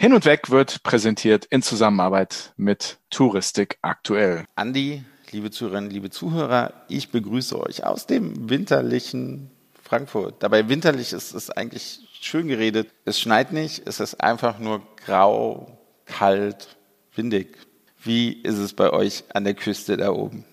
Hin 0.00 0.14
und 0.14 0.24
Weg 0.24 0.48
wird 0.48 0.82
präsentiert 0.82 1.44
in 1.44 1.60
Zusammenarbeit 1.60 2.54
mit 2.56 2.96
Touristik 3.10 3.76
aktuell. 3.82 4.46
Andi, 4.54 5.04
liebe 5.30 5.50
Zuhörerinnen, 5.50 5.90
liebe 5.90 6.08
Zuhörer, 6.08 6.72
ich 6.88 7.10
begrüße 7.10 7.60
euch 7.60 7.84
aus 7.84 8.06
dem 8.06 8.48
winterlichen 8.48 9.50
Frankfurt. 9.84 10.42
Dabei 10.42 10.70
winterlich 10.70 11.12
ist 11.12 11.34
es 11.34 11.50
eigentlich 11.50 12.00
schön 12.18 12.48
geredet. 12.48 12.88
Es 13.04 13.20
schneit 13.20 13.52
nicht, 13.52 13.86
es 13.86 14.00
ist 14.00 14.14
einfach 14.22 14.58
nur 14.58 14.80
grau, 15.04 15.78
kalt, 16.06 16.78
windig. 17.14 17.58
Wie 18.02 18.32
ist 18.32 18.56
es 18.56 18.72
bei 18.72 18.88
euch 18.94 19.24
an 19.34 19.44
der 19.44 19.52
Küste 19.52 19.98
da 19.98 20.12
oben? 20.12 20.46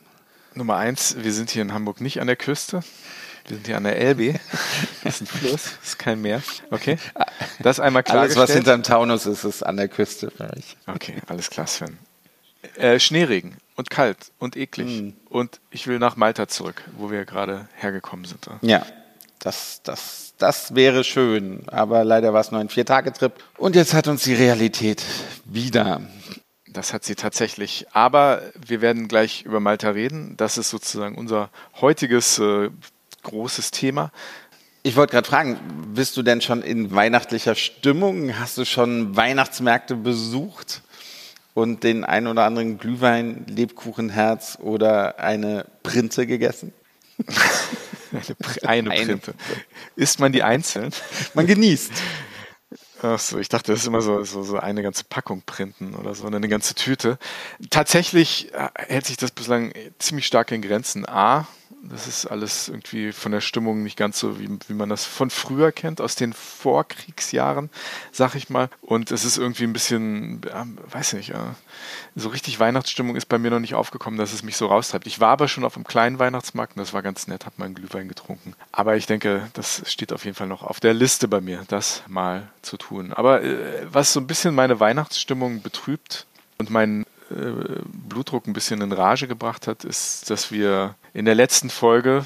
Nummer 0.55 0.75
eins, 0.75 1.15
wir 1.19 1.31
sind 1.31 1.51
hier 1.51 1.61
in 1.61 1.71
Hamburg 1.71 2.01
nicht 2.01 2.19
an 2.19 2.27
der 2.27 2.35
Küste. 2.35 2.81
Wir 3.47 3.55
sind 3.55 3.67
hier 3.67 3.77
an 3.77 3.83
der 3.83 3.97
Elbe. 3.97 4.35
Das 5.03 5.21
ist 5.21 5.21
ein 5.21 5.27
Fluss, 5.27 5.63
das 5.63 5.77
ist 5.83 5.99
kein 5.99 6.21
Meer. 6.21 6.41
Okay. 6.69 6.97
Das 7.59 7.79
einmal 7.79 8.03
klar. 8.03 8.23
Alles, 8.23 8.35
was 8.35 8.51
hinterm 8.51 8.83
Taunus 8.83 9.25
ist, 9.25 9.45
ist 9.45 9.63
an 9.63 9.77
der 9.77 9.87
Küste 9.87 10.31
für 10.31 10.49
mich. 10.53 10.75
Okay, 10.85 11.15
alles 11.27 11.49
klar, 11.49 11.65
Sven. 11.65 11.97
Äh, 12.75 12.99
Schneeregen 12.99 13.55
und 13.77 13.89
kalt 13.89 14.31
und 14.37 14.57
eklig. 14.57 15.01
Mm. 15.01 15.13
Und 15.29 15.61
ich 15.71 15.87
will 15.87 15.97
nach 15.97 16.17
Malta 16.17 16.49
zurück, 16.49 16.83
wo 16.97 17.09
wir 17.09 17.23
gerade 17.23 17.69
hergekommen 17.75 18.25
sind. 18.25 18.49
Ja, 18.61 18.85
das, 19.39 19.81
das, 19.83 20.33
das 20.37 20.75
wäre 20.75 21.05
schön. 21.05 21.63
Aber 21.67 22.03
leider 22.03 22.33
war 22.33 22.41
es 22.41 22.51
nur 22.51 22.59
ein 22.59 22.69
Vier-Tage-Trip. 22.69 23.31
Und 23.57 23.77
jetzt 23.77 23.93
hat 23.93 24.09
uns 24.09 24.23
die 24.23 24.33
Realität 24.33 25.03
wieder 25.45 26.01
das 26.77 26.93
hat 26.93 27.03
sie 27.03 27.15
tatsächlich. 27.15 27.87
Aber 27.91 28.41
wir 28.53 28.81
werden 28.81 29.07
gleich 29.07 29.43
über 29.43 29.59
Malta 29.59 29.89
reden. 29.89 30.35
Das 30.37 30.57
ist 30.57 30.69
sozusagen 30.69 31.15
unser 31.15 31.49
heutiges 31.81 32.37
äh, 32.37 32.69
großes 33.27 33.71
Thema. 33.71 34.11
Ich 34.83 34.95
wollte 34.95 35.11
gerade 35.11 35.27
fragen, 35.27 35.59
bist 35.93 36.15
du 36.15 36.23
denn 36.23 36.41
schon 36.41 36.61
in 36.61 36.95
weihnachtlicher 36.95 37.55
Stimmung? 37.55 38.39
Hast 38.39 38.57
du 38.57 38.65
schon 38.65 39.15
Weihnachtsmärkte 39.15 39.95
besucht 39.95 40.81
und 41.53 41.83
den 41.83 42.05
ein 42.05 42.27
oder 42.27 42.45
anderen 42.45 42.77
Glühwein, 42.77 43.45
Lebkuchenherz 43.47 44.57
oder 44.61 45.19
eine 45.19 45.65
Printe 45.83 46.25
gegessen? 46.25 46.73
eine, 48.63 48.91
eine 48.91 49.05
Printe. 49.05 49.33
Isst 49.97 50.19
man 50.21 50.31
die 50.31 50.43
einzeln? 50.43 50.91
Man 51.33 51.47
genießt. 51.47 51.91
Achso, 53.01 53.37
ich 53.39 53.49
dachte, 53.49 53.73
das 53.73 53.81
ist 53.81 53.87
immer 53.87 54.01
so, 54.01 54.23
so, 54.23 54.41
so 54.41 54.57
eine 54.57 54.81
ganze 54.81 55.03
Packung 55.03 55.43
printen 55.45 55.95
oder 55.95 56.15
so, 56.15 56.25
eine 56.27 56.47
ganze 56.47 56.73
Tüte. 56.73 57.19
Tatsächlich 57.69 58.53
äh, 58.53 58.69
hält 58.75 59.05
sich 59.05 59.17
das 59.17 59.31
bislang 59.31 59.73
ziemlich 59.99 60.25
stark 60.25 60.51
in 60.51 60.61
Grenzen. 60.61 61.07
A, 61.07 61.47
das 61.83 62.07
ist 62.07 62.25
alles 62.25 62.69
irgendwie 62.69 63.11
von 63.11 63.31
der 63.31 63.41
Stimmung 63.41 63.83
nicht 63.83 63.97
ganz 63.97 64.19
so, 64.19 64.39
wie, 64.39 64.49
wie 64.67 64.73
man 64.73 64.89
das 64.89 65.05
von 65.05 65.29
früher 65.29 65.71
kennt, 65.71 66.01
aus 66.01 66.15
den 66.15 66.33
Vorkriegsjahren, 66.33 67.69
sag 68.11 68.35
ich 68.35 68.49
mal. 68.49 68.69
Und 68.81 69.11
es 69.11 69.25
ist 69.25 69.37
irgendwie 69.37 69.63
ein 69.63 69.73
bisschen, 69.73 70.41
äh, 70.43 70.93
weiß 70.93 71.13
nicht, 71.13 71.31
äh, 71.31 71.39
so 72.15 72.29
richtig 72.29 72.59
Weihnachtsstimmung 72.59 73.15
ist 73.15 73.27
bei 73.27 73.37
mir 73.37 73.51
noch 73.51 73.59
nicht 73.59 73.75
aufgekommen, 73.75 74.17
dass 74.17 74.33
es 74.33 74.43
mich 74.43 74.57
so 74.57 74.67
raustreibt. 74.67 75.07
Ich 75.07 75.19
war 75.19 75.29
aber 75.29 75.47
schon 75.47 75.63
auf 75.63 75.75
einem 75.75 75.85
kleinen 75.85 76.19
Weihnachtsmarkt 76.19 76.75
und 76.75 76.81
das 76.81 76.93
war 76.93 77.03
ganz 77.03 77.27
nett, 77.27 77.45
habe 77.45 77.55
mal 77.57 77.65
einen 77.65 77.75
Glühwein 77.75 78.07
getrunken. 78.07 78.53
Aber 78.71 78.97
ich 78.97 79.05
denke, 79.05 79.49
das 79.53 79.83
steht 79.85 80.11
auf 80.13 80.25
jeden 80.25 80.35
Fall 80.35 80.47
noch 80.47 80.63
auf 80.63 80.79
der 80.79 80.93
Liste 80.93 81.27
bei 81.27 81.41
mir, 81.41 81.63
das 81.67 82.03
mal 82.07 82.49
zu 82.61 82.77
tun. 82.77 83.13
Aber 83.13 83.43
äh, 83.43 83.85
was 83.91 84.13
so 84.13 84.19
ein 84.19 84.27
bisschen 84.27 84.55
meine 84.55 84.79
Weihnachtsstimmung 84.79 85.61
betrübt 85.61 86.25
und 86.57 86.69
meinen 86.69 87.05
Blutdruck 87.29 88.47
ein 88.47 88.53
bisschen 88.53 88.81
in 88.81 88.91
Rage 88.91 89.27
gebracht 89.27 89.67
hat, 89.67 89.83
ist, 89.83 90.29
dass 90.29 90.51
wir 90.51 90.95
in 91.13 91.25
der 91.25 91.35
letzten 91.35 91.69
Folge 91.69 92.25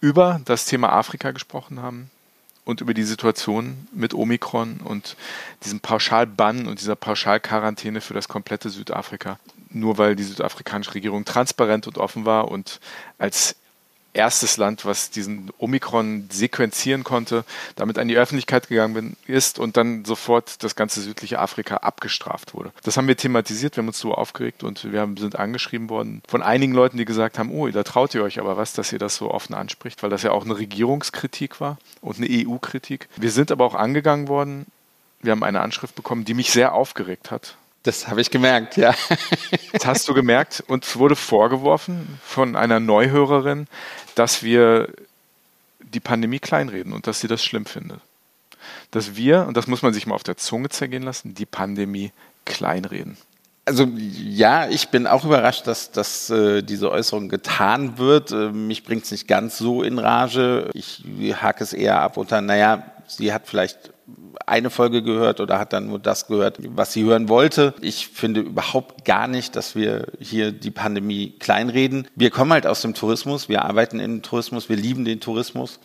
über 0.00 0.40
das 0.44 0.66
Thema 0.66 0.92
Afrika 0.92 1.30
gesprochen 1.30 1.80
haben 1.82 2.10
und 2.64 2.80
über 2.80 2.94
die 2.94 3.02
Situation 3.02 3.88
mit 3.92 4.14
Omikron 4.14 4.80
und 4.82 5.16
diesem 5.64 5.80
Pauschalbann 5.80 6.66
und 6.66 6.80
dieser 6.80 6.96
Pauschalquarantäne 6.96 8.00
für 8.00 8.14
das 8.14 8.28
komplette 8.28 8.70
Südafrika. 8.70 9.38
Nur 9.70 9.98
weil 9.98 10.16
die 10.16 10.22
südafrikanische 10.22 10.94
Regierung 10.94 11.24
transparent 11.24 11.86
und 11.86 11.98
offen 11.98 12.24
war 12.24 12.48
und 12.48 12.80
als 13.18 13.56
erstes 14.12 14.56
Land, 14.56 14.84
was 14.84 15.10
diesen 15.10 15.50
Omikron 15.58 16.28
sequenzieren 16.30 17.04
konnte, 17.04 17.44
damit 17.76 17.98
an 17.98 18.08
die 18.08 18.16
Öffentlichkeit 18.16 18.68
gegangen 18.68 19.16
ist 19.26 19.58
und 19.58 19.76
dann 19.76 20.04
sofort 20.04 20.62
das 20.62 20.74
ganze 20.74 21.00
südliche 21.00 21.38
Afrika 21.38 21.78
abgestraft 21.78 22.54
wurde. 22.54 22.72
Das 22.82 22.96
haben 22.96 23.08
wir 23.08 23.16
thematisiert, 23.16 23.76
wir 23.76 23.82
haben 23.82 23.88
uns 23.88 23.98
so 23.98 24.14
aufgeregt 24.14 24.62
und 24.64 24.90
wir 24.90 25.08
sind 25.18 25.36
angeschrieben 25.36 25.88
worden 25.88 26.22
von 26.28 26.42
einigen 26.42 26.72
Leuten, 26.72 26.96
die 26.96 27.04
gesagt 27.04 27.38
haben, 27.38 27.50
oh, 27.50 27.68
da 27.68 27.82
traut 27.82 28.14
ihr 28.14 28.22
euch 28.22 28.40
aber 28.40 28.56
was, 28.56 28.72
dass 28.72 28.92
ihr 28.92 28.98
das 28.98 29.16
so 29.16 29.30
offen 29.30 29.54
anspricht, 29.54 30.02
weil 30.02 30.10
das 30.10 30.22
ja 30.22 30.32
auch 30.32 30.44
eine 30.44 30.58
Regierungskritik 30.58 31.60
war 31.60 31.78
und 32.00 32.18
eine 32.18 32.28
EU-Kritik. 32.28 33.08
Wir 33.16 33.30
sind 33.30 33.52
aber 33.52 33.64
auch 33.64 33.74
angegangen 33.74 34.28
worden. 34.28 34.66
Wir 35.20 35.32
haben 35.32 35.44
eine 35.44 35.60
Anschrift 35.60 35.94
bekommen, 35.94 36.24
die 36.24 36.34
mich 36.34 36.50
sehr 36.50 36.72
aufgeregt 36.72 37.30
hat. 37.30 37.56
Das 37.82 38.08
habe 38.08 38.20
ich 38.20 38.30
gemerkt, 38.30 38.76
ja. 38.76 38.94
Das 39.72 39.86
hast 39.86 40.08
du 40.08 40.14
gemerkt 40.14 40.62
und 40.66 40.96
wurde 40.96 41.16
vorgeworfen 41.16 42.18
von 42.22 42.54
einer 42.54 42.78
Neuhörerin, 42.78 43.66
dass 44.14 44.42
wir 44.42 44.92
die 45.80 46.00
Pandemie 46.00 46.40
kleinreden 46.40 46.92
und 46.92 47.06
dass 47.06 47.20
sie 47.20 47.28
das 47.28 47.42
schlimm 47.42 47.64
findet. 47.64 48.00
Dass 48.90 49.16
wir, 49.16 49.46
und 49.46 49.56
das 49.56 49.66
muss 49.66 49.82
man 49.82 49.94
sich 49.94 50.06
mal 50.06 50.14
auf 50.14 50.22
der 50.22 50.36
Zunge 50.36 50.68
zergehen 50.68 51.02
lassen, 51.02 51.34
die 51.34 51.46
Pandemie 51.46 52.12
kleinreden. 52.44 53.16
Also 53.64 53.86
ja, 53.96 54.68
ich 54.68 54.88
bin 54.88 55.06
auch 55.06 55.24
überrascht, 55.24 55.66
dass, 55.66 55.90
dass 55.90 56.28
äh, 56.28 56.62
diese 56.62 56.90
Äußerung 56.90 57.28
getan 57.28 57.98
wird. 57.98 58.32
Äh, 58.32 58.50
mich 58.50 58.84
bringt 58.84 59.04
es 59.04 59.10
nicht 59.10 59.28
ganz 59.28 59.58
so 59.58 59.82
in 59.82 59.98
Rage. 59.98 60.70
Ich 60.74 61.04
hake 61.40 61.62
es 61.62 61.72
eher 61.72 62.00
ab 62.00 62.16
unter, 62.16 62.40
naja, 62.40 62.82
sie 63.06 63.32
hat 63.32 63.42
vielleicht 63.46 63.92
eine 64.46 64.70
Folge 64.70 65.02
gehört 65.02 65.40
oder 65.40 65.58
hat 65.58 65.72
dann 65.72 65.88
nur 65.88 65.98
das 65.98 66.26
gehört, 66.26 66.58
was 66.76 66.92
sie 66.92 67.04
hören 67.04 67.28
wollte. 67.28 67.74
Ich 67.80 68.08
finde 68.08 68.40
überhaupt 68.40 69.04
gar 69.04 69.28
nicht, 69.28 69.56
dass 69.56 69.74
wir 69.74 70.06
hier 70.18 70.52
die 70.52 70.70
Pandemie 70.70 71.34
kleinreden. 71.38 72.08
Wir 72.14 72.30
kommen 72.30 72.52
halt 72.52 72.66
aus 72.66 72.82
dem 72.82 72.94
Tourismus, 72.94 73.48
wir 73.48 73.64
arbeiten 73.64 74.00
im 74.00 74.22
Tourismus, 74.22 74.68
wir 74.68 74.76
lieben 74.76 75.04
den 75.04 75.20
Tourismus 75.20 75.80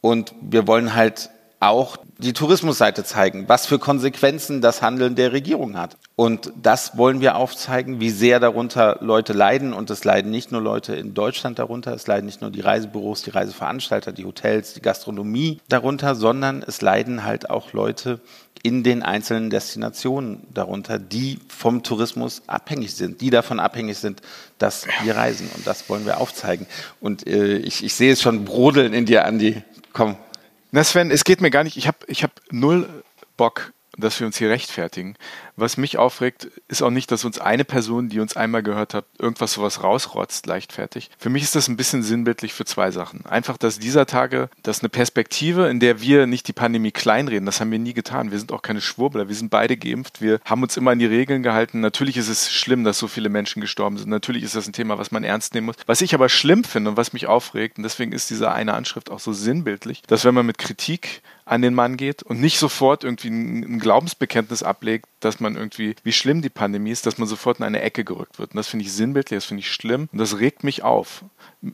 und 0.00 0.34
wir 0.40 0.66
wollen 0.66 0.94
halt 0.94 1.30
auch 1.62 1.96
die 2.18 2.32
Tourismusseite 2.32 3.04
zeigen, 3.04 3.48
was 3.48 3.66
für 3.66 3.78
Konsequenzen 3.78 4.60
das 4.60 4.82
Handeln 4.82 5.14
der 5.14 5.32
Regierung 5.32 5.76
hat. 5.76 5.96
Und 6.16 6.52
das 6.60 6.96
wollen 6.96 7.20
wir 7.20 7.36
aufzeigen, 7.36 8.00
wie 8.00 8.10
sehr 8.10 8.40
darunter 8.40 8.98
Leute 9.00 9.32
leiden. 9.32 9.72
Und 9.72 9.90
es 9.90 10.04
leiden 10.04 10.30
nicht 10.30 10.52
nur 10.52 10.60
Leute 10.60 10.94
in 10.94 11.14
Deutschland 11.14 11.58
darunter, 11.58 11.94
es 11.94 12.06
leiden 12.06 12.26
nicht 12.26 12.40
nur 12.40 12.50
die 12.50 12.60
Reisebüros, 12.60 13.22
die 13.22 13.30
Reiseveranstalter, 13.30 14.12
die 14.12 14.24
Hotels, 14.24 14.74
die 14.74 14.82
Gastronomie 14.82 15.60
darunter, 15.68 16.14
sondern 16.14 16.62
es 16.66 16.80
leiden 16.80 17.24
halt 17.24 17.50
auch 17.50 17.72
Leute 17.72 18.20
in 18.62 18.84
den 18.84 19.02
einzelnen 19.02 19.50
Destinationen 19.50 20.46
darunter, 20.54 20.98
die 20.98 21.40
vom 21.48 21.82
Tourismus 21.82 22.42
abhängig 22.46 22.94
sind, 22.94 23.20
die 23.20 23.30
davon 23.30 23.58
abhängig 23.58 23.98
sind, 23.98 24.20
dass 24.58 24.86
wir 25.02 25.16
reisen. 25.16 25.50
Und 25.56 25.66
das 25.66 25.88
wollen 25.88 26.06
wir 26.06 26.20
aufzeigen. 26.20 26.66
Und 27.00 27.26
äh, 27.26 27.56
ich, 27.56 27.84
ich 27.84 27.94
sehe 27.94 28.12
es 28.12 28.22
schon 28.22 28.44
brodeln 28.44 28.92
in 28.92 29.06
dir, 29.06 29.24
Andi. 29.24 29.62
Komm, 29.92 30.16
na 30.72 30.82
Sven, 30.82 31.10
es 31.10 31.24
geht 31.24 31.40
mir 31.40 31.50
gar 31.50 31.64
nicht. 31.64 31.76
Ich 31.76 31.86
habe 31.86 31.98
ich 32.06 32.22
hab 32.22 32.40
null 32.50 33.04
Bock, 33.36 33.72
dass 33.96 34.18
wir 34.18 34.26
uns 34.26 34.38
hier 34.38 34.50
rechtfertigen. 34.50 35.16
Was 35.56 35.76
mich 35.76 35.98
aufregt, 35.98 36.48
ist 36.68 36.82
auch 36.82 36.90
nicht, 36.90 37.10
dass 37.10 37.24
uns 37.24 37.38
eine 37.38 37.64
Person, 37.64 38.08
die 38.08 38.20
uns 38.20 38.36
einmal 38.36 38.62
gehört 38.62 38.94
hat, 38.94 39.04
irgendwas 39.18 39.52
sowas 39.52 39.82
rausrotzt, 39.82 40.46
leichtfertig. 40.46 41.10
Für 41.18 41.28
mich 41.28 41.42
ist 41.42 41.54
das 41.54 41.68
ein 41.68 41.76
bisschen 41.76 42.02
sinnbildlich 42.02 42.54
für 42.54 42.64
zwei 42.64 42.90
Sachen. 42.90 43.26
Einfach, 43.26 43.58
dass 43.58 43.78
dieser 43.78 44.06
Tage, 44.06 44.48
dass 44.62 44.80
eine 44.80 44.88
Perspektive, 44.88 45.68
in 45.68 45.78
der 45.78 46.00
wir 46.00 46.26
nicht 46.26 46.48
die 46.48 46.54
Pandemie 46.54 46.90
kleinreden, 46.90 47.44
das 47.44 47.60
haben 47.60 47.70
wir 47.70 47.78
nie 47.78 47.92
getan. 47.92 48.30
Wir 48.30 48.38
sind 48.38 48.50
auch 48.50 48.62
keine 48.62 48.80
Schwurbler, 48.80 49.28
wir 49.28 49.34
sind 49.34 49.50
beide 49.50 49.76
geimpft, 49.76 50.22
wir 50.22 50.40
haben 50.44 50.62
uns 50.62 50.76
immer 50.76 50.92
an 50.92 50.98
die 50.98 51.06
Regeln 51.06 51.42
gehalten. 51.42 51.80
Natürlich 51.80 52.16
ist 52.16 52.28
es 52.28 52.50
schlimm, 52.50 52.84
dass 52.84 52.98
so 52.98 53.06
viele 53.06 53.28
Menschen 53.28 53.60
gestorben 53.60 53.98
sind. 53.98 54.08
Natürlich 54.08 54.44
ist 54.44 54.56
das 54.56 54.66
ein 54.66 54.72
Thema, 54.72 54.98
was 54.98 55.10
man 55.10 55.22
ernst 55.22 55.54
nehmen 55.54 55.66
muss. 55.66 55.76
Was 55.86 56.00
ich 56.00 56.14
aber 56.14 56.28
schlimm 56.28 56.64
finde 56.64 56.90
und 56.90 56.96
was 56.96 57.12
mich 57.12 57.26
aufregt, 57.26 57.76
und 57.76 57.82
deswegen 57.82 58.12
ist 58.12 58.30
diese 58.30 58.52
eine 58.52 58.74
Anschrift 58.74 59.10
auch 59.10 59.20
so 59.20 59.32
sinnbildlich, 59.32 60.02
dass 60.06 60.24
wenn 60.24 60.34
man 60.34 60.46
mit 60.46 60.58
Kritik 60.58 61.22
an 61.44 61.62
den 61.62 61.74
Mann 61.74 61.96
geht 61.96 62.22
und 62.22 62.40
nicht 62.40 62.58
sofort 62.58 63.04
irgendwie 63.04 63.28
ein 63.28 63.78
Glaubensbekenntnis 63.78 64.62
ablegt, 64.62 65.06
dass 65.24 65.40
man 65.40 65.56
irgendwie, 65.56 65.94
wie 66.02 66.12
schlimm 66.12 66.42
die 66.42 66.50
Pandemie 66.50 66.90
ist, 66.90 67.06
dass 67.06 67.18
man 67.18 67.28
sofort 67.28 67.58
in 67.58 67.64
eine 67.64 67.82
Ecke 67.82 68.04
gerückt 68.04 68.38
wird. 68.38 68.52
Und 68.52 68.56
das 68.56 68.68
finde 68.68 68.84
ich 68.84 68.92
sinnbildlich, 68.92 69.38
das 69.38 69.44
finde 69.44 69.60
ich 69.60 69.70
schlimm 69.70 70.08
und 70.12 70.18
das 70.18 70.38
regt 70.38 70.64
mich 70.64 70.82
auf. 70.82 71.24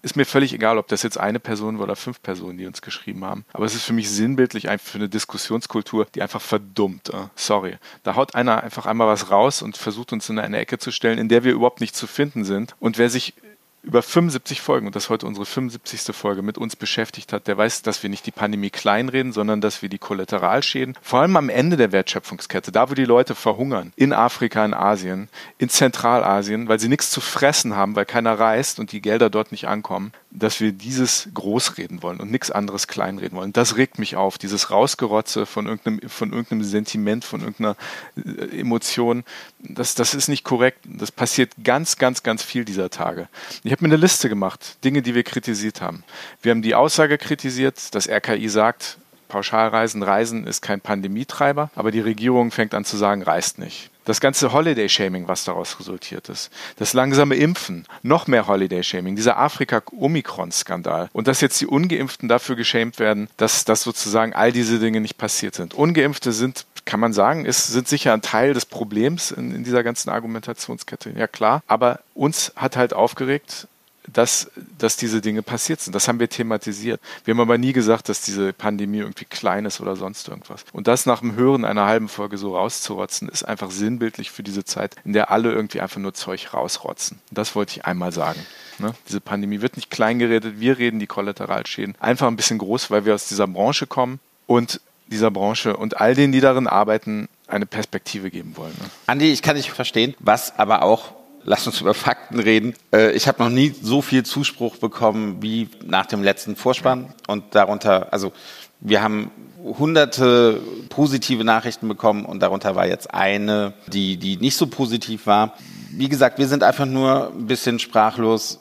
Ist 0.02 0.16
mir 0.16 0.24
völlig 0.24 0.52
egal, 0.52 0.78
ob 0.78 0.88
das 0.88 1.02
jetzt 1.02 1.18
eine 1.18 1.40
Person 1.40 1.78
war 1.78 1.84
oder 1.84 1.96
fünf 1.96 2.22
Personen, 2.22 2.58
die 2.58 2.66
uns 2.66 2.82
geschrieben 2.82 3.24
haben. 3.24 3.44
Aber 3.52 3.64
es 3.64 3.74
ist 3.74 3.84
für 3.84 3.92
mich 3.92 4.10
sinnbildlich 4.10 4.68
einfach 4.68 4.86
für 4.86 4.98
eine 4.98 5.08
Diskussionskultur, 5.08 6.06
die 6.14 6.22
einfach 6.22 6.42
verdummt. 6.42 7.08
Äh, 7.08 7.28
sorry. 7.34 7.76
Da 8.02 8.14
haut 8.14 8.34
einer 8.34 8.62
einfach 8.62 8.86
einmal 8.86 9.08
was 9.08 9.30
raus 9.30 9.62
und 9.62 9.76
versucht 9.76 10.12
uns 10.12 10.28
in 10.28 10.38
eine 10.38 10.58
Ecke 10.58 10.78
zu 10.78 10.90
stellen, 10.90 11.18
in 11.18 11.28
der 11.28 11.44
wir 11.44 11.52
überhaupt 11.52 11.80
nicht 11.80 11.96
zu 11.96 12.06
finden 12.06 12.44
sind. 12.44 12.74
Und 12.78 12.98
wer 12.98 13.10
sich 13.10 13.34
über 13.82 14.02
75 14.02 14.60
Folgen 14.60 14.86
und 14.86 14.96
das 14.96 15.08
heute 15.08 15.26
unsere 15.26 15.46
75. 15.46 16.14
Folge 16.14 16.42
mit 16.42 16.58
uns 16.58 16.76
beschäftigt 16.76 17.32
hat, 17.32 17.46
der 17.46 17.56
weiß, 17.56 17.82
dass 17.82 18.02
wir 18.02 18.10
nicht 18.10 18.26
die 18.26 18.32
Pandemie 18.32 18.70
kleinreden, 18.70 19.32
sondern 19.32 19.60
dass 19.60 19.82
wir 19.82 19.88
die 19.88 19.98
Kollateralschäden, 19.98 20.96
vor 21.00 21.20
allem 21.20 21.36
am 21.36 21.48
Ende 21.48 21.76
der 21.76 21.92
Wertschöpfungskette, 21.92 22.72
da 22.72 22.90
wo 22.90 22.94
die 22.94 23.04
Leute 23.04 23.34
verhungern, 23.34 23.92
in 23.96 24.12
Afrika, 24.12 24.64
in 24.64 24.74
Asien, 24.74 25.28
in 25.58 25.68
Zentralasien, 25.68 26.68
weil 26.68 26.80
sie 26.80 26.88
nichts 26.88 27.10
zu 27.10 27.20
fressen 27.20 27.76
haben, 27.76 27.96
weil 27.96 28.04
keiner 28.04 28.38
reist 28.38 28.80
und 28.80 28.92
die 28.92 29.00
Gelder 29.00 29.30
dort 29.30 29.52
nicht 29.52 29.68
ankommen, 29.68 30.12
dass 30.30 30.60
wir 30.60 30.72
dieses 30.72 31.28
großreden 31.32 32.02
wollen 32.02 32.20
und 32.20 32.30
nichts 32.30 32.50
anderes 32.50 32.86
kleinreden 32.88 33.38
wollen. 33.38 33.52
Das 33.52 33.76
regt 33.76 33.98
mich 33.98 34.16
auf, 34.16 34.38
dieses 34.38 34.70
Rausgerotze 34.70 35.46
von 35.46 35.66
irgendeinem, 35.66 36.08
von 36.08 36.32
irgendeinem 36.32 36.64
Sentiment, 36.64 37.24
von 37.24 37.40
irgendeiner 37.40 37.76
äh, 38.16 38.60
Emotion. 38.60 39.24
Das, 39.60 39.94
das 39.94 40.14
ist 40.14 40.28
nicht 40.28 40.44
korrekt. 40.44 40.78
Das 40.84 41.10
passiert 41.10 41.52
ganz, 41.64 41.96
ganz, 41.96 42.22
ganz 42.22 42.42
viel 42.42 42.64
dieser 42.64 42.90
Tage. 42.90 43.28
Ich 43.64 43.72
habe 43.72 43.82
mir 43.82 43.92
eine 43.92 44.00
Liste 44.00 44.28
gemacht, 44.28 44.76
Dinge, 44.84 45.02
die 45.02 45.14
wir 45.14 45.24
kritisiert 45.24 45.80
haben. 45.80 46.04
Wir 46.42 46.50
haben 46.50 46.62
die 46.62 46.74
Aussage 46.74 47.18
kritisiert, 47.18 47.94
dass 47.94 48.08
RKI 48.08 48.48
sagt, 48.48 48.98
Pauschalreisen, 49.28 50.02
Reisen 50.02 50.46
ist 50.46 50.62
kein 50.62 50.80
Pandemietreiber, 50.80 51.70
aber 51.74 51.90
die 51.90 52.00
Regierung 52.00 52.50
fängt 52.50 52.74
an 52.74 52.84
zu 52.84 52.96
sagen, 52.96 53.22
reist 53.22 53.58
nicht. 53.58 53.90
Das 54.08 54.20
ganze 54.20 54.54
Holiday-Shaming, 54.54 55.28
was 55.28 55.44
daraus 55.44 55.78
resultiert 55.78 56.30
ist. 56.30 56.50
Das 56.76 56.94
langsame 56.94 57.34
Impfen, 57.34 57.84
noch 58.02 58.26
mehr 58.26 58.46
Holiday-Shaming, 58.46 59.16
dieser 59.16 59.36
Afrika-Omikron-Skandal. 59.36 61.10
Und 61.12 61.28
dass 61.28 61.42
jetzt 61.42 61.60
die 61.60 61.66
Ungeimpften 61.66 62.26
dafür 62.26 62.56
geschämt 62.56 62.98
werden, 62.98 63.28
dass, 63.36 63.66
dass 63.66 63.82
sozusagen 63.82 64.32
all 64.32 64.50
diese 64.50 64.78
Dinge 64.78 65.02
nicht 65.02 65.18
passiert 65.18 65.54
sind. 65.54 65.74
Ungeimpfte 65.74 66.32
sind, 66.32 66.64
kann 66.88 67.00
man 67.00 67.12
sagen, 67.12 67.44
ist, 67.44 67.66
sind 67.66 67.86
sicher 67.86 68.14
ein 68.14 68.22
Teil 68.22 68.54
des 68.54 68.64
Problems 68.64 69.30
in, 69.30 69.54
in 69.54 69.62
dieser 69.62 69.82
ganzen 69.82 70.08
Argumentationskette. 70.08 71.10
Ja 71.10 71.26
klar. 71.26 71.62
Aber 71.66 72.00
uns 72.14 72.52
hat 72.56 72.78
halt 72.78 72.94
aufgeregt, 72.94 73.68
dass, 74.10 74.50
dass 74.78 74.96
diese 74.96 75.20
Dinge 75.20 75.42
passiert 75.42 75.82
sind. 75.82 75.94
Das 75.94 76.08
haben 76.08 76.18
wir 76.18 76.30
thematisiert. 76.30 76.98
Wir 77.26 77.34
haben 77.34 77.40
aber 77.40 77.58
nie 77.58 77.74
gesagt, 77.74 78.08
dass 78.08 78.22
diese 78.22 78.54
Pandemie 78.54 79.00
irgendwie 79.00 79.26
klein 79.26 79.66
ist 79.66 79.82
oder 79.82 79.96
sonst 79.96 80.28
irgendwas. 80.28 80.64
Und 80.72 80.88
das 80.88 81.04
nach 81.04 81.20
dem 81.20 81.36
Hören 81.36 81.66
einer 81.66 81.84
halben 81.84 82.08
Folge 82.08 82.38
so 82.38 82.56
rauszurotzen, 82.56 83.28
ist 83.28 83.42
einfach 83.42 83.70
sinnbildlich 83.70 84.30
für 84.30 84.42
diese 84.42 84.64
Zeit, 84.64 84.96
in 85.04 85.12
der 85.12 85.30
alle 85.30 85.52
irgendwie 85.52 85.82
einfach 85.82 86.00
nur 86.00 86.14
Zeug 86.14 86.54
rausrotzen. 86.54 87.18
Das 87.30 87.54
wollte 87.54 87.72
ich 87.72 87.84
einmal 87.84 88.12
sagen. 88.12 88.40
Ne? 88.78 88.94
Diese 89.08 89.20
Pandemie 89.20 89.60
wird 89.60 89.76
nicht 89.76 89.90
klein 89.90 90.18
geredet. 90.18 90.58
Wir 90.58 90.78
reden 90.78 91.00
die 91.00 91.06
Kollateralschäden 91.06 91.96
einfach 92.00 92.28
ein 92.28 92.36
bisschen 92.36 92.58
groß, 92.58 92.90
weil 92.90 93.04
wir 93.04 93.14
aus 93.14 93.28
dieser 93.28 93.46
Branche 93.46 93.86
kommen 93.86 94.20
und 94.46 94.80
dieser 95.10 95.30
Branche 95.30 95.76
und 95.76 96.00
all 96.00 96.14
denen, 96.14 96.32
die 96.32 96.40
darin 96.40 96.66
arbeiten, 96.66 97.28
eine 97.46 97.66
Perspektive 97.66 98.30
geben 98.30 98.56
wollen. 98.56 98.74
Ne? 98.78 98.90
Andi, 99.06 99.32
ich 99.32 99.42
kann 99.42 99.56
dich 99.56 99.70
verstehen, 99.70 100.14
was 100.20 100.58
aber 100.58 100.82
auch 100.82 101.12
lass 101.44 101.66
uns 101.66 101.80
über 101.80 101.94
Fakten 101.94 102.38
reden. 102.38 102.74
Äh, 102.92 103.12
ich 103.12 103.26
habe 103.26 103.42
noch 103.42 103.50
nie 103.50 103.74
so 103.80 104.02
viel 104.02 104.24
Zuspruch 104.24 104.76
bekommen 104.76 105.38
wie 105.40 105.68
nach 105.84 106.06
dem 106.06 106.22
letzten 106.22 106.56
Vorspann 106.56 107.12
und 107.26 107.54
darunter, 107.54 108.12
also 108.12 108.32
wir 108.80 109.02
haben 109.02 109.30
hunderte 109.64 110.60
positive 110.88 111.44
Nachrichten 111.44 111.88
bekommen 111.88 112.24
und 112.24 112.40
darunter 112.40 112.76
war 112.76 112.86
jetzt 112.86 113.12
eine, 113.12 113.72
die, 113.88 114.16
die 114.16 114.36
nicht 114.36 114.56
so 114.56 114.66
positiv 114.66 115.26
war. 115.26 115.54
Wie 115.90 116.08
gesagt, 116.08 116.38
wir 116.38 116.46
sind 116.46 116.62
einfach 116.62 116.86
nur 116.86 117.32
ein 117.32 117.46
bisschen 117.46 117.78
sprachlos, 117.78 118.60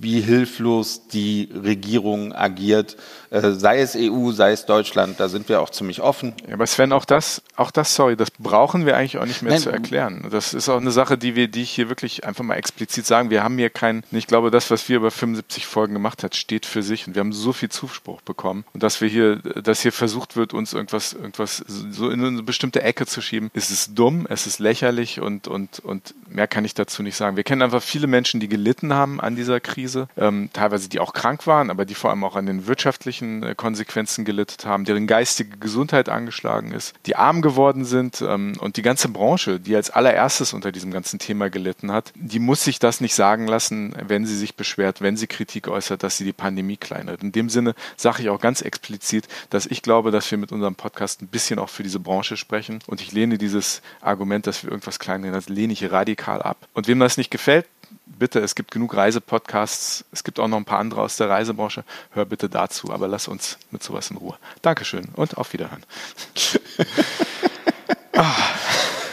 wie 0.00 0.20
hilflos 0.20 1.08
die 1.08 1.50
Regierung 1.52 2.32
agiert 2.32 2.96
äh, 3.30 3.52
sei 3.52 3.80
es 3.80 3.94
EU, 3.94 4.30
sei 4.32 4.52
es 4.52 4.64
Deutschland, 4.64 5.20
da 5.20 5.28
sind 5.28 5.48
wir 5.48 5.60
auch 5.60 5.70
ziemlich 5.70 6.00
offen. 6.00 6.34
Ja, 6.46 6.54
aber 6.54 6.66
Sven, 6.66 6.92
auch 6.92 7.04
das, 7.04 7.42
auch 7.56 7.70
das, 7.70 7.94
sorry, 7.94 8.16
das 8.16 8.30
brauchen 8.30 8.86
wir 8.86 8.96
eigentlich 8.96 9.18
auch 9.18 9.26
nicht 9.26 9.42
mehr 9.42 9.52
Nein. 9.52 9.60
zu 9.60 9.70
erklären. 9.70 10.26
Das 10.30 10.54
ist 10.54 10.68
auch 10.68 10.80
eine 10.80 10.90
Sache, 10.90 11.18
die 11.18 11.34
wir, 11.34 11.48
die 11.48 11.62
ich 11.62 11.70
hier 11.70 11.88
wirklich 11.88 12.24
einfach 12.24 12.44
mal 12.44 12.54
explizit 12.54 13.06
sagen. 13.06 13.30
Wir 13.30 13.42
haben 13.44 13.58
hier 13.58 13.70
kein, 13.70 14.02
ich 14.12 14.26
glaube, 14.26 14.50
das, 14.50 14.70
was 14.70 14.88
wir 14.88 14.96
über 14.96 15.10
75 15.10 15.66
Folgen 15.66 15.92
gemacht 15.92 16.22
hat, 16.22 16.36
steht 16.36 16.64
für 16.64 16.82
sich 16.82 17.06
und 17.06 17.14
wir 17.14 17.20
haben 17.20 17.32
so 17.32 17.52
viel 17.52 17.68
Zuspruch 17.68 18.22
bekommen 18.22 18.64
und 18.72 18.82
dass 18.82 19.00
wir 19.00 19.08
hier, 19.08 19.36
dass 19.36 19.80
hier 19.82 19.92
versucht 19.92 20.36
wird, 20.36 20.54
uns 20.54 20.72
irgendwas, 20.72 21.12
irgendwas 21.12 21.64
so 21.66 22.08
in 22.08 22.24
eine 22.24 22.42
bestimmte 22.42 22.82
Ecke 22.82 23.06
zu 23.06 23.20
schieben, 23.20 23.50
ist 23.52 23.70
es 23.70 23.94
dumm, 23.94 24.26
es 24.30 24.46
ist 24.46 24.58
lächerlich 24.58 25.20
und, 25.20 25.48
und, 25.48 25.80
und 25.80 26.14
mehr 26.30 26.48
kann 26.48 26.64
ich 26.64 26.74
dazu 26.74 27.02
nicht 27.02 27.16
sagen. 27.16 27.36
Wir 27.36 27.44
kennen 27.44 27.62
einfach 27.62 27.82
viele 27.82 28.06
Menschen, 28.06 28.40
die 28.40 28.48
gelitten 28.48 28.94
haben 28.94 29.20
an 29.20 29.36
dieser 29.36 29.60
Krise, 29.60 29.87
ähm, 30.16 30.50
teilweise 30.52 30.88
die 30.88 31.00
auch 31.00 31.12
krank 31.12 31.46
waren, 31.46 31.70
aber 31.70 31.84
die 31.84 31.94
vor 31.94 32.10
allem 32.10 32.24
auch 32.24 32.36
an 32.36 32.46
den 32.46 32.66
wirtschaftlichen 32.66 33.42
äh, 33.42 33.54
Konsequenzen 33.54 34.24
gelitten 34.24 34.68
haben, 34.68 34.84
deren 34.84 35.06
geistige 35.06 35.56
Gesundheit 35.58 36.08
angeschlagen 36.08 36.72
ist, 36.72 36.94
die 37.06 37.16
arm 37.16 37.42
geworden 37.42 37.84
sind 37.84 38.22
ähm, 38.22 38.54
und 38.60 38.76
die 38.76 38.82
ganze 38.82 39.08
Branche, 39.08 39.60
die 39.60 39.74
als 39.74 39.90
allererstes 39.90 40.52
unter 40.52 40.72
diesem 40.72 40.90
ganzen 40.90 41.18
Thema 41.18 41.50
gelitten 41.50 41.92
hat, 41.92 42.12
die 42.14 42.38
muss 42.38 42.64
sich 42.64 42.78
das 42.78 43.00
nicht 43.00 43.14
sagen 43.14 43.46
lassen, 43.46 43.94
wenn 44.06 44.26
sie 44.26 44.36
sich 44.36 44.54
beschwert, 44.54 45.00
wenn 45.00 45.16
sie 45.16 45.26
Kritik 45.26 45.68
äußert, 45.68 46.02
dass 46.02 46.16
sie 46.16 46.24
die 46.24 46.32
Pandemie 46.32 46.76
kleinert. 46.76 47.22
In 47.22 47.32
dem 47.32 47.48
Sinne 47.48 47.74
sage 47.96 48.22
ich 48.22 48.30
auch 48.30 48.40
ganz 48.40 48.60
explizit, 48.60 49.28
dass 49.50 49.66
ich 49.66 49.82
glaube, 49.82 50.10
dass 50.10 50.30
wir 50.30 50.38
mit 50.38 50.52
unserem 50.52 50.74
Podcast 50.74 51.22
ein 51.22 51.28
bisschen 51.28 51.58
auch 51.58 51.68
für 51.68 51.82
diese 51.82 52.00
Branche 52.00 52.36
sprechen 52.36 52.80
und 52.86 53.00
ich 53.00 53.12
lehne 53.12 53.38
dieses 53.38 53.82
Argument, 54.00 54.46
dass 54.46 54.62
wir 54.62 54.70
irgendwas 54.70 54.98
kleinreden, 54.98 55.34
das 55.34 55.48
lehne 55.48 55.72
ich 55.72 55.90
radikal 55.90 56.42
ab. 56.42 56.68
Und 56.74 56.88
wem 56.88 57.00
das 57.00 57.16
nicht 57.16 57.30
gefällt, 57.30 57.66
bitte, 58.18 58.40
es 58.40 58.54
gibt 58.54 58.70
genug 58.70 58.96
Reisepodcasts, 58.96 60.04
es 60.12 60.24
gibt 60.24 60.40
auch 60.40 60.48
noch 60.48 60.56
ein 60.56 60.64
paar 60.64 60.78
andere 60.78 61.02
aus 61.02 61.16
der 61.16 61.28
Reisebranche, 61.28 61.84
hör 62.10 62.24
bitte 62.24 62.48
dazu, 62.48 62.92
aber 62.92 63.08
lass 63.08 63.28
uns 63.28 63.58
mit 63.70 63.82
sowas 63.82 64.10
in 64.10 64.16
Ruhe. 64.16 64.36
Dankeschön 64.62 65.08
und 65.14 65.36
auf 65.36 65.52
Wiederhören. 65.52 65.84
ah. 68.16 68.34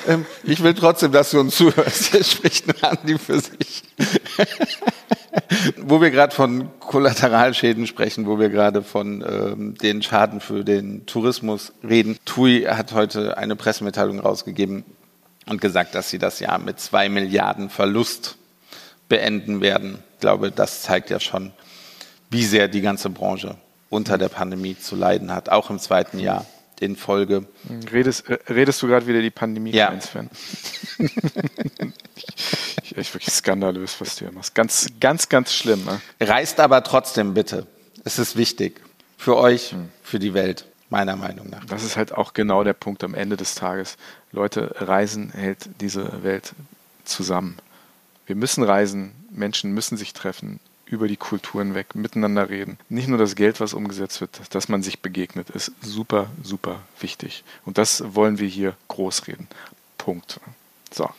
ähm, 0.07 0.25
ich 0.43 0.63
will 0.63 0.73
trotzdem, 0.73 1.11
dass 1.11 1.31
du 1.31 1.39
uns 1.39 1.55
zuhörst. 1.55 2.05
Hier 2.11 2.23
spricht 2.23 2.67
nur 2.67 2.83
Andi 2.83 3.17
für 3.17 3.39
sich. 3.39 3.83
wo 5.77 6.01
wir 6.01 6.11
gerade 6.11 6.33
von 6.33 6.69
Kollateralschäden 6.79 7.87
sprechen, 7.87 8.25
wo 8.25 8.39
wir 8.39 8.49
gerade 8.49 8.83
von 8.83 9.23
ähm, 9.27 9.75
den 9.75 10.01
Schaden 10.01 10.39
für 10.39 10.63
den 10.63 11.05
Tourismus 11.05 11.73
reden. 11.83 12.17
TUI 12.25 12.63
hat 12.63 12.93
heute 12.93 13.37
eine 13.37 13.55
Pressemitteilung 13.55 14.19
rausgegeben 14.19 14.85
und 15.45 15.61
gesagt, 15.61 15.95
dass 15.95 16.09
sie 16.09 16.19
das 16.19 16.39
Jahr 16.39 16.59
mit 16.59 16.79
zwei 16.79 17.09
Milliarden 17.09 17.69
Verlust 17.69 18.37
beenden 19.07 19.61
werden. 19.61 19.99
Ich 20.15 20.19
glaube, 20.21 20.51
das 20.51 20.81
zeigt 20.81 21.09
ja 21.09 21.19
schon, 21.19 21.51
wie 22.29 22.43
sehr 22.43 22.67
die 22.67 22.81
ganze 22.81 23.09
Branche 23.09 23.55
unter 23.89 24.17
der 24.17 24.29
Pandemie 24.29 24.77
zu 24.77 24.95
leiden 24.95 25.33
hat, 25.33 25.49
auch 25.49 25.69
im 25.69 25.79
zweiten 25.79 26.19
Jahr 26.19 26.45
in 26.79 26.95
Folge. 26.95 27.45
Redest, 27.91 28.29
äh, 28.29 28.37
redest 28.49 28.81
du 28.81 28.87
gerade 28.87 29.07
wieder 29.07 29.21
die 29.21 29.29
Pandemie 29.29 29.71
ja. 29.71 29.91
Fan? 29.99 30.29
echt 32.95 32.95
wirklich 33.13 33.33
skandalös, 33.33 33.99
was 33.99 34.15
du 34.15 34.25
hier 34.25 34.33
machst. 34.33 34.55
Ganz, 34.55 34.87
ganz, 34.99 35.29
ganz 35.29 35.53
schlimm. 35.53 35.85
Ne? 35.85 36.01
Reist 36.19 36.59
aber 36.59 36.83
trotzdem 36.83 37.33
bitte. 37.33 37.67
Es 38.03 38.19
ist 38.19 38.35
wichtig. 38.35 38.81
Für 39.17 39.37
euch, 39.37 39.71
hm. 39.71 39.89
für 40.03 40.19
die 40.19 40.33
Welt, 40.33 40.65
meiner 40.89 41.15
Meinung 41.15 41.49
nach. 41.49 41.65
Das 41.65 41.83
ist 41.83 41.97
halt 41.97 42.13
auch 42.13 42.33
genau 42.33 42.63
der 42.63 42.73
Punkt 42.73 43.03
am 43.03 43.15
Ende 43.15 43.37
des 43.37 43.55
Tages. 43.55 43.97
Leute, 44.31 44.75
Reisen 44.77 45.31
hält 45.31 45.69
diese 45.79 46.23
Welt 46.23 46.53
zusammen. 47.05 47.57
Wir 48.25 48.35
müssen 48.35 48.63
reisen, 48.63 49.11
Menschen 49.29 49.73
müssen 49.73 49.97
sich 49.97 50.13
treffen, 50.13 50.59
über 50.85 51.07
die 51.07 51.17
Kulturen 51.17 51.75
weg, 51.75 51.95
miteinander 51.95 52.49
reden. 52.49 52.77
Nicht 52.89 53.07
nur 53.07 53.17
das 53.17 53.35
Geld, 53.35 53.59
was 53.59 53.73
umgesetzt 53.73 54.21
wird, 54.21 54.39
dass 54.53 54.69
man 54.69 54.83
sich 54.83 54.99
begegnet, 54.99 55.49
ist 55.49 55.71
super, 55.81 56.27
super 56.43 56.79
wichtig. 56.99 57.43
Und 57.65 57.77
das 57.77 58.15
wollen 58.15 58.39
wir 58.39 58.47
hier 58.47 58.75
groß 58.87 59.27
reden. 59.27 59.47
Punkt. 59.97 60.39
So. 60.91 61.09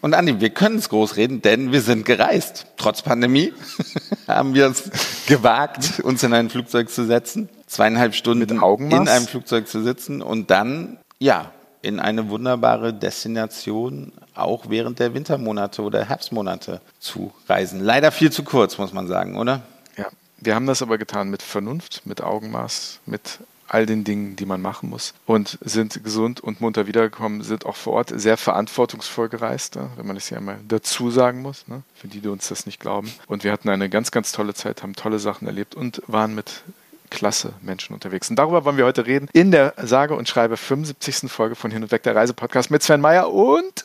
Und 0.00 0.14
Andi, 0.14 0.40
wir 0.40 0.50
können 0.50 0.76
es 0.76 0.88
groß 0.88 1.16
reden, 1.16 1.42
denn 1.42 1.72
wir 1.72 1.80
sind 1.80 2.04
gereist. 2.04 2.66
Trotz 2.76 3.02
Pandemie 3.02 3.52
haben 4.28 4.54
wir 4.54 4.66
es 4.66 4.90
gewagt, 5.26 6.00
uns 6.00 6.22
in 6.22 6.32
ein 6.32 6.50
Flugzeug 6.50 6.90
zu 6.90 7.04
setzen, 7.04 7.48
zweieinhalb 7.66 8.14
Stunden 8.14 8.48
in 8.48 9.08
einem 9.08 9.26
Flugzeug 9.26 9.68
zu 9.68 9.82
sitzen 9.82 10.22
und 10.22 10.50
dann, 10.50 10.98
ja, 11.18 11.52
in 11.82 12.00
eine 12.00 12.28
wunderbare 12.30 12.92
Destination 12.92 14.12
auch 14.36 14.68
während 14.68 14.98
der 14.98 15.14
Wintermonate 15.14 15.82
oder 15.82 16.04
Herbstmonate 16.04 16.80
zu 16.98 17.32
reisen. 17.48 17.80
Leider 17.80 18.12
viel 18.12 18.30
zu 18.30 18.44
kurz, 18.44 18.78
muss 18.78 18.92
man 18.92 19.06
sagen, 19.06 19.36
oder? 19.36 19.62
Ja, 19.96 20.06
wir 20.38 20.54
haben 20.54 20.66
das 20.66 20.82
aber 20.82 20.98
getan 20.98 21.28
mit 21.30 21.42
Vernunft, 21.42 22.02
mit 22.04 22.22
Augenmaß, 22.22 23.00
mit 23.06 23.40
all 23.68 23.86
den 23.86 24.04
Dingen, 24.04 24.36
die 24.36 24.46
man 24.46 24.62
machen 24.62 24.88
muss 24.88 25.14
und 25.26 25.58
sind 25.60 26.02
gesund 26.04 26.40
und 26.40 26.60
munter 26.60 26.86
wiedergekommen, 26.86 27.42
sind 27.42 27.66
auch 27.66 27.76
vor 27.76 27.94
Ort 27.94 28.12
sehr 28.14 28.36
verantwortungsvoll 28.36 29.28
gereist, 29.28 29.76
wenn 29.96 30.06
man 30.06 30.16
es 30.16 30.30
ja 30.30 30.38
einmal 30.38 30.58
dazu 30.68 31.10
sagen 31.10 31.42
muss, 31.42 31.66
ne? 31.66 31.82
für 31.94 32.08
die, 32.08 32.20
die 32.20 32.28
uns 32.28 32.48
das 32.48 32.66
nicht 32.66 32.80
glauben. 32.80 33.12
Und 33.26 33.44
wir 33.44 33.52
hatten 33.52 33.68
eine 33.68 33.88
ganz, 33.88 34.10
ganz 34.10 34.32
tolle 34.32 34.54
Zeit, 34.54 34.82
haben 34.82 34.94
tolle 34.94 35.18
Sachen 35.18 35.46
erlebt 35.46 35.74
und 35.74 36.02
waren 36.06 36.34
mit 36.34 36.62
klasse 37.10 37.54
Menschen 37.62 37.94
unterwegs. 37.94 38.30
Und 38.30 38.36
darüber 38.36 38.64
wollen 38.64 38.76
wir 38.76 38.84
heute 38.84 39.06
reden 39.06 39.28
in 39.32 39.50
der 39.50 39.74
sage 39.82 40.14
und 40.14 40.28
schreibe 40.28 40.56
75. 40.56 41.30
Folge 41.30 41.54
von 41.54 41.70
Hin 41.70 41.82
und 41.82 41.92
Weg 41.92 42.02
der 42.02 42.16
Reisepodcast 42.16 42.70
mit 42.70 42.82
Sven 42.82 43.00
Meyer 43.00 43.32
und 43.32 43.84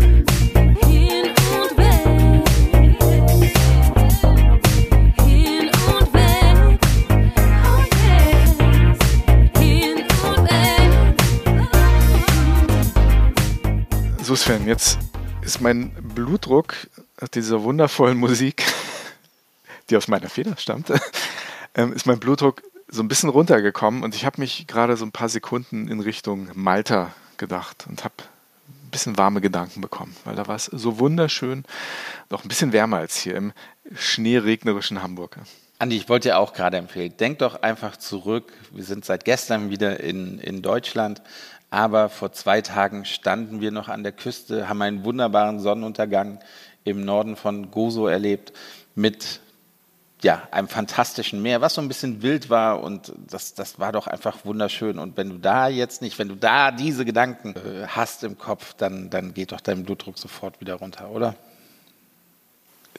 So 14.31 14.37
Sven, 14.37 14.65
jetzt 14.65 14.97
ist 15.41 15.59
mein 15.59 15.91
Blutdruck 16.15 16.73
nach 17.19 17.27
dieser 17.27 17.63
wundervollen 17.63 18.17
Musik, 18.17 18.63
die 19.89 19.97
aus 19.97 20.07
meiner 20.07 20.29
Feder 20.29 20.55
stammt, 20.55 20.89
ähm, 21.75 21.91
ist 21.91 22.05
mein 22.05 22.17
Blutdruck 22.17 22.63
so 22.87 23.03
ein 23.03 23.09
bisschen 23.09 23.27
runtergekommen 23.27 24.03
und 24.03 24.15
ich 24.15 24.23
habe 24.25 24.39
mich 24.39 24.67
gerade 24.67 24.95
so 24.95 25.03
ein 25.03 25.11
paar 25.11 25.27
Sekunden 25.27 25.89
in 25.89 25.99
Richtung 25.99 26.47
Malta 26.53 27.13
gedacht 27.35 27.85
und 27.89 28.05
habe 28.05 28.13
ein 28.69 28.91
bisschen 28.91 29.17
warme 29.17 29.41
Gedanken 29.41 29.81
bekommen, 29.81 30.15
weil 30.23 30.37
da 30.37 30.47
war 30.47 30.55
es 30.55 30.63
so 30.63 30.97
wunderschön, 30.97 31.65
doch 32.29 32.45
ein 32.45 32.47
bisschen 32.47 32.71
wärmer 32.71 32.99
als 32.99 33.17
hier 33.17 33.35
im 33.35 33.51
schneeregnerischen 33.93 35.03
Hamburg. 35.03 35.39
Andi, 35.77 35.97
ich 35.97 36.07
wollte 36.07 36.29
dir 36.29 36.37
auch 36.37 36.53
gerade 36.53 36.77
empfehlen, 36.77 37.17
denk 37.19 37.39
doch 37.39 37.63
einfach 37.63 37.97
zurück. 37.97 38.53
Wir 38.71 38.85
sind 38.85 39.03
seit 39.03 39.25
gestern 39.25 39.71
wieder 39.71 39.99
in, 39.99 40.39
in 40.39 40.61
Deutschland. 40.61 41.21
Aber 41.71 42.09
vor 42.09 42.33
zwei 42.33 42.61
Tagen 42.61 43.05
standen 43.05 43.61
wir 43.61 43.71
noch 43.71 43.87
an 43.87 44.03
der 44.03 44.11
Küste, 44.11 44.67
haben 44.67 44.81
einen 44.81 45.05
wunderbaren 45.05 45.59
Sonnenuntergang 45.59 46.39
im 46.83 47.05
Norden 47.05 47.37
von 47.37 47.71
Gozo 47.71 48.07
erlebt 48.07 48.51
mit 48.93 49.39
ja, 50.21 50.47
einem 50.51 50.67
fantastischen 50.67 51.41
Meer, 51.41 51.61
was 51.61 51.73
so 51.75 51.81
ein 51.81 51.87
bisschen 51.87 52.21
wild 52.21 52.49
war 52.49 52.83
und 52.83 53.13
das, 53.27 53.53
das 53.53 53.79
war 53.79 53.91
doch 53.91 54.05
einfach 54.05 54.45
wunderschön. 54.45 54.99
Und 54.99 55.17
wenn 55.17 55.29
du 55.29 55.37
da 55.37 55.67
jetzt 55.67 56.01
nicht, 56.01 56.19
wenn 56.19 56.27
du 56.27 56.35
da 56.35 56.71
diese 56.71 57.05
Gedanken 57.05 57.55
äh, 57.55 57.87
hast 57.87 58.23
im 58.23 58.37
Kopf, 58.37 58.73
dann, 58.75 59.09
dann 59.09 59.33
geht 59.33 59.51
doch 59.51 59.61
dein 59.61 59.83
Blutdruck 59.83 60.19
sofort 60.19 60.59
wieder 60.61 60.75
runter, 60.75 61.09
oder? 61.09 61.35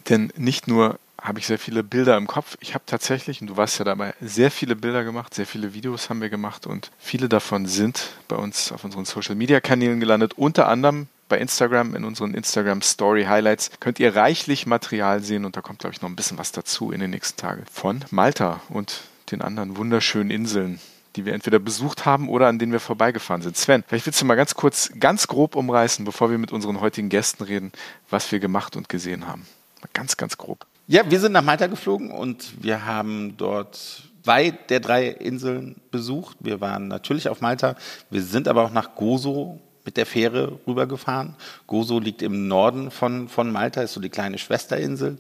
Denn 0.09 0.33
nicht 0.37 0.67
nur 0.67 0.99
habe 1.23 1.39
ich 1.39 1.47
sehr 1.47 1.59
viele 1.59 1.85
Bilder 1.85 2.17
im 2.17 2.27
Kopf. 2.27 2.59
Ich 2.61 2.75
habe 2.75 2.85
tatsächlich, 2.85 3.41
und 3.41 3.47
du 3.47 3.57
warst 3.57 3.79
ja 3.79 3.85
dabei, 3.85 4.13
sehr 4.21 4.51
viele 4.51 4.75
Bilder 4.75 5.05
gemacht, 5.05 5.33
sehr 5.33 5.47
viele 5.47 5.73
Videos 5.73 6.11
haben 6.11 6.21
wir 6.21 6.29
gemacht 6.29 6.67
und 6.67 6.91
viele 6.99 7.29
davon 7.29 7.67
sind 7.67 8.11
bei 8.27 8.37
uns 8.37 8.73
auf 8.73 8.85
unseren 8.85 9.05
Social 9.05 9.37
Media 9.37 9.61
Kanälen 9.61 10.01
gelandet, 10.01 10.35
unter 10.37 10.69
anderem 10.69 11.07
bei 11.29 11.39
Instagram, 11.39 11.95
in 11.95 12.05
unseren 12.05 12.35
Instagram 12.35 12.83
Story 12.83 13.25
Highlights 13.25 13.71
könnt 13.81 14.01
ihr 14.01 14.15
reichlich 14.15 14.67
Material 14.67 15.23
sehen 15.23 15.45
und 15.45 15.57
da 15.57 15.63
kommt, 15.63 15.79
glaube 15.79 15.95
ich, 15.95 16.03
noch 16.03 16.11
ein 16.11 16.17
bisschen 16.17 16.37
was 16.37 16.53
dazu 16.53 16.91
in 16.91 17.01
den 17.01 17.11
nächsten 17.11 17.41
Tagen 17.41 17.65
von 17.73 18.05
Malta 18.11 18.61
und 18.69 19.03
den 19.31 19.41
anderen 19.41 19.77
wunderschönen 19.77 20.31
Inseln, 20.31 20.81
die 21.17 21.25
wir 21.25 21.33
entweder 21.33 21.59
besucht 21.59 22.05
haben 22.05 22.29
oder 22.29 22.49
an 22.49 22.59
denen 22.59 22.73
wir 22.73 22.81
vorbeigefahren 22.81 23.43
sind. 23.43 23.57
Sven, 23.57 23.85
vielleicht 23.87 24.07
willst 24.07 24.21
du 24.21 24.27
mal 24.27 24.35
ganz 24.35 24.55
kurz, 24.55 24.93
ganz 24.99 25.27
grob 25.27 25.57
umreißen, 25.57 26.05
bevor 26.05 26.31
wir 26.31 26.37
mit 26.37 26.53
unseren 26.53 26.81
heutigen 26.81 27.09
Gästen 27.09 27.45
reden, 27.45 27.73
was 28.11 28.31
wir 28.33 28.41
gemacht 28.41 28.77
und 28.77 28.89
gesehen 28.89 29.27
haben. 29.27 29.47
Mal 29.81 29.89
ganz, 29.95 30.17
ganz 30.19 30.37
grob. 30.37 30.67
Ja, 30.93 31.11
wir 31.11 31.21
sind 31.21 31.33
nach 31.33 31.43
Malta 31.43 31.69
geflogen 31.69 32.11
und 32.11 32.63
wir 32.63 32.85
haben 32.85 33.35
dort 33.39 33.81
zwei 34.23 34.51
der 34.51 34.79
drei 34.79 35.07
Inseln 35.09 35.81
besucht. 35.91 36.37
Wir 36.41 36.61
waren 36.61 36.87
natürlich 36.87 37.31
auf 37.31 37.41
Malta. 37.41 37.77
Wir 38.11 38.23
sind 38.23 38.47
aber 38.47 38.63
auch 38.63 38.73
nach 38.73 38.95
Gozo 38.95 39.59
mit 39.87 39.97
der 39.97 40.05
Fähre 40.05 40.59
rübergefahren. 40.67 41.35
Gozo 41.67 41.99
liegt 41.99 42.21
im 42.21 42.47
Norden 42.47 42.91
von, 42.91 43.31
von 43.31 43.51
Malta, 43.51 43.81
ist 43.81 43.95
so 43.95 44.03
die 44.03 44.11
kleine 44.11 44.37
Schwesterinsel. 44.37 45.17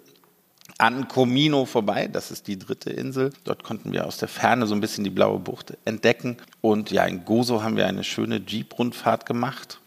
An 0.77 1.09
Comino 1.09 1.65
vorbei, 1.65 2.07
das 2.07 2.31
ist 2.31 2.49
die 2.49 2.59
dritte 2.59 2.91
Insel. 2.91 3.31
Dort 3.45 3.65
konnten 3.65 3.95
wir 3.95 4.07
aus 4.07 4.19
der 4.19 4.29
Ferne 4.29 4.67
so 4.67 4.75
ein 4.75 4.83
bisschen 4.83 5.05
die 5.05 5.11
blaue 5.11 5.39
Bucht 5.39 5.73
entdecken. 5.87 6.37
Und 6.61 6.91
ja, 6.91 7.07
in 7.07 7.25
Gozo 7.25 7.63
haben 7.63 7.79
wir 7.79 7.87
eine 7.87 8.05
schöne 8.05 8.43
Jeep-Rundfahrt 8.47 9.25
gemacht. 9.25 9.81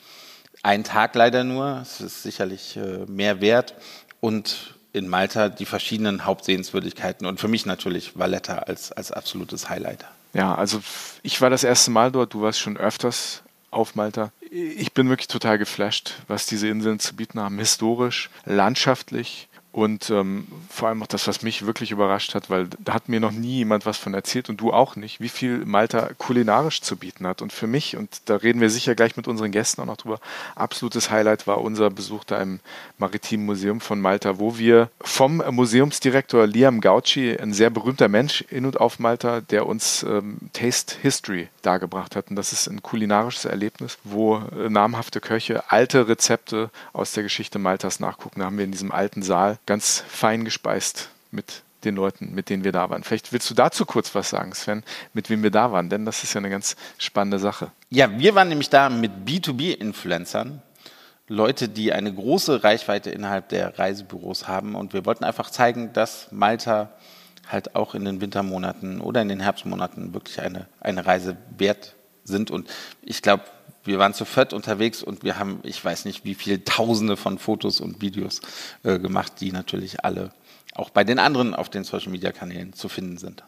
Ein 0.63 0.83
Tag 0.83 1.13
leider 1.13 1.43
nur, 1.43 1.77
es 1.83 2.01
ist 2.01 2.23
sicherlich 2.23 2.75
äh, 2.75 3.05
mehr 3.05 3.39
wert. 3.39 3.75
Und 4.19 4.74
in 4.95 5.09
Malta 5.09 5.49
die 5.49 5.65
verschiedenen 5.65 6.25
Hauptsehenswürdigkeiten 6.25 7.27
und 7.27 7.39
für 7.39 7.49
mich 7.49 7.65
natürlich 7.65 8.17
Valletta 8.17 8.59
als, 8.59 8.91
als 8.91 9.11
absolutes 9.11 9.69
Highlight. 9.69 10.05
Ja, 10.33 10.55
also 10.55 10.81
ich 11.21 11.41
war 11.41 11.49
das 11.49 11.63
erste 11.63 11.91
Mal 11.91 12.11
dort, 12.11 12.33
du 12.33 12.41
warst 12.41 12.59
schon 12.59 12.77
öfters 12.77 13.43
auf 13.71 13.95
Malta. 13.95 14.31
Ich 14.49 14.93
bin 14.93 15.09
wirklich 15.09 15.27
total 15.27 15.57
geflasht, 15.57 16.13
was 16.27 16.45
diese 16.45 16.69
Inseln 16.69 16.99
zu 16.99 17.15
bieten 17.15 17.39
haben, 17.39 17.59
historisch, 17.59 18.29
landschaftlich 18.45 19.49
und 19.75 20.09
ähm, 20.09 20.47
vor 20.69 20.87
allem 20.87 21.03
auch 21.03 21.07
das, 21.07 21.27
was 21.27 21.41
mich 21.41 21.65
wirklich 21.65 21.91
überrascht 21.91 22.33
hat, 22.33 22.49
weil 22.49 22.69
da 22.79 22.93
hat 22.93 23.09
mir 23.09 23.19
noch 23.19 23.33
nie 23.33 23.57
jemand 23.57 23.85
was 23.85 23.97
von 23.97 24.13
erzählt 24.13 24.47
und 24.47 24.61
du 24.61 24.71
auch 24.71 24.95
nicht, 24.95 25.19
wie 25.19 25.27
viel 25.27 25.65
Malta 25.65 26.11
kulinarisch 26.17 26.79
zu 26.79 26.95
bieten 26.95 27.27
hat. 27.27 27.41
Und 27.41 27.51
für 27.51 27.67
mich, 27.67 27.97
und 27.97 28.21
da 28.23 28.37
reden 28.37 28.61
wir 28.61 28.69
sicher 28.69 28.95
gleich 28.95 29.17
mit 29.17 29.27
unseren 29.27 29.51
Gästen 29.51 29.81
auch 29.81 29.85
noch 29.85 29.97
drüber, 29.97 30.21
absolutes 30.55 31.11
Highlight 31.11 31.45
war 31.45 31.59
unser 31.59 31.89
Besuch 31.89 32.23
da 32.23 32.41
im 32.41 32.61
Maritimen 32.99 33.45
Museum 33.45 33.81
von 33.81 33.99
Malta, 33.99 34.39
wo 34.39 34.57
wir 34.57 34.89
vom 35.01 35.43
Museumsdirektor 35.51 36.47
Liam 36.47 36.79
Gauci, 36.79 37.35
ein 37.37 37.51
sehr 37.51 37.69
berühmter 37.69 38.07
Mensch 38.07 38.45
in 38.49 38.65
und 38.65 38.79
auf 38.79 38.99
Malta, 38.99 39.41
der 39.41 39.65
uns 39.65 40.03
ähm, 40.03 40.37
Taste 40.53 40.95
History 41.01 41.49
dargebracht 41.63 42.15
hat. 42.15 42.29
Und 42.29 42.37
das 42.37 42.53
ist 42.53 42.67
ein 42.67 42.81
kulinarisches 42.81 43.43
Erlebnis, 43.43 43.97
wo 44.05 44.37
äh, 44.37 44.69
namhafte 44.69 45.19
Köche 45.19 45.69
alte 45.69 46.07
Rezepte 46.07 46.69
aus 46.93 47.11
der 47.11 47.23
Geschichte 47.23 47.59
Maltas 47.59 47.99
nachgucken. 47.99 48.39
Da 48.39 48.45
haben 48.45 48.57
wir 48.57 48.63
in 48.63 48.71
diesem 48.71 48.93
alten 48.93 49.21
Saal 49.21 49.57
ganz 49.65 50.03
fein 50.07 50.45
gespeist 50.45 51.09
mit 51.31 51.63
den 51.83 51.95
Leuten, 51.95 52.33
mit 52.33 52.49
denen 52.49 52.63
wir 52.63 52.71
da 52.71 52.89
waren. 52.89 53.03
Vielleicht 53.03 53.31
willst 53.31 53.49
du 53.49 53.53
dazu 53.53 53.85
kurz 53.85 54.13
was 54.15 54.29
sagen, 54.29 54.53
Sven, 54.53 54.83
mit 55.13 55.29
wem 55.29 55.43
wir 55.43 55.51
da 55.51 55.71
waren, 55.71 55.89
denn 55.89 56.05
das 56.05 56.23
ist 56.23 56.33
ja 56.33 56.39
eine 56.39 56.49
ganz 56.49 56.75
spannende 56.97 57.39
Sache. 57.39 57.71
Ja, 57.89 58.17
wir 58.17 58.35
waren 58.35 58.49
nämlich 58.49 58.69
da 58.69 58.89
mit 58.89 59.11
B2B-Influencern, 59.25 60.61
Leute, 61.27 61.69
die 61.69 61.91
eine 61.91 62.13
große 62.13 62.63
Reichweite 62.63 63.09
innerhalb 63.09 63.49
der 63.49 63.79
Reisebüros 63.79 64.47
haben 64.47 64.75
und 64.75 64.93
wir 64.93 65.05
wollten 65.05 65.23
einfach 65.23 65.49
zeigen, 65.49 65.91
dass 65.93 66.31
Malta 66.31 66.91
halt 67.47 67.75
auch 67.75 67.95
in 67.95 68.05
den 68.05 68.21
Wintermonaten 68.21 69.01
oder 69.01 69.21
in 69.21 69.29
den 69.29 69.39
Herbstmonaten 69.39 70.13
wirklich 70.13 70.39
eine, 70.41 70.67
eine 70.79 71.05
Reise 71.05 71.37
wert 71.57 71.94
sind 72.25 72.51
und 72.51 72.69
ich 73.01 73.21
glaube, 73.21 73.45
wir 73.85 73.99
waren 73.99 74.13
zu 74.13 74.25
viert 74.25 74.51
unterwegs 74.51 75.03
und 75.03 75.23
wir 75.23 75.37
haben, 75.37 75.59
ich 75.63 75.83
weiß 75.83 76.05
nicht, 76.05 76.25
wie 76.25 76.35
viele 76.35 76.63
Tausende 76.63 77.15
von 77.17 77.37
Fotos 77.37 77.79
und 77.79 78.01
Videos 78.01 78.41
äh, 78.83 78.99
gemacht, 78.99 79.33
die 79.39 79.51
natürlich 79.51 80.03
alle 80.03 80.31
auch 80.73 80.89
bei 80.89 81.03
den 81.03 81.19
anderen 81.19 81.53
auf 81.53 81.69
den 81.69 81.83
Social 81.85 82.11
Media 82.11 82.31
Kanälen 82.31 82.73
zu 82.73 82.89
finden 82.89 83.17
sind. 83.17 83.43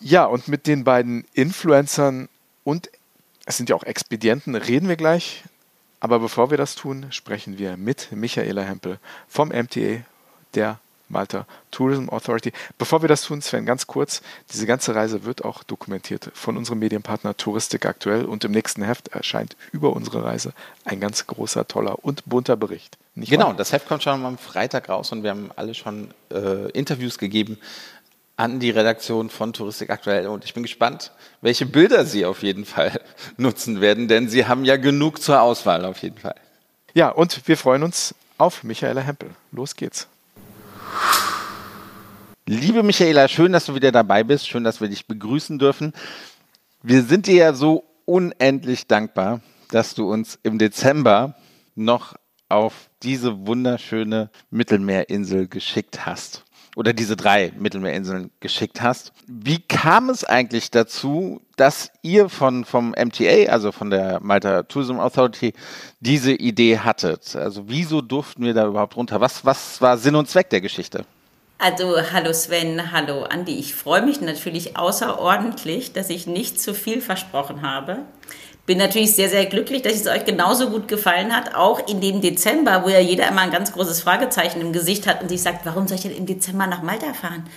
Ja, 0.00 0.24
und 0.24 0.48
mit 0.48 0.66
den 0.66 0.82
beiden 0.82 1.24
Influencern 1.32 2.28
und 2.64 2.90
es 3.44 3.56
sind 3.56 3.68
ja 3.68 3.76
auch 3.76 3.84
Expedienten, 3.84 4.54
reden 4.54 4.88
wir 4.88 4.96
gleich. 4.96 5.44
Aber 6.00 6.18
bevor 6.18 6.50
wir 6.50 6.58
das 6.58 6.74
tun, 6.74 7.06
sprechen 7.10 7.58
wir 7.58 7.76
mit 7.76 8.10
Michaela 8.10 8.62
Hempel 8.62 8.98
vom 9.28 9.50
MTA, 9.50 10.04
der 10.54 10.80
Malta 11.12 11.46
Tourism 11.70 12.08
Authority. 12.08 12.52
Bevor 12.78 13.02
wir 13.02 13.08
das 13.08 13.22
tun, 13.22 13.40
Sven, 13.40 13.66
ganz 13.66 13.86
kurz, 13.86 14.22
diese 14.50 14.66
ganze 14.66 14.94
Reise 14.94 15.24
wird 15.24 15.44
auch 15.44 15.62
dokumentiert 15.62 16.30
von 16.34 16.56
unserem 16.56 16.80
Medienpartner 16.80 17.36
Touristik 17.36 17.86
aktuell 17.86 18.24
und 18.24 18.44
im 18.44 18.50
nächsten 18.50 18.82
Heft 18.82 19.08
erscheint 19.08 19.56
über 19.70 19.92
unsere 19.92 20.24
Reise 20.24 20.52
ein 20.84 21.00
ganz 21.00 21.26
großer, 21.26 21.68
toller 21.68 22.04
und 22.04 22.24
bunter 22.26 22.56
Bericht. 22.56 22.98
Nicht 23.14 23.30
genau, 23.30 23.48
wahr? 23.48 23.54
das 23.54 23.72
Heft 23.72 23.86
kommt 23.86 24.02
schon 24.02 24.24
am 24.24 24.38
Freitag 24.38 24.88
raus 24.88 25.12
und 25.12 25.22
wir 25.22 25.30
haben 25.30 25.50
alle 25.54 25.74
schon 25.74 26.12
äh, 26.32 26.70
Interviews 26.70 27.18
gegeben 27.18 27.58
an 28.36 28.58
die 28.58 28.70
Redaktion 28.70 29.28
von 29.28 29.52
Touristik 29.52 29.90
aktuell 29.90 30.26
und 30.26 30.44
ich 30.44 30.54
bin 30.54 30.62
gespannt, 30.62 31.12
welche 31.42 31.66
Bilder 31.66 32.06
Sie 32.06 32.24
auf 32.24 32.42
jeden 32.42 32.64
Fall 32.64 33.00
nutzen 33.36 33.80
werden, 33.80 34.08
denn 34.08 34.28
Sie 34.28 34.46
haben 34.46 34.64
ja 34.64 34.76
genug 34.76 35.22
zur 35.22 35.42
Auswahl 35.42 35.84
auf 35.84 35.98
jeden 35.98 36.18
Fall. 36.18 36.34
Ja, 36.94 37.10
und 37.10 37.46
wir 37.46 37.56
freuen 37.56 37.82
uns 37.82 38.14
auf 38.38 38.64
Michaela 38.64 39.00
Hempel. 39.00 39.30
Los 39.50 39.76
geht's. 39.76 40.08
Liebe 42.46 42.82
Michaela, 42.82 43.28
schön, 43.28 43.52
dass 43.52 43.66
du 43.66 43.74
wieder 43.74 43.92
dabei 43.92 44.24
bist. 44.24 44.48
Schön, 44.48 44.64
dass 44.64 44.80
wir 44.80 44.88
dich 44.88 45.06
begrüßen 45.06 45.58
dürfen. 45.58 45.92
Wir 46.82 47.02
sind 47.02 47.26
dir 47.26 47.36
ja 47.36 47.52
so 47.54 47.84
unendlich 48.04 48.86
dankbar, 48.86 49.40
dass 49.70 49.94
du 49.94 50.10
uns 50.10 50.38
im 50.42 50.58
Dezember 50.58 51.34
noch 51.74 52.14
auf 52.48 52.90
diese 53.02 53.46
wunderschöne 53.46 54.30
Mittelmeerinsel 54.50 55.48
geschickt 55.48 56.04
hast. 56.04 56.44
Oder 56.74 56.94
diese 56.94 57.16
drei 57.16 57.52
Mittelmeerinseln 57.58 58.30
geschickt 58.40 58.80
hast. 58.80 59.12
Wie 59.26 59.58
kam 59.60 60.08
es 60.08 60.24
eigentlich 60.24 60.70
dazu, 60.70 61.42
dass 61.56 61.92
ihr 62.00 62.30
von, 62.30 62.64
vom 62.64 62.90
MTA, 62.90 63.50
also 63.50 63.72
von 63.72 63.90
der 63.90 64.20
Malta 64.20 64.62
Tourism 64.62 64.98
Authority, 64.98 65.52
diese 66.00 66.32
Idee 66.32 66.78
hattet? 66.78 67.36
Also 67.36 67.64
wieso 67.68 68.00
durften 68.00 68.44
wir 68.44 68.54
da 68.54 68.66
überhaupt 68.66 68.96
runter? 68.96 69.20
Was, 69.20 69.44
was 69.44 69.82
war 69.82 69.98
Sinn 69.98 70.14
und 70.14 70.30
Zweck 70.30 70.48
der 70.48 70.62
Geschichte? 70.62 71.04
Also 71.64 71.94
hallo 72.12 72.32
Sven, 72.32 72.90
hallo 72.90 73.22
Andi. 73.22 73.56
Ich 73.56 73.76
freue 73.76 74.02
mich 74.02 74.20
natürlich 74.20 74.76
außerordentlich, 74.76 75.92
dass 75.92 76.10
ich 76.10 76.26
nicht 76.26 76.60
zu 76.60 76.74
viel 76.74 77.00
versprochen 77.00 77.62
habe. 77.62 77.98
Bin 78.66 78.78
natürlich 78.78 79.14
sehr, 79.14 79.28
sehr 79.28 79.46
glücklich, 79.46 79.82
dass 79.82 79.92
es 79.92 80.08
euch 80.08 80.24
genauso 80.24 80.70
gut 80.70 80.88
gefallen 80.88 81.36
hat, 81.36 81.54
auch 81.54 81.86
in 81.86 82.00
dem 82.00 82.20
Dezember, 82.20 82.82
wo 82.84 82.88
ja 82.88 82.98
jeder 82.98 83.28
immer 83.28 83.42
ein 83.42 83.52
ganz 83.52 83.70
großes 83.70 84.02
Fragezeichen 84.02 84.60
im 84.60 84.72
Gesicht 84.72 85.06
hat 85.06 85.22
und 85.22 85.28
sich 85.28 85.40
sagt, 85.40 85.64
warum 85.64 85.86
soll 85.86 85.98
ich 85.98 86.02
denn 86.02 86.16
im 86.16 86.26
Dezember 86.26 86.66
nach 86.66 86.82
Malta 86.82 87.14
fahren? 87.14 87.48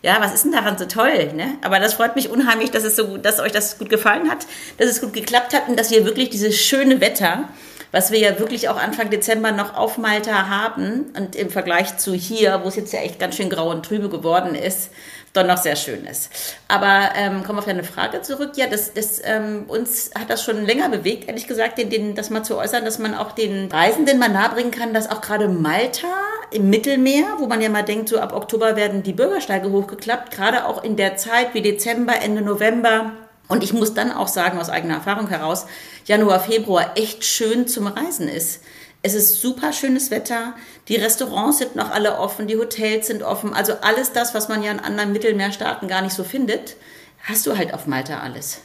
Ja, 0.00 0.18
was 0.20 0.32
ist 0.32 0.44
denn 0.44 0.52
daran 0.52 0.78
so 0.78 0.84
toll? 0.84 1.32
Ne? 1.34 1.54
Aber 1.62 1.80
das 1.80 1.94
freut 1.94 2.14
mich 2.14 2.30
unheimlich, 2.30 2.70
dass, 2.70 2.84
es 2.84 2.94
so, 2.94 3.16
dass 3.16 3.40
euch 3.40 3.50
das 3.50 3.78
gut 3.78 3.90
gefallen 3.90 4.30
hat, 4.30 4.46
dass 4.78 4.88
es 4.88 5.00
gut 5.00 5.12
geklappt 5.12 5.54
hat 5.54 5.68
und 5.68 5.76
dass 5.76 5.90
wir 5.90 6.04
wirklich 6.04 6.30
dieses 6.30 6.56
schöne 6.56 7.00
Wetter 7.00 7.48
was 7.92 8.10
wir 8.10 8.18
ja 8.18 8.38
wirklich 8.38 8.68
auch 8.68 8.76
Anfang 8.76 9.10
Dezember 9.10 9.52
noch 9.52 9.76
auf 9.76 9.98
Malta 9.98 10.48
haben 10.48 11.12
und 11.16 11.36
im 11.36 11.50
Vergleich 11.50 11.96
zu 11.96 12.14
hier, 12.14 12.60
wo 12.62 12.68
es 12.68 12.76
jetzt 12.76 12.92
ja 12.92 13.00
echt 13.00 13.18
ganz 13.18 13.36
schön 13.36 13.50
grau 13.50 13.70
und 13.70 13.84
trübe 13.84 14.08
geworden 14.08 14.54
ist, 14.54 14.90
doch 15.32 15.46
noch 15.46 15.58
sehr 15.58 15.76
schön 15.76 16.06
ist. 16.06 16.30
Aber 16.66 17.10
ähm, 17.16 17.44
kommen 17.44 17.56
wir 17.56 17.60
auf 17.60 17.66
deine 17.66 17.84
Frage 17.84 18.20
zurück. 18.22 18.52
Ja, 18.56 18.66
das, 18.66 18.94
das, 18.94 19.20
ähm, 19.24 19.64
uns 19.68 20.10
hat 20.18 20.28
das 20.28 20.42
schon 20.42 20.64
länger 20.64 20.88
bewegt, 20.88 21.28
ehrlich 21.28 21.46
gesagt, 21.46 21.78
den, 21.78 21.88
den, 21.88 22.14
das 22.14 22.30
mal 22.30 22.42
zu 22.42 22.56
äußern, 22.56 22.84
dass 22.84 22.98
man 22.98 23.14
auch 23.14 23.32
den 23.32 23.70
Reisenden 23.70 24.18
mal 24.18 24.28
nahebringen 24.28 24.72
kann, 24.72 24.92
dass 24.92 25.08
auch 25.08 25.20
gerade 25.20 25.48
Malta 25.48 26.08
im 26.50 26.68
Mittelmeer, 26.68 27.26
wo 27.38 27.46
man 27.46 27.60
ja 27.60 27.68
mal 27.68 27.84
denkt, 27.84 28.08
so 28.08 28.18
ab 28.18 28.32
Oktober 28.32 28.74
werden 28.74 29.04
die 29.04 29.12
Bürgersteige 29.12 29.70
hochgeklappt, 29.70 30.32
gerade 30.32 30.66
auch 30.66 30.82
in 30.82 30.96
der 30.96 31.16
Zeit 31.16 31.54
wie 31.54 31.62
Dezember, 31.62 32.14
Ende 32.20 32.42
November, 32.42 33.12
und 33.50 33.64
ich 33.64 33.72
muss 33.72 33.94
dann 33.94 34.12
auch 34.12 34.28
sagen, 34.28 34.58
aus 34.58 34.70
eigener 34.70 34.94
Erfahrung 34.94 35.28
heraus, 35.28 35.66
Januar, 36.06 36.40
Februar 36.40 36.96
echt 36.96 37.24
schön 37.24 37.66
zum 37.66 37.88
Reisen 37.88 38.28
ist. 38.28 38.62
Es 39.02 39.14
ist 39.14 39.40
super 39.40 39.72
schönes 39.72 40.10
Wetter, 40.10 40.54
die 40.88 40.96
Restaurants 40.96 41.58
sind 41.58 41.74
noch 41.74 41.90
alle 41.90 42.18
offen, 42.18 42.46
die 42.46 42.56
Hotels 42.56 43.08
sind 43.08 43.22
offen, 43.22 43.52
also 43.52 43.72
alles 43.80 44.12
das, 44.12 44.34
was 44.34 44.48
man 44.48 44.62
ja 44.62 44.70
in 44.70 44.78
anderen 44.78 45.12
Mittelmeerstaaten 45.12 45.88
gar 45.88 46.00
nicht 46.00 46.14
so 46.14 46.22
findet, 46.22 46.76
hast 47.24 47.46
du 47.46 47.56
halt 47.56 47.74
auf 47.74 47.86
Malta 47.86 48.20
alles. 48.20 48.60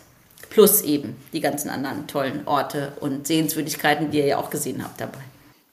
Plus 0.49 0.81
eben 0.83 1.15
die 1.33 1.41
ganzen 1.41 1.69
anderen 1.69 2.05
tollen 2.07 2.45
Orte 2.45 2.93
und 2.99 3.25
Sehenswürdigkeiten, 3.25 4.11
die 4.11 4.19
ihr 4.19 4.25
ja 4.27 4.37
auch 4.37 4.51
gesehen 4.51 4.83
habt 4.83 5.01
dabei. 5.01 5.19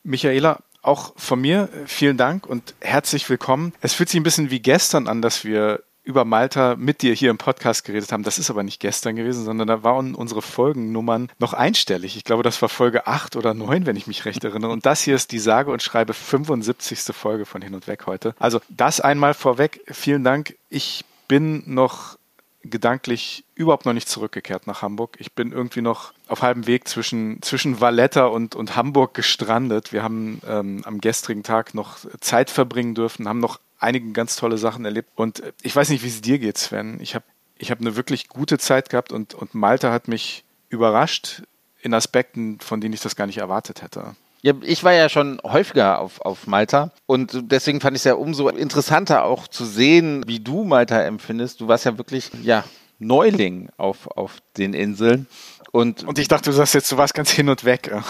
Michaela, 0.05 0.61
auch 0.81 1.13
von 1.17 1.41
mir 1.41 1.69
vielen 1.87 2.17
Dank 2.17 2.47
und 2.47 2.75
herzlich 2.81 3.29
willkommen. 3.29 3.75
Es 3.83 3.93
fühlt 3.93 4.09
sich 4.09 4.19
ein 4.19 4.25
bisschen 4.25 4.51
wie 4.51 4.61
gestern 4.61 5.07
an, 5.07 5.23
dass 5.23 5.45
wir 5.45 5.83
über 6.05 6.25
Malta 6.25 6.75
mit 6.77 7.03
dir 7.03 7.15
hier 7.15 7.31
im 7.31 7.39
Podcast 7.39 7.85
geredet 7.85 8.11
haben. 8.13 8.23
Das 8.23 8.39
ist 8.39 8.51
aber 8.51 8.63
nicht 8.63 8.81
gestern 8.81 9.17
gewesen, 9.17 9.45
sondern 9.45 9.69
da 9.69 9.83
waren 9.83 10.15
unsere 10.15 10.43
Folgennummern 10.43 11.31
noch 11.39 11.53
einstellig. 11.53 12.17
Ich 12.17 12.25
glaube, 12.25 12.43
das 12.43 12.61
war 12.61 12.69
Folge 12.69 13.07
8 13.07 13.37
oder 13.37 13.55
9, 13.55 13.87
wenn 13.87 13.97
ich 13.97 14.07
mich 14.07 14.25
recht 14.25 14.43
erinnere. 14.43 14.73
Und 14.73 14.85
das 14.85 15.03
hier 15.03 15.15
ist 15.15 15.31
die 15.33 15.39
sage 15.39 15.71
und 15.71 15.83
schreibe 15.83 16.15
75. 16.15 17.15
Folge 17.15 17.47
von 17.47 17.63
Hin 17.63 17.75
und 17.75 17.87
Weg 17.87 18.07
heute. 18.07 18.35
Also 18.39 18.61
das 18.69 19.01
einmal 19.01 19.35
vorweg. 19.35 19.81
Vielen 19.87 20.25
Dank. 20.25 20.57
Ich 20.71 21.05
bin 21.29 21.63
noch 21.67 22.19
gedanklich 22.65 23.45
überhaupt 23.55 23.87
noch 23.87 23.93
nicht 23.93 24.09
zurückgekehrt 24.09 24.67
nach 24.67 24.83
Hamburg. 24.83 25.17
Ich 25.19 25.33
bin 25.33 25.53
irgendwie 25.53 25.83
noch 25.83 26.13
auf 26.29 26.43
halbem 26.43 26.67
Weg 26.67 26.89
zwischen, 26.89 27.43
zwischen 27.43 27.81
Valletta 27.81 28.27
und, 28.27 28.55
und 28.55 28.77
Hamburg 28.77 29.15
gestrandet. 29.15 29.93
Wir 29.93 30.03
haben 30.03 30.41
ähm, 30.47 30.83
am 30.85 31.01
gestrigen 31.01 31.43
Tag 31.43 31.75
noch 31.75 31.99
Zeit 32.21 32.51
verbringen 32.51 32.95
dürfen, 32.95 33.29
haben 33.29 33.41
noch 33.41 33.59
einige 33.83 34.13
ganz 34.13 34.37
tolle 34.37 34.59
Sachen 34.59 34.85
erlebt. 34.85 35.11
Und 35.15 35.41
äh, 35.41 35.53
ich 35.63 35.75
weiß 35.75 35.89
nicht, 35.91 36.03
wie 36.03 36.09
es 36.09 36.21
dir 36.21 36.39
geht, 36.39 36.59
Sven. 36.59 36.99
Ich 37.01 37.15
habe 37.15 37.25
ich 37.59 37.71
hab 37.71 37.81
eine 37.81 37.95
wirklich 37.97 38.29
gute 38.29 38.59
Zeit 38.59 38.91
gehabt 38.91 39.13
und, 39.13 39.35
und 39.35 39.55
Malta 39.55 39.93
hat 39.93 40.09
mich 40.09 40.45
überrascht 40.69 41.43
in 41.81 41.95
Aspekten, 41.95 42.59
von 42.61 42.81
denen 42.81 42.95
ich 42.95 43.01
das 43.01 43.15
gar 43.15 43.27
nicht 43.27 43.39
erwartet 43.39 43.83
hätte. 43.83 44.17
Ja, 44.41 44.55
ich 44.63 44.83
war 44.83 44.93
ja 44.93 45.09
schon 45.09 45.41
häufiger 45.45 46.01
auf, 46.01 46.21
auf 46.23 46.49
Malta 46.49 46.91
und 47.07 47.39
deswegen 47.53 47.81
fand 47.81 47.97
ich 47.97 48.01
es 48.01 48.05
ja 48.05 48.15
umso 48.15 48.49
interessanter 48.49 49.23
auch 49.23 49.47
zu 49.47 49.65
sehen, 49.65 50.25
wie 50.27 50.41
du 50.41 50.65
Malta 50.65 51.01
empfindest. 51.03 51.61
Du 51.61 51.69
warst 51.69 51.85
ja 51.85 51.97
wirklich, 51.99 52.31
ja, 52.43 52.65
Neuling 52.99 53.69
auf, 53.77 54.09
auf 54.09 54.39
den 54.57 54.75
Inseln. 54.75 55.27
Und, 55.71 56.05
und 56.05 56.19
ich 56.19 56.29
dachte, 56.29 56.51
du 56.51 56.57
sagst 56.57 56.75
jetzt, 56.75 56.91
du 56.91 56.97
warst 56.97 57.15
ganz 57.15 57.31
hin 57.31 57.49
und 57.49 57.65
weg. 57.65 57.93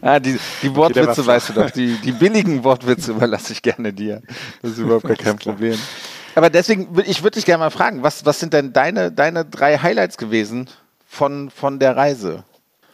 ah, 0.00 0.18
die, 0.18 0.38
die 0.62 0.74
Wortwitze 0.74 1.26
weißt 1.26 1.50
du 1.50 1.52
doch. 1.54 1.70
Die, 1.70 1.96
die 1.98 2.12
billigen 2.12 2.64
Wortwitze 2.64 3.12
überlasse 3.12 3.52
ich 3.52 3.62
gerne 3.62 3.92
dir. 3.92 4.22
Das 4.62 4.72
ist 4.72 4.78
überhaupt 4.78 5.06
gar 5.06 5.16
kein 5.16 5.36
Problem. 5.36 5.78
Aber 6.34 6.50
deswegen, 6.50 6.88
ich 7.06 7.22
würde 7.22 7.36
dich 7.36 7.46
gerne 7.46 7.64
mal 7.64 7.70
fragen, 7.70 8.02
was, 8.02 8.26
was 8.26 8.38
sind 8.38 8.52
denn 8.52 8.72
deine, 8.72 9.10
deine 9.10 9.44
drei 9.44 9.78
Highlights 9.78 10.18
gewesen 10.18 10.68
von, 11.06 11.50
von 11.50 11.78
der 11.78 11.96
Reise? 11.96 12.44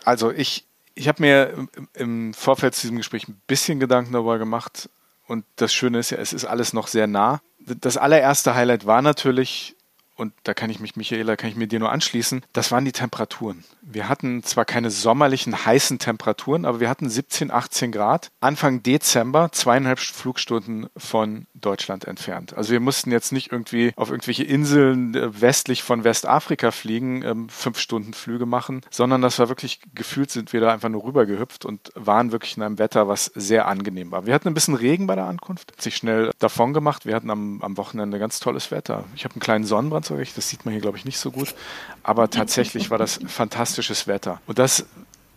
Also 0.04 0.31
ich, 0.31 0.66
ich 0.95 1.09
habe 1.09 1.23
mir 1.23 1.69
im 1.95 2.35
Vorfeld 2.35 2.75
zu 2.75 2.83
diesem 2.83 2.99
Gespräch 2.99 3.26
ein 3.28 3.40
bisschen 3.47 3.81
Gedanken 3.81 4.12
darüber 4.12 4.38
gemacht. 4.38 4.88
Und 5.26 5.45
das 5.57 5.73
Schöne 5.73 5.99
ist 5.99 6.11
ja, 6.11 6.19
es 6.19 6.33
ist 6.33 6.45
alles 6.45 6.73
noch 6.73 6.87
sehr 6.87 7.07
nah. 7.07 7.40
Das 7.59 7.97
allererste 7.97 8.54
Highlight 8.54 8.87
war 8.87 9.02
natürlich 9.02 9.76
und 10.16 10.33
da 10.45 10.54
kann 10.54 10.71
ich 10.71 10.81
mich, 10.81 10.97
Michaela, 10.97 11.37
kann 11.37 11.50
ich 11.50 11.57
mir 11.57 11.66
dir 11.66 11.81
nur 11.81 11.92
anschließen, 11.92 12.42
das 12.52 12.71
waren 12.71 12.85
die 12.85 12.92
Temperaturen. 12.92 13.64
Wir 13.81 14.09
hatten 14.09 14.42
zwar 14.42 14.64
keine 14.64 14.90
sommerlichen 14.90 15.64
heißen 15.64 15.99
Temperaturen, 15.99 16.64
aber 16.64 16.81
wir 16.81 16.88
hatten 16.88 17.09
17, 17.09 17.50
18 17.50 17.92
Grad. 17.92 18.31
Anfang 18.40 18.83
Dezember, 18.83 19.50
zweieinhalb 19.52 19.99
Flugstunden 19.99 20.88
von 20.97 21.47
Deutschland 21.54 22.04
entfernt. 22.04 22.54
Also 22.57 22.73
wir 22.73 22.81
mussten 22.81 23.11
jetzt 23.11 23.33
nicht 23.33 23.52
irgendwie 23.52 23.92
auf 23.97 24.11
irgendwelche 24.11 24.45
Inseln 24.45 25.14
äh, 25.14 25.40
westlich 25.40 25.83
von 25.83 26.04
Westafrika 26.04 26.71
fliegen, 26.71 27.23
ähm, 27.23 27.49
fünf 27.49 27.78
Stunden 27.78 28.14
Flüge 28.14 28.47
machen, 28.47 28.83
sondern 28.90 29.23
das 29.23 29.38
war 29.38 29.49
wirklich, 29.49 29.81
gefühlt 29.95 30.31
sind 30.31 30.53
wir 30.53 30.61
da 30.61 30.72
einfach 30.72 30.88
nur 30.88 31.05
rübergehüpft 31.05 31.64
und 31.64 31.90
waren 31.94 32.33
wirklich 32.33 32.57
in 32.57 32.62
einem 32.62 32.79
Wetter, 32.79 33.09
was 33.09 33.27
sehr 33.35 33.66
angenehm 33.66 34.11
war. 34.11 34.27
Wir 34.27 34.35
hatten 34.35 34.48
ein 34.48 34.55
bisschen 34.55 34.75
Regen 34.75 35.07
bei 35.07 35.14
der 35.14 35.27
Ankunft, 35.27 35.72
hat 35.72 35.83
sich 35.83 35.96
schnell 35.96 36.33
davon 36.38 36.72
gemacht. 36.72 37.07
Wir 37.07 37.14
hatten 37.14 37.31
am, 37.31 37.62
am 37.62 37.77
Wochenende 37.77 38.18
ganz 38.18 38.40
tolles 38.40 38.70
Wetter. 38.70 39.05
Ich 39.14 39.25
habe 39.25 39.35
einen 39.35 39.40
kleinen 39.40 39.64
Sonnenbrand 39.64 40.01
zurecht, 40.02 40.36
das 40.36 40.48
sieht 40.48 40.64
man 40.64 40.72
hier 40.72 40.80
glaube 40.80 40.98
ich 40.98 41.04
nicht 41.04 41.18
so 41.18 41.30
gut, 41.30 41.54
aber 42.02 42.30
tatsächlich 42.30 42.90
war 42.90 42.98
das 42.98 43.20
fantastisches 43.26 44.06
Wetter. 44.06 44.40
Und 44.46 44.58
das 44.58 44.86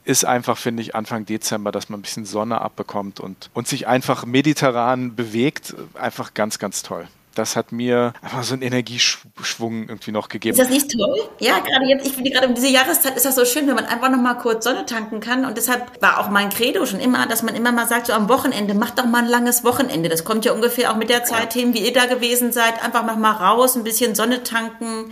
ist 0.04 0.24
einfach, 0.24 0.58
finde 0.58 0.84
ich, 0.84 0.94
Anfang 0.94 1.26
Dezember, 1.26 1.72
dass 1.72 1.90
man 1.90 2.00
ein 2.00 2.04
bisschen 2.04 2.26
Sonne 2.26 2.62
abbekommt 2.62 3.20
und, 3.20 3.50
und 3.54 3.68
sich 3.68 3.88
einfach 3.88 4.26
mediterran 4.26 5.16
bewegt. 5.16 5.76
Einfach 5.96 6.36
ganz, 6.36 6.60
ganz 6.60 6.84
toll 6.84 7.08
das 7.38 7.56
hat 7.56 7.72
mir 7.72 8.14
einfach 8.22 8.44
so 8.44 8.54
einen 8.54 8.64
Energieschwung 8.64 9.90
irgendwie 9.90 10.12
noch 10.12 10.30
gegeben. 10.30 10.58
Ist 10.58 10.64
das 10.64 10.70
nicht 10.70 10.92
toll? 10.92 11.30
Ja, 11.40 11.60
gerade 11.60 11.86
jetzt, 11.86 12.08
ich 12.08 12.14
finde 12.14 12.32
gerade 12.32 12.48
um 12.48 12.56
diese 12.56 12.70
Jahreszeit 12.70 13.16
ist 13.16 13.26
das 13.26 13.36
so 13.36 13.46
schön, 13.46 13.68
wenn 13.68 13.76
man 13.76 13.86
einfach 13.86 14.10
noch 14.10 14.22
mal 14.22 14.36
kurz 14.36 14.64
Sonne 14.64 14.86
tanken 14.86 15.20
kann. 15.20 15.46
Und 15.46 15.58
deshalb 15.58 16.02
war 16.02 16.20
auch 16.20 16.30
mein 16.30 16.50
Credo 16.50 16.86
schon 16.86 17.00
immer, 17.00 17.28
dass 17.28 17.44
man 17.44 17.56
immer 17.56 17.72
mal 17.72 17.88
sagt, 17.88 18.08
so 18.08 18.14
am 18.14 18.30
Wochenende, 18.30 18.74
macht 18.74 18.98
doch 18.98 19.06
mal 19.06 19.24
ein 19.24 19.30
langes 19.30 19.64
Wochenende. 19.64 20.10
Das 20.10 20.24
kommt 20.24 20.46
ja 20.46 20.54
ungefähr 20.54 20.92
auch 20.92 20.98
mit 20.98 21.10
der 21.10 21.24
Zeit 21.24 21.54
hin, 21.54 21.74
wie 21.74 21.86
ihr 21.86 21.94
da 21.94 22.06
gewesen 22.06 22.52
seid. 22.52 22.84
Einfach 22.84 23.06
mach 23.06 23.18
mal 23.18 23.32
raus, 23.32 23.76
ein 23.76 23.84
bisschen 23.84 24.16
Sonne 24.16 24.44
tanken 24.44 25.12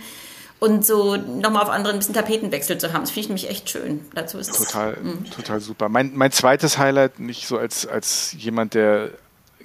und 0.60 0.86
so 0.86 1.16
nochmal 1.16 1.62
auf 1.62 1.68
anderen 1.68 1.96
ein 1.96 1.98
bisschen 1.98 2.14
Tapetenwechsel 2.14 2.78
zu 2.78 2.92
haben. 2.92 3.02
Das 3.02 3.10
finde 3.10 3.20
ich 3.20 3.28
nämlich 3.28 3.50
echt 3.50 3.70
schön. 3.70 4.00
Dazu 4.14 4.38
ist 4.38 4.56
total, 4.56 4.96
es, 5.24 5.30
total 5.30 5.60
super. 5.60 5.88
Mein, 5.88 6.12
mein 6.14 6.32
zweites 6.32 6.78
Highlight, 6.78 7.18
nicht 7.18 7.46
so 7.46 7.58
als, 7.58 7.86
als 7.86 8.34
jemand, 8.38 8.74
der 8.74 9.10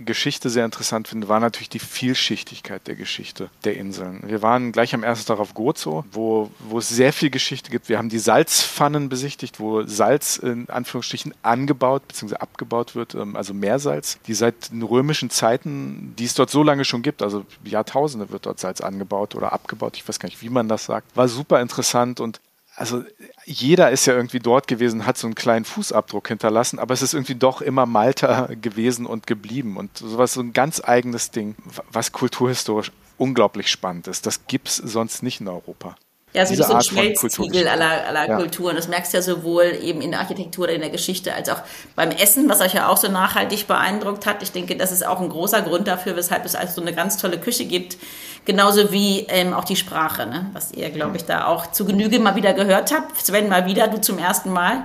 Geschichte 0.05 0.49
sehr 0.49 0.65
interessant 0.65 1.07
finde, 1.07 1.27
war 1.27 1.39
natürlich 1.39 1.69
die 1.69 1.79
Vielschichtigkeit 1.79 2.87
der 2.87 2.95
Geschichte 2.95 3.49
der 3.63 3.77
Inseln. 3.77 4.21
Wir 4.25 4.41
waren 4.41 4.71
gleich 4.71 4.93
am 4.93 5.03
ersten 5.03 5.27
Tag 5.27 5.39
auf 5.39 5.53
Gozo, 5.53 6.05
wo, 6.11 6.49
wo 6.59 6.79
es 6.79 6.89
sehr 6.89 7.13
viel 7.13 7.29
Geschichte 7.29 7.69
gibt. 7.69 7.89
Wir 7.89 7.97
haben 7.97 8.09
die 8.09 8.19
Salzpfannen 8.19 9.09
besichtigt, 9.09 9.59
wo 9.59 9.83
Salz 9.83 10.37
in 10.37 10.69
Anführungsstrichen 10.69 11.33
angebaut 11.41 12.07
bzw. 12.07 12.35
abgebaut 12.35 12.95
wird, 12.95 13.15
ähm, 13.15 13.35
also 13.35 13.53
Meersalz, 13.53 14.19
die 14.27 14.33
seit 14.33 14.71
den 14.71 14.83
römischen 14.83 15.29
Zeiten, 15.29 16.13
die 16.17 16.25
es 16.25 16.33
dort 16.33 16.49
so 16.49 16.63
lange 16.63 16.85
schon 16.85 17.01
gibt, 17.01 17.21
also 17.21 17.45
Jahrtausende 17.63 18.29
wird 18.29 18.45
dort 18.45 18.59
Salz 18.59 18.81
angebaut 18.81 19.35
oder 19.35 19.53
abgebaut, 19.53 19.97
ich 19.97 20.07
weiß 20.07 20.19
gar 20.19 20.27
nicht, 20.27 20.41
wie 20.41 20.49
man 20.49 20.67
das 20.67 20.85
sagt, 20.85 21.15
war 21.15 21.27
super 21.27 21.61
interessant 21.61 22.19
und 22.19 22.39
also 22.79 23.03
jeder 23.45 23.91
ist 23.91 24.05
ja 24.05 24.13
irgendwie 24.13 24.39
dort 24.39 24.67
gewesen, 24.67 25.05
hat 25.05 25.17
so 25.17 25.27
einen 25.27 25.35
kleinen 25.35 25.65
Fußabdruck 25.65 26.29
hinterlassen, 26.29 26.79
aber 26.79 26.93
es 26.93 27.01
ist 27.01 27.13
irgendwie 27.13 27.35
doch 27.35 27.61
immer 27.61 27.85
Malta 27.85 28.47
gewesen 28.61 29.05
und 29.05 29.27
geblieben 29.27 29.75
und 29.75 29.97
sowas, 29.97 30.33
so 30.33 30.41
ein 30.41 30.53
ganz 30.53 30.81
eigenes 30.83 31.31
Ding, 31.31 31.55
was 31.91 32.13
kulturhistorisch 32.13 32.93
unglaublich 33.17 33.69
spannend 33.69 34.07
ist. 34.07 34.25
Das 34.25 34.47
gibt 34.47 34.69
es 34.69 34.77
sonst 34.77 35.23
nicht 35.23 35.41
in 35.41 35.49
Europa. 35.49 35.97
Ja, 36.33 36.45
so, 36.45 36.63
ein 36.63 36.81
Schmelztiegel 36.83 37.67
aller, 37.67 38.07
aller 38.07 38.27
ja. 38.27 38.37
Kulturen. 38.37 38.75
Das 38.75 38.87
merkst 38.87 39.13
du 39.13 39.17
ja 39.17 39.23
sowohl 39.23 39.75
eben 39.81 39.99
in 40.01 40.11
der 40.11 40.19
Architektur 40.19 40.65
oder 40.65 40.73
in 40.73 40.81
der 40.81 40.91
Geschichte 40.91 41.33
als 41.33 41.49
auch 41.49 41.61
beim 41.95 42.11
Essen, 42.11 42.47
was 42.47 42.61
euch 42.61 42.75
ja 42.75 42.87
auch 42.87 42.97
so 42.97 43.07
nachhaltig 43.07 43.65
beeindruckt 43.65 44.27
hat. 44.27 44.43
Ich 44.43 44.51
denke, 44.51 44.75
das 44.75 44.91
ist 44.91 45.05
auch 45.05 45.19
ein 45.19 45.29
großer 45.29 45.63
Grund 45.63 45.87
dafür, 45.87 46.15
weshalb 46.15 46.45
es 46.45 46.53
also 46.53 46.75
so 46.75 46.81
eine 46.81 46.93
ganz 46.93 47.17
tolle 47.17 47.39
Küche 47.39 47.65
gibt. 47.65 47.97
Genauso 48.45 48.91
wie 48.91 49.25
ähm, 49.29 49.53
auch 49.53 49.63
die 49.63 49.75
Sprache, 49.75 50.27
ne? 50.27 50.51
was 50.53 50.71
ihr, 50.71 50.91
glaube 50.91 51.17
ich, 51.17 51.25
da 51.25 51.47
auch 51.47 51.71
zu 51.71 51.85
Genüge 51.85 52.19
mal 52.19 52.35
wieder 52.35 52.53
gehört 52.53 52.93
habt. 52.93 53.17
Sven, 53.17 53.49
mal 53.49 53.65
wieder, 53.65 53.87
du 53.87 53.99
zum 53.99 54.19
ersten 54.19 54.51
Mal. 54.51 54.83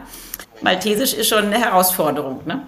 Maltesisch 0.63 1.13
ist 1.13 1.29
schon 1.29 1.45
eine 1.45 1.59
Herausforderung, 1.59 2.41
ne? 2.47 2.63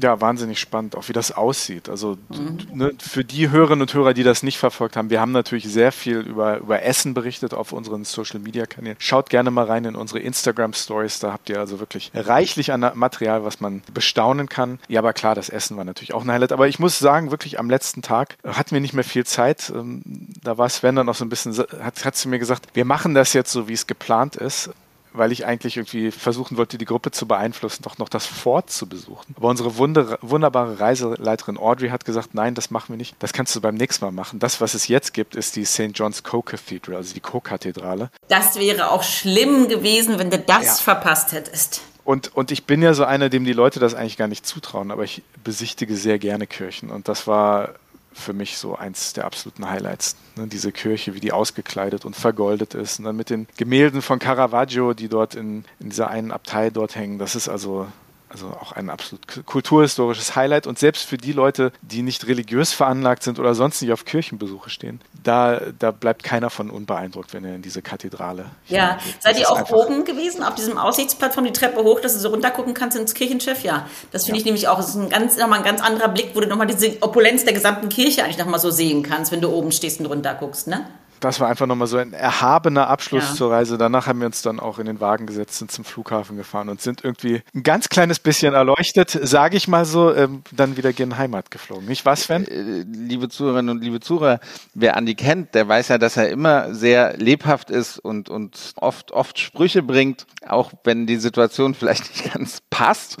Ja, 0.00 0.20
wahnsinnig 0.20 0.58
spannend, 0.58 0.96
auch 0.96 1.08
wie 1.08 1.12
das 1.12 1.32
aussieht. 1.32 1.88
Also 1.88 2.18
mhm. 2.28 2.58
ne, 2.72 2.92
für 2.98 3.24
die 3.24 3.50
Hörerinnen 3.50 3.82
und 3.82 3.94
Hörer, 3.94 4.14
die 4.14 4.22
das 4.22 4.42
nicht 4.42 4.58
verfolgt 4.58 4.96
haben, 4.96 5.10
wir 5.10 5.20
haben 5.20 5.32
natürlich 5.32 5.68
sehr 5.68 5.92
viel 5.92 6.18
über, 6.18 6.58
über 6.58 6.82
Essen 6.82 7.14
berichtet 7.14 7.54
auf 7.54 7.72
unseren 7.72 8.04
Social 8.04 8.40
Media 8.40 8.66
Kanälen. 8.66 8.96
Schaut 8.98 9.30
gerne 9.30 9.50
mal 9.50 9.64
rein 9.64 9.84
in 9.84 9.96
unsere 9.96 10.20
Instagram 10.20 10.72
Stories, 10.72 11.18
da 11.20 11.32
habt 11.32 11.50
ihr 11.50 11.58
also 11.58 11.80
wirklich 11.80 12.12
reichlich 12.14 12.72
an 12.72 12.90
Material, 12.94 13.44
was 13.44 13.60
man 13.60 13.82
bestaunen 13.92 14.48
kann. 14.48 14.78
Ja, 14.88 15.00
aber 15.00 15.12
klar, 15.12 15.34
das 15.34 15.48
Essen 15.48 15.76
war 15.76 15.84
natürlich 15.84 16.14
auch 16.14 16.22
ein 16.22 16.30
Highlight. 16.30 16.52
Aber 16.52 16.68
ich 16.68 16.78
muss 16.78 16.98
sagen, 16.98 17.30
wirklich 17.30 17.58
am 17.58 17.70
letzten 17.70 18.02
Tag 18.02 18.36
hatten 18.44 18.72
wir 18.72 18.80
nicht 18.80 18.94
mehr 18.94 19.04
viel 19.04 19.26
Zeit. 19.26 19.72
Ähm, 19.74 20.02
da 20.42 20.58
war 20.58 20.68
Sven 20.68 20.96
dann 20.96 21.06
noch 21.06 21.14
so 21.14 21.24
ein 21.24 21.28
bisschen, 21.28 21.56
hat, 21.56 22.04
hat 22.04 22.16
sie 22.16 22.28
mir 22.28 22.38
gesagt, 22.38 22.68
wir 22.74 22.84
machen 22.84 23.14
das 23.14 23.32
jetzt 23.32 23.52
so, 23.52 23.68
wie 23.68 23.72
es 23.72 23.86
geplant 23.86 24.36
ist 24.36 24.70
weil 25.18 25.32
ich 25.32 25.44
eigentlich 25.44 25.76
irgendwie 25.76 26.10
versuchen 26.10 26.56
wollte, 26.56 26.78
die 26.78 26.84
Gruppe 26.84 27.10
zu 27.10 27.26
beeinflussen, 27.26 27.82
doch 27.82 27.98
noch 27.98 28.08
das 28.08 28.26
Fort 28.26 28.70
zu 28.70 28.88
besuchen. 28.88 29.34
Aber 29.36 29.48
unsere 29.48 29.76
wunder 29.76 30.18
wunderbare 30.22 30.80
Reiseleiterin 30.80 31.58
Audrey 31.58 31.88
hat 31.90 32.04
gesagt, 32.04 32.34
nein, 32.34 32.54
das 32.54 32.70
machen 32.70 32.90
wir 32.90 32.96
nicht. 32.96 33.14
Das 33.18 33.32
kannst 33.32 33.54
du 33.54 33.60
beim 33.60 33.74
nächsten 33.74 34.04
Mal 34.04 34.12
machen. 34.12 34.38
Das, 34.38 34.60
was 34.60 34.74
es 34.74 34.88
jetzt 34.88 35.12
gibt, 35.14 35.34
ist 35.34 35.56
die 35.56 35.64
St. 35.64 35.90
John's 35.94 36.22
Co. 36.22 36.42
Cathedral, 36.42 36.96
also 36.96 37.14
die 37.14 37.20
Co-Kathedrale. 37.20 38.10
Das 38.28 38.58
wäre 38.58 38.90
auch 38.90 39.02
schlimm 39.02 39.68
gewesen, 39.68 40.18
wenn 40.18 40.30
du 40.30 40.38
das 40.38 40.64
ja. 40.64 40.72
verpasst 40.74 41.32
hättest. 41.32 41.82
Und, 42.04 42.34
und 42.34 42.50
ich 42.50 42.64
bin 42.64 42.80
ja 42.80 42.94
so 42.94 43.04
einer, 43.04 43.28
dem 43.28 43.44
die 43.44 43.52
Leute 43.52 43.80
das 43.80 43.94
eigentlich 43.94 44.16
gar 44.16 44.28
nicht 44.28 44.46
zutrauen, 44.46 44.90
aber 44.90 45.04
ich 45.04 45.22
besichtige 45.44 45.94
sehr 45.94 46.18
gerne 46.18 46.46
Kirchen. 46.46 46.90
Und 46.90 47.06
das 47.06 47.26
war 47.26 47.74
für 48.18 48.32
mich 48.32 48.58
so 48.58 48.76
eins 48.76 49.12
der 49.12 49.24
absoluten 49.24 49.68
Highlights. 49.68 50.16
Ne? 50.36 50.46
Diese 50.46 50.72
Kirche, 50.72 51.14
wie 51.14 51.20
die 51.20 51.32
ausgekleidet 51.32 52.04
und 52.04 52.16
vergoldet 52.16 52.74
ist. 52.74 52.98
Und 52.98 53.04
dann 53.04 53.16
mit 53.16 53.30
den 53.30 53.46
Gemälden 53.56 54.02
von 54.02 54.18
Caravaggio, 54.18 54.94
die 54.94 55.08
dort 55.08 55.34
in, 55.34 55.64
in 55.80 55.90
dieser 55.90 56.10
einen 56.10 56.32
Abtei 56.32 56.70
dort 56.70 56.96
hängen. 56.96 57.18
Das 57.18 57.34
ist 57.34 57.48
also 57.48 57.86
also 58.30 58.48
auch 58.48 58.72
ein 58.72 58.90
absolut 58.90 59.44
kulturhistorisches 59.46 60.36
Highlight. 60.36 60.66
Und 60.66 60.78
selbst 60.78 61.06
für 61.06 61.16
die 61.16 61.32
Leute, 61.32 61.72
die 61.82 62.02
nicht 62.02 62.26
religiös 62.26 62.72
veranlagt 62.72 63.22
sind 63.22 63.38
oder 63.38 63.54
sonst 63.54 63.80
nicht 63.80 63.92
auf 63.92 64.04
Kirchenbesuche 64.04 64.70
stehen, 64.70 65.00
da, 65.22 65.60
da 65.78 65.90
bleibt 65.90 66.22
keiner 66.22 66.50
von 66.50 66.70
unbeeindruckt, 66.70 67.34
wenn 67.34 67.44
er 67.44 67.54
in 67.54 67.62
diese 67.62 67.82
Kathedrale. 67.82 68.46
Ja, 68.66 68.98
seid 69.20 69.38
ihr 69.38 69.50
auch 69.50 69.70
oben 69.70 70.04
gewesen, 70.04 70.42
auf 70.42 70.54
diesem 70.54 70.78
Aussichtsplattform, 70.78 71.44
die 71.44 71.52
Treppe 71.52 71.82
hoch, 71.82 72.00
dass 72.00 72.14
du 72.14 72.20
so 72.20 72.28
runtergucken 72.28 72.74
kannst 72.74 72.96
ins 72.96 73.14
Kirchenschiff? 73.14 73.64
Ja, 73.64 73.86
das 74.12 74.24
finde 74.24 74.38
ja. 74.38 74.40
ich 74.40 74.44
nämlich 74.44 74.68
auch, 74.68 74.76
das 74.76 74.90
ist 74.90 74.96
ein 74.96 75.08
ganz, 75.08 75.36
nochmal 75.36 75.58
ein 75.58 75.64
ganz 75.64 75.80
anderer 75.80 76.08
Blick, 76.08 76.30
wo 76.34 76.40
du 76.40 76.46
nochmal 76.46 76.66
diese 76.66 77.02
Opulenz 77.02 77.44
der 77.44 77.54
gesamten 77.54 77.88
Kirche 77.88 78.24
eigentlich 78.24 78.38
nochmal 78.38 78.60
so 78.60 78.70
sehen 78.70 79.02
kannst, 79.02 79.32
wenn 79.32 79.40
du 79.40 79.50
oben 79.50 79.72
stehst 79.72 80.00
und 80.00 80.06
runter 80.06 80.34
guckst, 80.34 80.66
ne? 80.66 80.86
Das 81.20 81.40
war 81.40 81.48
einfach 81.48 81.66
nochmal 81.66 81.88
so 81.88 81.96
ein 81.96 82.12
erhabener 82.12 82.88
Abschluss 82.88 83.30
ja. 83.30 83.34
zur 83.34 83.52
Reise. 83.52 83.78
Danach 83.78 84.06
haben 84.06 84.20
wir 84.20 84.26
uns 84.26 84.42
dann 84.42 84.60
auch 84.60 84.78
in 84.78 84.86
den 84.86 85.00
Wagen 85.00 85.26
gesetzt, 85.26 85.58
sind 85.58 85.70
zum 85.70 85.84
Flughafen 85.84 86.36
gefahren 86.36 86.68
und 86.68 86.80
sind 86.80 87.04
irgendwie 87.04 87.42
ein 87.54 87.62
ganz 87.62 87.88
kleines 87.88 88.18
bisschen 88.18 88.54
erleuchtet, 88.54 89.10
sage 89.10 89.56
ich 89.56 89.68
mal 89.68 89.84
so, 89.84 90.14
ähm, 90.14 90.42
dann 90.52 90.76
wieder 90.76 90.92
gen 90.92 91.18
Heimat 91.18 91.50
geflogen. 91.50 91.86
Nicht 91.86 92.04
was, 92.06 92.22
Sven? 92.22 92.46
Äh, 92.46 92.84
liebe 92.90 93.28
Zuhörerinnen 93.28 93.76
und 93.76 93.82
liebe 93.82 94.00
Zuhörer, 94.00 94.40
wer 94.74 94.96
Andi 94.96 95.14
kennt, 95.14 95.54
der 95.54 95.68
weiß 95.68 95.88
ja, 95.88 95.98
dass 95.98 96.16
er 96.16 96.28
immer 96.28 96.74
sehr 96.74 97.16
lebhaft 97.16 97.70
ist 97.70 97.98
und, 97.98 98.28
und 98.28 98.72
oft, 98.76 99.12
oft 99.12 99.38
Sprüche 99.38 99.82
bringt, 99.82 100.26
auch 100.46 100.72
wenn 100.84 101.06
die 101.06 101.16
Situation 101.16 101.74
vielleicht 101.78 102.08
nicht 102.08 102.32
ganz 102.32 102.62
passt. 102.70 103.18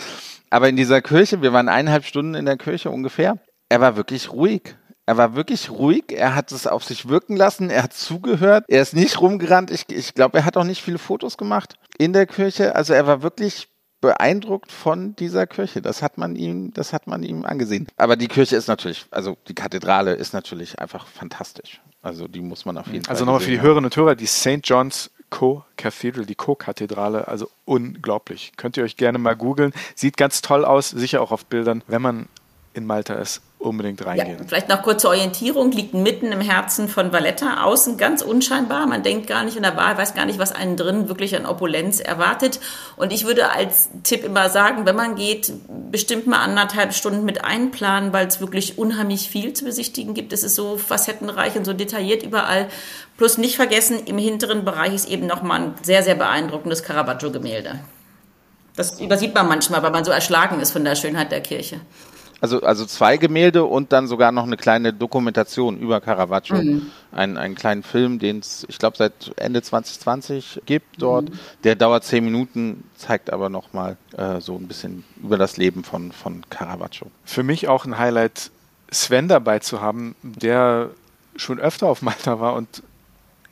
Aber 0.50 0.68
in 0.68 0.76
dieser 0.76 1.02
Kirche, 1.02 1.42
wir 1.42 1.52
waren 1.52 1.68
eineinhalb 1.68 2.04
Stunden 2.04 2.34
in 2.34 2.46
der 2.46 2.56
Kirche 2.56 2.90
ungefähr, 2.90 3.38
er 3.68 3.80
war 3.80 3.96
wirklich 3.96 4.32
ruhig. 4.32 4.76
Er 5.08 5.16
war 5.16 5.34
wirklich 5.34 5.70
ruhig, 5.70 6.12
er 6.12 6.34
hat 6.34 6.52
es 6.52 6.66
auf 6.66 6.84
sich 6.84 7.08
wirken 7.08 7.34
lassen, 7.34 7.70
er 7.70 7.84
hat 7.84 7.94
zugehört, 7.94 8.66
er 8.68 8.82
ist 8.82 8.94
nicht 8.94 9.18
rumgerannt. 9.22 9.70
Ich, 9.70 9.86
ich 9.88 10.12
glaube, 10.12 10.36
er 10.36 10.44
hat 10.44 10.58
auch 10.58 10.64
nicht 10.64 10.82
viele 10.82 10.98
Fotos 10.98 11.38
gemacht 11.38 11.76
in 11.96 12.12
der 12.12 12.26
Kirche. 12.26 12.76
Also 12.76 12.92
er 12.92 13.06
war 13.06 13.22
wirklich 13.22 13.68
beeindruckt 14.02 14.70
von 14.70 15.16
dieser 15.16 15.46
Kirche. 15.46 15.80
Das 15.80 16.02
hat 16.02 16.18
man 16.18 16.36
ihm, 16.36 16.74
das 16.74 16.92
hat 16.92 17.06
man 17.06 17.22
ihm 17.22 17.46
angesehen. 17.46 17.88
Aber 17.96 18.16
die 18.16 18.28
Kirche 18.28 18.56
ist 18.56 18.68
natürlich, 18.68 19.06
also 19.10 19.38
die 19.48 19.54
Kathedrale 19.54 20.12
ist 20.12 20.34
natürlich 20.34 20.78
einfach 20.78 21.06
fantastisch. 21.06 21.80
Also 22.02 22.28
die 22.28 22.42
muss 22.42 22.66
man 22.66 22.76
auf 22.76 22.88
jeden 22.88 23.06
Fall. 23.06 23.12
Also 23.14 23.24
nochmal 23.24 23.40
für 23.40 23.50
die 23.50 23.62
Hörerinnen 23.62 23.86
und 23.86 23.96
Hörer, 23.96 24.14
die 24.14 24.26
St. 24.26 24.60
John's 24.62 25.10
Co. 25.30 25.64
Cathedral, 25.78 26.26
die 26.26 26.34
Co-Kathedrale, 26.34 27.28
also 27.28 27.48
unglaublich. 27.64 28.52
Könnt 28.58 28.76
ihr 28.76 28.84
euch 28.84 28.98
gerne 28.98 29.16
mal 29.16 29.36
googeln. 29.36 29.72
Sieht 29.94 30.18
ganz 30.18 30.42
toll 30.42 30.66
aus, 30.66 30.90
sicher 30.90 31.22
auch 31.22 31.32
auf 31.32 31.46
Bildern, 31.46 31.82
wenn 31.86 32.02
man 32.02 32.28
in 32.78 32.86
Malta 32.86 33.14
ist, 33.14 33.42
unbedingt 33.58 34.04
reingehen. 34.06 34.38
Ja, 34.38 34.44
vielleicht 34.46 34.68
noch 34.68 34.82
kurze 34.82 35.08
Orientierung, 35.08 35.72
liegt 35.72 35.92
mitten 35.92 36.32
im 36.32 36.40
Herzen 36.40 36.88
von 36.88 37.12
Valletta, 37.12 37.64
außen 37.64 37.98
ganz 37.98 38.22
unscheinbar. 38.22 38.86
Man 38.86 39.02
denkt 39.02 39.26
gar 39.26 39.44
nicht 39.44 39.56
in 39.56 39.64
der 39.64 39.76
Wahl, 39.76 39.98
weiß 39.98 40.14
gar 40.14 40.24
nicht, 40.24 40.38
was 40.38 40.52
einen 40.52 40.76
drin 40.76 41.08
wirklich 41.08 41.36
an 41.36 41.44
Opulenz 41.44 42.00
erwartet. 42.00 42.60
Und 42.96 43.12
ich 43.12 43.26
würde 43.26 43.50
als 43.50 43.90
Tipp 44.04 44.24
immer 44.24 44.48
sagen, 44.48 44.86
wenn 44.86 44.96
man 44.96 45.16
geht, 45.16 45.52
bestimmt 45.90 46.26
mal 46.26 46.38
anderthalb 46.38 46.94
Stunden 46.94 47.24
mit 47.24 47.44
einplanen, 47.44 48.12
weil 48.12 48.26
es 48.26 48.40
wirklich 48.40 48.78
unheimlich 48.78 49.28
viel 49.28 49.52
zu 49.52 49.64
besichtigen 49.64 50.14
gibt. 50.14 50.32
Es 50.32 50.44
ist 50.44 50.54
so 50.54 50.78
facettenreich 50.78 51.56
und 51.56 51.64
so 51.64 51.74
detailliert 51.74 52.22
überall. 52.22 52.68
Plus 53.18 53.36
nicht 53.36 53.56
vergessen, 53.56 53.98
im 54.06 54.16
hinteren 54.16 54.64
Bereich 54.64 54.94
ist 54.94 55.08
eben 55.08 55.26
nochmal 55.26 55.60
ein 55.60 55.74
sehr, 55.82 56.02
sehr 56.02 56.14
beeindruckendes 56.14 56.84
Caravaggio-Gemälde. 56.84 57.80
Das 58.78 59.00
übersieht 59.00 59.34
man 59.34 59.48
manchmal, 59.48 59.82
weil 59.82 59.90
man 59.90 60.04
so 60.04 60.12
erschlagen 60.12 60.60
ist 60.60 60.70
von 60.70 60.84
der 60.84 60.94
Schönheit 60.94 61.32
der 61.32 61.40
Kirche. 61.40 61.80
Also, 62.40 62.62
also 62.62 62.86
zwei 62.86 63.16
Gemälde 63.16 63.64
und 63.64 63.92
dann 63.92 64.06
sogar 64.06 64.30
noch 64.30 64.44
eine 64.44 64.56
kleine 64.56 64.92
Dokumentation 64.92 65.78
über 65.78 66.00
Caravaggio. 66.00 66.56
Mhm. 66.56 66.90
Ein, 67.10 67.36
einen 67.36 67.54
kleinen 67.56 67.82
Film, 67.82 68.18
den 68.18 68.38
es, 68.38 68.64
ich 68.68 68.78
glaube, 68.78 68.96
seit 68.96 69.32
Ende 69.36 69.60
2020 69.60 70.62
gibt 70.64 71.02
dort. 71.02 71.30
Mhm. 71.30 71.38
Der 71.64 71.74
dauert 71.74 72.04
zehn 72.04 72.24
Minuten, 72.24 72.84
zeigt 72.96 73.32
aber 73.32 73.48
nochmal 73.48 73.96
äh, 74.16 74.40
so 74.40 74.56
ein 74.56 74.68
bisschen 74.68 75.04
über 75.22 75.36
das 75.36 75.56
Leben 75.56 75.82
von, 75.82 76.12
von 76.12 76.42
Caravaggio. 76.48 77.08
Für 77.24 77.42
mich 77.42 77.66
auch 77.66 77.84
ein 77.84 77.98
Highlight, 77.98 78.50
Sven 78.90 79.28
dabei 79.28 79.58
zu 79.58 79.80
haben, 79.80 80.14
der 80.22 80.90
schon 81.36 81.58
öfter 81.58 81.86
auf 81.86 82.02
Malta 82.02 82.40
war 82.40 82.54
und 82.54 82.82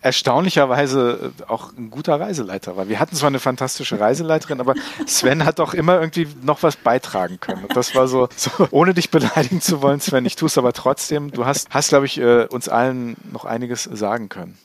erstaunlicherweise 0.07 1.33
äh, 1.39 1.43
auch 1.51 1.73
ein 1.77 1.91
guter 1.91 2.19
Reiseleiter 2.19 2.77
war. 2.77 2.89
Wir 2.89 3.01
hatten 3.01 3.17
zwar 3.17 3.29
eine 3.29 3.41
fantastische 3.41 4.01
Reiseleiterin, 4.01 4.61
aber 4.61 4.75
Sven 5.07 5.45
hat 5.45 5.59
doch 5.59 5.75
immer 5.75 5.99
irgendwie 6.01 6.29
noch 6.43 6.63
was 6.63 6.77
beitragen 6.77 7.39
können. 7.41 7.65
Und 7.65 7.77
das 7.77 7.95
war 7.95 8.09
so, 8.09 8.29
so 8.37 8.51
ohne 8.71 8.95
dich 8.95 9.11
beleidigen 9.11 9.61
zu 9.61 9.83
wollen, 9.83 10.01
Sven, 10.01 10.25
ich 10.25 10.37
tue 10.37 10.47
es 10.47 10.57
aber 10.57 10.73
trotzdem. 10.73 11.33
Du 11.33 11.45
hast, 11.45 11.69
hast 11.71 11.89
glaube 11.91 12.07
ich, 12.07 12.19
äh, 12.19 12.47
uns 12.47 12.69
allen 12.69 13.17
noch 13.33 13.45
einiges 13.45 13.85
sagen 13.85 14.29
können. 14.29 14.57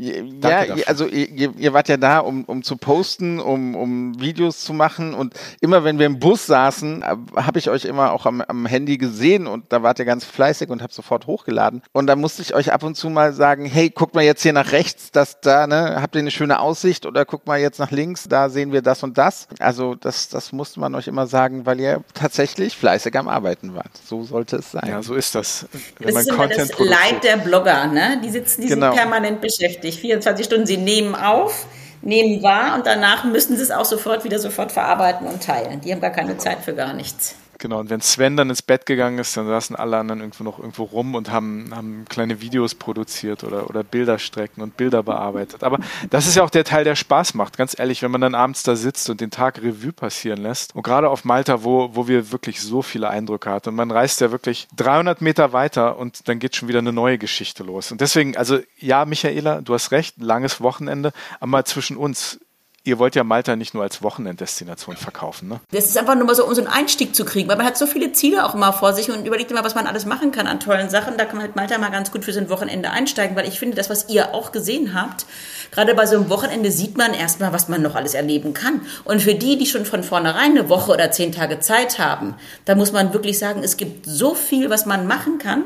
Ja, 0.00 0.64
also 0.86 1.06
ihr, 1.06 1.52
ihr, 1.58 1.72
wart 1.72 1.88
ja 1.88 1.96
da, 1.96 2.20
um, 2.20 2.44
um 2.44 2.62
zu 2.62 2.76
posten, 2.76 3.40
um, 3.40 3.74
um 3.74 4.20
Videos 4.20 4.60
zu 4.60 4.72
machen 4.72 5.12
und 5.12 5.34
immer 5.60 5.82
wenn 5.82 5.98
wir 5.98 6.06
im 6.06 6.20
Bus 6.20 6.46
saßen, 6.46 7.02
äh, 7.02 7.16
habe 7.34 7.58
ich 7.58 7.68
euch 7.68 7.84
immer 7.84 8.12
auch 8.12 8.24
am, 8.24 8.40
am 8.40 8.64
Handy 8.66 8.96
gesehen 8.96 9.48
und 9.48 9.72
da 9.72 9.82
wart 9.82 9.98
ihr 9.98 10.04
ganz 10.04 10.24
fleißig 10.24 10.68
und 10.68 10.82
habt 10.82 10.92
sofort 10.92 11.26
hochgeladen 11.26 11.82
und 11.92 12.06
da 12.06 12.14
musste 12.14 12.42
ich 12.42 12.54
euch 12.54 12.72
ab 12.72 12.84
und 12.84 12.94
zu 12.94 13.10
mal 13.10 13.32
sagen, 13.32 13.64
hey, 13.64 13.90
guck 13.90 14.14
mal 14.14 14.22
jetzt 14.22 14.42
hier 14.42 14.52
nach 14.52 14.70
rechts, 14.70 15.10
das 15.10 15.40
da, 15.40 15.66
ne, 15.66 16.00
habt 16.00 16.14
ihr 16.14 16.20
eine 16.20 16.30
schöne 16.30 16.60
Aussicht 16.60 17.04
oder 17.04 17.24
guck 17.24 17.48
mal 17.48 17.58
jetzt 17.58 17.80
nach 17.80 17.90
links, 17.90 18.28
da 18.28 18.50
sehen 18.50 18.70
wir 18.70 18.82
das 18.82 19.02
und 19.02 19.18
das. 19.18 19.48
Also 19.58 19.96
das, 19.96 20.28
das 20.28 20.52
musste 20.52 20.78
man 20.78 20.94
euch 20.94 21.08
immer 21.08 21.26
sagen, 21.26 21.66
weil 21.66 21.80
ihr 21.80 22.04
tatsächlich 22.14 22.76
fleißig 22.76 23.18
am 23.18 23.26
Arbeiten 23.26 23.74
wart. 23.74 23.90
So 24.06 24.22
sollte 24.22 24.58
es 24.58 24.70
sein. 24.70 24.88
Ja, 24.88 25.02
so 25.02 25.16
ist 25.16 25.34
das. 25.34 25.66
Wenn 25.98 26.14
das 26.14 26.22
ist 26.22 26.28
immer 26.28 26.46
das 26.46 26.78
Leid 26.78 27.24
der 27.24 27.38
Blogger, 27.38 27.88
ne? 27.88 28.20
Die 28.22 28.30
sitzen, 28.30 28.62
die 28.62 28.68
genau. 28.68 28.92
sind 28.92 29.00
permanent 29.00 29.40
beschäftigt 29.40 29.87
beschäftigt. 29.96 30.24
24 30.24 30.46
Stunden, 30.46 30.66
sie 30.66 30.76
nehmen 30.76 31.14
auf, 31.14 31.66
nehmen 32.02 32.42
wahr 32.42 32.74
und 32.74 32.86
danach 32.86 33.24
müssen 33.24 33.56
sie 33.56 33.62
es 33.62 33.70
auch 33.70 33.84
sofort 33.84 34.24
wieder 34.24 34.38
sofort 34.38 34.72
verarbeiten 34.72 35.26
und 35.26 35.42
teilen. 35.42 35.80
Die 35.80 35.92
haben 35.92 36.00
gar 36.00 36.10
keine 36.10 36.38
Zeit 36.38 36.58
für 36.64 36.74
gar 36.74 36.92
nichts. 36.92 37.34
Genau, 37.58 37.80
und 37.80 37.90
wenn 37.90 38.00
Sven 38.00 38.36
dann 38.36 38.50
ins 38.50 38.62
Bett 38.62 38.86
gegangen 38.86 39.18
ist, 39.18 39.36
dann 39.36 39.46
saßen 39.46 39.74
alle 39.74 39.96
anderen 39.96 40.20
irgendwo 40.20 40.44
noch 40.44 40.58
irgendwo 40.58 40.84
rum 40.84 41.14
und 41.14 41.30
haben, 41.30 41.70
haben 41.74 42.04
kleine 42.08 42.40
Videos 42.40 42.74
produziert 42.74 43.42
oder, 43.42 43.68
oder 43.68 43.82
Bilderstrecken 43.82 44.62
und 44.62 44.76
Bilder 44.76 45.02
bearbeitet. 45.02 45.64
Aber 45.64 45.78
das 46.10 46.26
ist 46.26 46.36
ja 46.36 46.44
auch 46.44 46.50
der 46.50 46.64
Teil, 46.64 46.84
der 46.84 46.94
Spaß 46.94 47.34
macht. 47.34 47.56
Ganz 47.56 47.78
ehrlich, 47.78 48.02
wenn 48.02 48.12
man 48.12 48.20
dann 48.20 48.34
abends 48.36 48.62
da 48.62 48.76
sitzt 48.76 49.10
und 49.10 49.20
den 49.20 49.30
Tag 49.30 49.60
Revue 49.60 49.92
passieren 49.92 50.40
lässt. 50.40 50.74
Und 50.76 50.84
gerade 50.84 51.10
auf 51.10 51.24
Malta, 51.24 51.64
wo, 51.64 51.90
wo 51.94 52.06
wir 52.06 52.30
wirklich 52.30 52.60
so 52.60 52.80
viele 52.82 53.10
Eindrücke 53.10 53.50
hatten. 53.50 53.70
Und 53.70 53.74
man 53.74 53.90
reist 53.90 54.20
ja 54.20 54.30
wirklich 54.30 54.68
300 54.76 55.20
Meter 55.20 55.52
weiter 55.52 55.98
und 55.98 56.28
dann 56.28 56.38
geht 56.38 56.54
schon 56.54 56.68
wieder 56.68 56.78
eine 56.78 56.92
neue 56.92 57.18
Geschichte 57.18 57.64
los. 57.64 57.90
Und 57.90 58.00
deswegen, 58.00 58.36
also 58.36 58.60
ja, 58.78 59.04
Michaela, 59.04 59.60
du 59.60 59.74
hast 59.74 59.90
recht, 59.90 60.16
langes 60.18 60.60
Wochenende, 60.60 61.12
aber 61.40 61.64
zwischen 61.64 61.96
uns 61.96 62.38
ihr 62.84 62.98
wollt 62.98 63.14
ja 63.14 63.24
Malta 63.24 63.56
nicht 63.56 63.74
nur 63.74 63.82
als 63.82 64.02
Wochenenddestination 64.02 64.96
verkaufen, 64.96 65.48
ne? 65.48 65.60
Das 65.70 65.84
ist 65.84 65.98
einfach 65.98 66.14
nur 66.14 66.24
mal 66.24 66.34
so, 66.34 66.46
um 66.46 66.54
so 66.54 66.60
einen 66.60 66.70
Einstieg 66.70 67.14
zu 67.14 67.24
kriegen, 67.24 67.48
weil 67.48 67.56
man 67.56 67.66
hat 67.66 67.76
so 67.76 67.86
viele 67.86 68.12
Ziele 68.12 68.44
auch 68.44 68.54
immer 68.54 68.72
vor 68.72 68.92
sich 68.92 69.10
und 69.10 69.26
überlegt 69.26 69.50
immer, 69.50 69.64
was 69.64 69.74
man 69.74 69.86
alles 69.86 70.06
machen 70.06 70.32
kann 70.32 70.46
an 70.46 70.60
tollen 70.60 70.88
Sachen. 70.88 71.16
Da 71.16 71.24
kann 71.24 71.36
man 71.36 71.46
halt 71.46 71.56
Malta 71.56 71.78
mal 71.78 71.90
ganz 71.90 72.10
gut 72.10 72.24
für 72.24 72.32
so 72.32 72.40
ein 72.40 72.50
Wochenende 72.50 72.90
einsteigen, 72.90 73.36
weil 73.36 73.46
ich 73.46 73.58
finde, 73.58 73.76
das, 73.76 73.90
was 73.90 74.08
ihr 74.08 74.34
auch 74.34 74.52
gesehen 74.52 74.94
habt, 74.94 75.26
gerade 75.70 75.94
bei 75.94 76.06
so 76.06 76.16
einem 76.16 76.30
Wochenende 76.30 76.70
sieht 76.70 76.96
man 76.96 77.14
erstmal, 77.14 77.52
was 77.52 77.68
man 77.68 77.82
noch 77.82 77.94
alles 77.94 78.14
erleben 78.14 78.54
kann. 78.54 78.82
Und 79.04 79.22
für 79.22 79.34
die, 79.34 79.58
die 79.58 79.66
schon 79.66 79.84
von 79.84 80.02
vornherein 80.02 80.52
eine 80.52 80.68
Woche 80.68 80.92
oder 80.92 81.10
zehn 81.10 81.32
Tage 81.32 81.60
Zeit 81.60 81.98
haben, 81.98 82.34
da 82.64 82.74
muss 82.74 82.92
man 82.92 83.12
wirklich 83.12 83.38
sagen, 83.38 83.62
es 83.62 83.76
gibt 83.76 84.06
so 84.06 84.34
viel, 84.34 84.70
was 84.70 84.86
man 84.86 85.06
machen 85.06 85.38
kann 85.38 85.64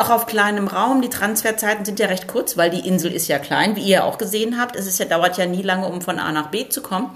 auch 0.00 0.10
auf 0.10 0.26
kleinem 0.26 0.66
Raum. 0.66 1.02
Die 1.02 1.10
Transferzeiten 1.10 1.84
sind 1.84 1.98
ja 2.00 2.06
recht 2.06 2.26
kurz, 2.26 2.56
weil 2.56 2.70
die 2.70 2.86
Insel 2.86 3.12
ist 3.12 3.28
ja 3.28 3.38
klein, 3.38 3.76
wie 3.76 3.82
ihr 3.82 4.04
auch 4.04 4.18
gesehen 4.18 4.58
habt. 4.58 4.76
Es 4.76 4.86
ist 4.86 4.98
ja, 4.98 5.04
dauert 5.04 5.36
ja 5.38 5.46
nie 5.46 5.62
lange, 5.62 5.86
um 5.86 6.00
von 6.00 6.18
A 6.18 6.32
nach 6.32 6.49
B 6.50 6.68
zu 6.68 6.82
kommen. 6.82 7.10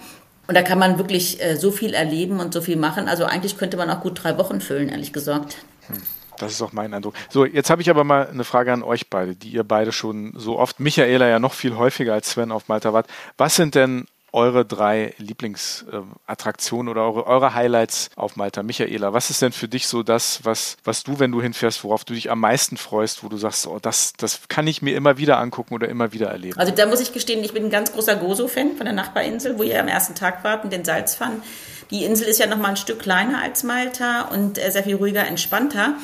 Und 0.47 0.55
da 0.55 0.63
kann 0.63 0.79
man 0.79 0.99
wirklich 0.99 1.43
äh, 1.43 1.57
so 1.57 1.71
viel 1.71 1.95
erleben 1.95 2.41
und 2.41 2.53
so 2.53 2.61
viel 2.61 2.77
machen. 2.77 3.09
Also 3.09 3.25
eigentlich 3.25 3.57
könnte 3.57 3.77
man 3.77 3.91
auch 3.91 4.01
gut 4.01 4.23
drei 4.23 4.37
Wochen 4.37 4.61
füllen, 4.61 4.89
ehrlich 4.89 5.13
gesagt. 5.13 5.57
Hm. 5.87 5.97
Das 6.39 6.53
ist 6.53 6.63
auch 6.63 6.73
mein 6.73 6.93
Eindruck. 6.93 7.15
So, 7.31 7.45
jetzt 7.45 7.71
habe 7.71 7.81
ich 7.81 7.91
aber 7.91 8.05
mal 8.05 8.29
eine 8.29 8.45
Frage 8.45 8.73
an 8.73 8.83
euch 8.83 9.09
beide, 9.09 9.37
die 9.37 9.51
ihr 9.51 9.65
beide 9.65 9.93
schon 9.93 10.33
so 10.37 10.59
oft, 10.59 10.81
Michaela 10.81 11.29
ja 11.29 11.39
noch 11.39 11.53
viel 11.53 11.77
häufiger 11.77 12.13
als 12.13 12.31
Sven 12.31 12.51
auf 12.51 12.69
Malta 12.69 12.93
wart. 12.93 13.07
Was 13.39 13.57
sind 13.57 13.75
denn 13.75 14.07
eure 14.35 14.65
drei 14.65 15.15
Lieblingsattraktionen 15.19 16.91
oder 16.91 17.03
eure, 17.03 17.27
eure 17.27 17.55
Highlights 17.55 18.11
auf 18.17 18.37
Malta? 18.37 18.63
Michaela, 18.63 19.13
was 19.13 19.31
ist 19.31 19.41
denn 19.41 19.53
für 19.53 19.69
dich 19.69 19.87
so 19.87 20.03
das, 20.03 20.41
was, 20.45 20.77
was 20.85 21.05
du, 21.05 21.19
wenn 21.19 21.33
du 21.33 21.41
hinfährst, 21.41 21.85
worauf 21.85 22.05
du 22.05 22.13
dich 22.13 22.31
am 22.31 22.41
meisten 22.41 22.77
freust, 22.77 23.23
wo 23.25 23.29
du 23.29 23.37
sagst, 23.37 23.67
oh, 23.67 23.79
das, 23.81 24.13
das 24.19 24.49
kann 24.49 24.67
ich 24.67 24.83
mir 24.83 24.97
immer 24.97 25.17
wieder 25.17 25.39
angucken 25.39 25.75
oder 25.75 25.89
immer 25.89 26.13
wieder 26.13 26.29
erleben? 26.29 26.59
Also 26.59 26.75
da 26.75 26.87
muss 26.87 27.01
ich 27.01 27.13
gestehen, 27.13 27.43
ich 27.45 27.55
bin 27.55 27.65
ein 27.65 27.71
ganz 27.71 27.93
großer 27.93 28.17
Gozo-Fan 28.17 28.77
von 28.77 28.85
der 28.85 28.95
Nachbarinsel, 28.95 29.59
wo 29.59 29.63
ihr 29.63 29.81
am 29.81 29.89
ersten 29.89 30.15
Tag 30.15 30.45
wart 30.45 30.65
und 30.65 30.73
den 30.73 30.85
Salzpfannen. 30.85 31.43
Die 31.91 32.05
Insel 32.05 32.27
ist 32.27 32.41
ja 32.41 32.47
noch 32.47 32.59
mal 32.59 32.71
ein 32.71 32.77
Stück 32.77 32.99
kleiner 32.99 33.41
als 33.41 33.63
Malta 33.63 34.23
und 34.23 34.59
äh, 34.59 34.71
sehr 34.71 34.83
viel 34.83 34.97
ruhiger, 34.97 35.27
entspannter. 35.27 35.95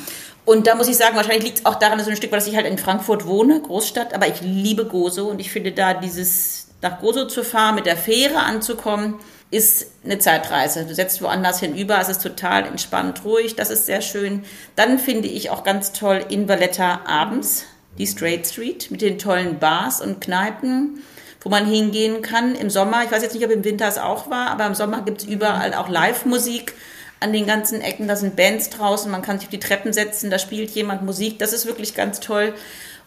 Und 0.45 0.67
da 0.67 0.75
muss 0.75 0.87
ich 0.87 0.97
sagen, 0.97 1.15
wahrscheinlich 1.15 1.43
liegt 1.43 1.59
es 1.59 1.65
auch 1.65 1.75
daran, 1.75 1.99
dass 1.99 2.07
ich 2.07 2.55
halt 2.55 2.65
in 2.65 2.77
Frankfurt 2.77 3.27
wohne, 3.27 3.61
Großstadt, 3.61 4.13
aber 4.13 4.27
ich 4.27 4.41
liebe 4.41 4.85
Gozo 4.85 5.27
und 5.27 5.39
ich 5.39 5.51
finde 5.51 5.71
da 5.71 5.93
dieses 5.93 6.60
nach 6.81 6.99
Gozo 6.99 7.25
zu 7.25 7.43
fahren, 7.43 7.75
mit 7.75 7.85
der 7.85 7.97
Fähre 7.97 8.39
anzukommen, 8.39 9.15
ist 9.51 9.87
eine 10.03 10.17
Zeitreise. 10.17 10.85
Du 10.85 10.95
setzt 10.95 11.21
woanders 11.21 11.59
hinüber, 11.59 11.99
es 11.99 12.09
ist 12.09 12.23
total 12.23 12.65
entspannt, 12.65 13.23
ruhig, 13.25 13.55
das 13.55 13.69
ist 13.69 13.85
sehr 13.85 14.01
schön. 14.01 14.43
Dann 14.75 14.97
finde 14.97 15.27
ich 15.27 15.49
auch 15.49 15.63
ganz 15.63 15.91
toll 15.91 16.25
in 16.29 16.47
Valletta 16.47 17.01
abends 17.05 17.65
die 17.97 18.07
Straight 18.07 18.47
Street 18.47 18.89
mit 18.89 19.01
den 19.01 19.19
tollen 19.19 19.59
Bars 19.59 20.01
und 20.01 20.21
Kneipen, 20.21 21.03
wo 21.41 21.49
man 21.49 21.65
hingehen 21.65 22.21
kann 22.21 22.55
im 22.55 22.69
Sommer. 22.69 23.03
Ich 23.03 23.11
weiß 23.11 23.21
jetzt 23.21 23.35
nicht, 23.35 23.45
ob 23.45 23.51
im 23.51 23.65
Winter 23.65 23.87
es 23.87 23.97
auch 23.97 24.29
war, 24.29 24.49
aber 24.49 24.65
im 24.65 24.75
Sommer 24.75 25.01
gibt 25.01 25.21
es 25.21 25.27
überall 25.27 25.73
auch 25.73 25.89
Live-Musik 25.89 26.73
an 27.19 27.33
den 27.33 27.45
ganzen 27.45 27.81
Ecken. 27.81 28.07
Da 28.07 28.15
sind 28.15 28.35
Bands 28.35 28.69
draußen, 28.69 29.11
man 29.11 29.21
kann 29.21 29.37
sich 29.37 29.47
auf 29.47 29.51
die 29.51 29.59
Treppen 29.59 29.91
setzen, 29.91 30.29
da 30.29 30.39
spielt 30.39 30.71
jemand 30.71 31.03
Musik. 31.03 31.39
Das 31.39 31.51
ist 31.51 31.65
wirklich 31.65 31.93
ganz 31.93 32.21
toll. 32.21 32.53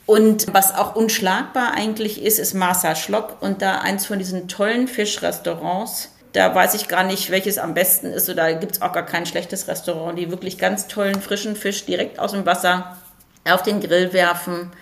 Und 0.06 0.52
was 0.52 0.74
auch 0.74 0.96
unschlagbar 0.96 1.72
eigentlich 1.74 2.22
ist, 2.22 2.38
ist 2.38 2.54
Marsa 2.54 2.94
Schlock 2.94 3.36
und 3.40 3.62
da 3.62 3.78
eins 3.78 4.06
von 4.06 4.18
diesen 4.18 4.48
tollen 4.48 4.86
Fischrestaurants 4.86 6.10
da 6.34 6.52
weiß 6.52 6.74
ich 6.74 6.88
gar 6.88 7.04
nicht, 7.04 7.30
welches 7.30 7.58
am 7.58 7.74
besten 7.74 8.08
ist. 8.08 8.28
Oder 8.28 8.54
gibt 8.54 8.72
es 8.72 8.82
auch 8.82 8.92
gar 8.92 9.06
kein 9.06 9.24
schlechtes 9.24 9.68
Restaurant. 9.68 10.18
Die 10.18 10.30
wirklich 10.30 10.58
ganz 10.58 10.88
tollen 10.88 11.22
frischen 11.22 11.56
Fisch 11.56 11.86
direkt 11.86 12.18
aus 12.18 12.32
dem 12.32 12.44
Wasser 12.44 12.98
auf 13.44 13.62
den 13.62 13.80
Grill 13.80 14.12
werfen 14.12 14.72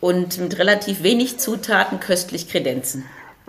und 0.00 0.38
mit 0.38 0.58
relativ 0.58 1.02
wenig 1.02 1.38
Zutaten 1.38 2.00
köstlich 2.00 2.48
kredenzen. 2.48 3.04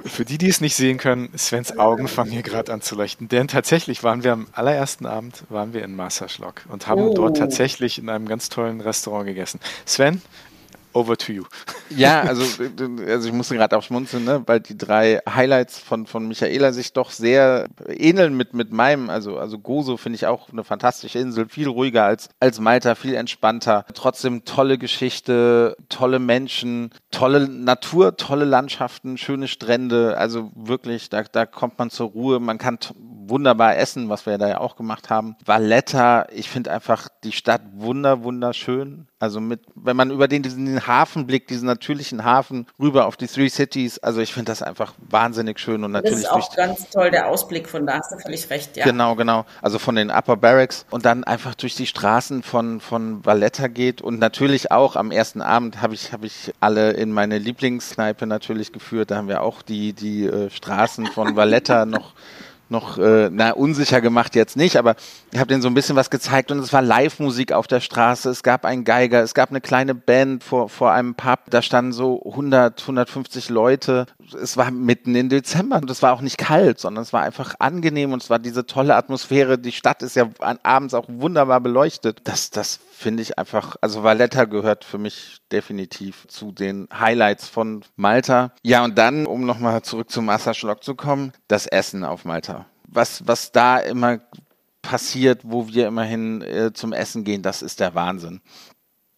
Für 0.05 0.23
die, 0.23 0.37
die 0.37 0.47
es 0.47 0.61
nicht 0.61 0.75
sehen 0.75 0.97
können, 0.97 1.29
Svens 1.37 1.77
Augen 1.77 2.07
fangen 2.07 2.31
hier 2.31 2.41
gerade 2.41 2.71
an 2.71 2.81
zu 2.81 2.95
leuchten. 2.95 3.27
Denn 3.27 3.49
tatsächlich 3.49 4.01
waren 4.01 4.23
wir 4.23 4.31
am 4.31 4.47
allerersten 4.53 5.05
Abend 5.05 5.43
waren 5.49 5.73
wir 5.73 5.83
in 5.83 5.95
Masterschlock 5.95 6.61
und 6.69 6.87
haben 6.87 7.01
oh. 7.01 7.13
dort 7.13 7.37
tatsächlich 7.37 7.99
in 7.99 8.07
einem 8.07 8.27
ganz 8.27 8.47
tollen 8.47 8.79
Restaurant 8.79 9.25
gegessen. 9.25 9.59
Sven, 9.85 10.21
over 10.93 11.17
to 11.17 11.33
you. 11.33 11.43
Ja, 11.89 12.21
also, 12.27 12.43
also 13.07 13.27
ich 13.27 13.33
musste 13.33 13.55
gerade 13.55 13.77
aufschmunzeln, 13.77 14.25
ne, 14.25 14.43
weil 14.45 14.59
die 14.59 14.77
drei 14.77 15.19
Highlights 15.27 15.79
von, 15.79 16.05
von 16.05 16.27
Michaela 16.27 16.71
sich 16.71 16.93
doch 16.93 17.11
sehr 17.11 17.67
ähneln 17.87 18.35
mit, 18.35 18.53
mit 18.53 18.71
meinem. 18.71 19.09
Also, 19.09 19.37
also 19.37 19.59
Gozo 19.59 19.97
finde 19.97 20.15
ich 20.15 20.27
auch 20.27 20.49
eine 20.49 20.63
fantastische 20.63 21.19
Insel, 21.19 21.47
viel 21.49 21.67
ruhiger 21.67 22.03
als, 22.03 22.29
als 22.39 22.59
Malta, 22.59 22.95
viel 22.95 23.15
entspannter. 23.15 23.85
Trotzdem 23.93 24.45
tolle 24.45 24.77
Geschichte, 24.77 25.75
tolle 25.89 26.19
Menschen, 26.19 26.91
tolle 27.11 27.47
Natur, 27.47 28.17
tolle 28.17 28.45
Landschaften, 28.45 29.17
schöne 29.17 29.47
Strände. 29.47 30.17
Also 30.17 30.51
wirklich, 30.55 31.09
da, 31.09 31.23
da 31.23 31.45
kommt 31.45 31.79
man 31.79 31.89
zur 31.89 32.09
Ruhe. 32.09 32.39
Man 32.39 32.57
kann 32.57 32.79
wunderbar 33.31 33.77
essen, 33.77 34.09
was 34.09 34.27
wir 34.27 34.37
da 34.37 34.47
ja 34.47 34.59
auch 34.59 34.75
gemacht 34.75 35.09
haben. 35.09 35.35
Valletta, 35.43 36.27
ich 36.31 36.49
finde 36.49 36.71
einfach 36.71 37.07
die 37.23 37.31
Stadt 37.31 37.61
wunder, 37.73 38.23
wunderschön. 38.23 39.07
Also 39.19 39.39
mit, 39.39 39.61
wenn 39.75 39.95
man 39.95 40.11
über 40.11 40.27
den, 40.27 40.43
diesen 40.43 40.85
Hafen 40.87 41.27
blickt, 41.27 41.49
diesen 41.49 41.67
natürlichen 41.67 42.23
Hafen 42.23 42.67
rüber 42.79 43.05
auf 43.05 43.17
die 43.17 43.27
Three 43.27 43.49
Cities, 43.49 43.99
also 43.99 44.19
ich 44.19 44.33
finde 44.33 44.51
das 44.51 44.61
einfach 44.61 44.93
wahnsinnig 45.09 45.59
schön 45.59 45.83
und 45.83 45.91
natürlich. 45.91 46.23
Das 46.23 46.37
ist 46.37 46.51
auch 46.51 46.55
ganz 46.55 46.89
toll, 46.89 47.11
der 47.11 47.27
Ausblick 47.27 47.69
von 47.69 47.85
da, 47.85 47.99
hast 47.99 48.11
du 48.11 48.17
völlig 48.17 48.49
recht, 48.49 48.77
ja. 48.77 48.83
Genau, 48.83 49.15
genau. 49.15 49.45
Also 49.61 49.79
von 49.79 49.95
den 49.95 50.09
Upper 50.09 50.37
Barracks 50.37 50.85
und 50.89 51.05
dann 51.05 51.23
einfach 51.23 51.55
durch 51.55 51.75
die 51.75 51.87
Straßen 51.87 52.43
von, 52.43 52.79
von 52.79 53.23
Valletta 53.25 53.67
geht 53.67 54.01
und 54.01 54.19
natürlich 54.19 54.71
auch 54.71 54.95
am 54.95 55.11
ersten 55.11 55.41
Abend 55.41 55.81
habe 55.81 55.93
ich, 55.93 56.11
habe 56.11 56.25
ich 56.25 56.53
alle 56.59 56.91
in 56.91 57.11
meine 57.11 57.37
Lieblingskneipe 57.37 58.25
natürlich 58.25 58.71
geführt. 58.71 59.11
Da 59.11 59.17
haben 59.17 59.27
wir 59.27 59.41
auch 59.41 59.61
die, 59.61 59.93
die 59.93 60.25
äh, 60.25 60.49
Straßen 60.49 61.05
von 61.07 61.35
Valletta 61.35 61.85
noch 61.85 62.13
noch, 62.71 62.97
äh, 62.97 63.29
na, 63.31 63.51
unsicher 63.51 64.01
gemacht 64.01 64.35
jetzt 64.35 64.57
nicht, 64.57 64.77
aber 64.77 64.95
ich 65.31 65.39
habe 65.39 65.47
denen 65.47 65.61
so 65.61 65.67
ein 65.67 65.73
bisschen 65.73 65.95
was 65.95 66.09
gezeigt 66.09 66.51
und 66.51 66.59
es 66.59 66.73
war 66.73 66.81
Live-Musik 66.81 67.51
auf 67.51 67.67
der 67.67 67.79
Straße, 67.79 68.29
es 68.29 68.43
gab 68.43 68.65
einen 68.65 68.83
Geiger, 68.83 69.21
es 69.21 69.33
gab 69.33 69.49
eine 69.49 69.61
kleine 69.61 69.93
Band 69.93 70.43
vor, 70.43 70.69
vor 70.69 70.91
einem 70.91 71.15
Pub, 71.15 71.39
da 71.49 71.61
standen 71.61 71.91
so 71.91 72.23
100, 72.25 72.81
150 72.81 73.49
Leute. 73.49 74.05
Es 74.41 74.57
war 74.57 74.71
mitten 74.71 75.15
in 75.15 75.29
Dezember 75.29 75.77
und 75.77 75.89
es 75.89 76.01
war 76.01 76.13
auch 76.13 76.21
nicht 76.21 76.37
kalt, 76.37 76.79
sondern 76.79 77.03
es 77.03 77.13
war 77.13 77.21
einfach 77.21 77.55
angenehm 77.59 78.13
und 78.13 78.23
es 78.23 78.29
war 78.29 78.39
diese 78.39 78.65
tolle 78.65 78.95
Atmosphäre. 78.95 79.57
Die 79.57 79.71
Stadt 79.71 80.01
ist 80.01 80.15
ja 80.15 80.29
abends 80.63 80.93
auch 80.93 81.05
wunderbar 81.07 81.59
beleuchtet. 81.59 82.21
Das, 82.23 82.49
das 82.49 82.79
finde 83.01 83.23
ich 83.23 83.37
einfach, 83.37 83.75
also 83.81 84.03
Valletta 84.03 84.45
gehört 84.45 84.85
für 84.85 84.97
mich 84.97 85.39
definitiv 85.51 86.27
zu 86.27 86.51
den 86.51 86.87
Highlights 86.93 87.47
von 87.47 87.83
Malta. 87.95 88.53
Ja, 88.63 88.83
und 88.83 88.97
dann, 88.97 89.25
um 89.25 89.45
nochmal 89.45 89.81
zurück 89.81 90.09
zum 90.09 90.25
Masterschlock 90.25 90.83
zu 90.83 90.95
kommen, 90.95 91.33
das 91.47 91.67
Essen 91.67 92.03
auf 92.03 92.25
Malta. 92.25 92.65
Was, 92.87 93.27
was 93.27 93.51
da 93.51 93.77
immer 93.79 94.19
passiert, 94.81 95.41
wo 95.43 95.67
wir 95.67 95.87
immerhin 95.87 96.41
äh, 96.41 96.73
zum 96.73 96.93
Essen 96.93 97.23
gehen, 97.23 97.41
das 97.41 97.61
ist 97.61 97.79
der 97.79 97.95
Wahnsinn. 97.95 98.41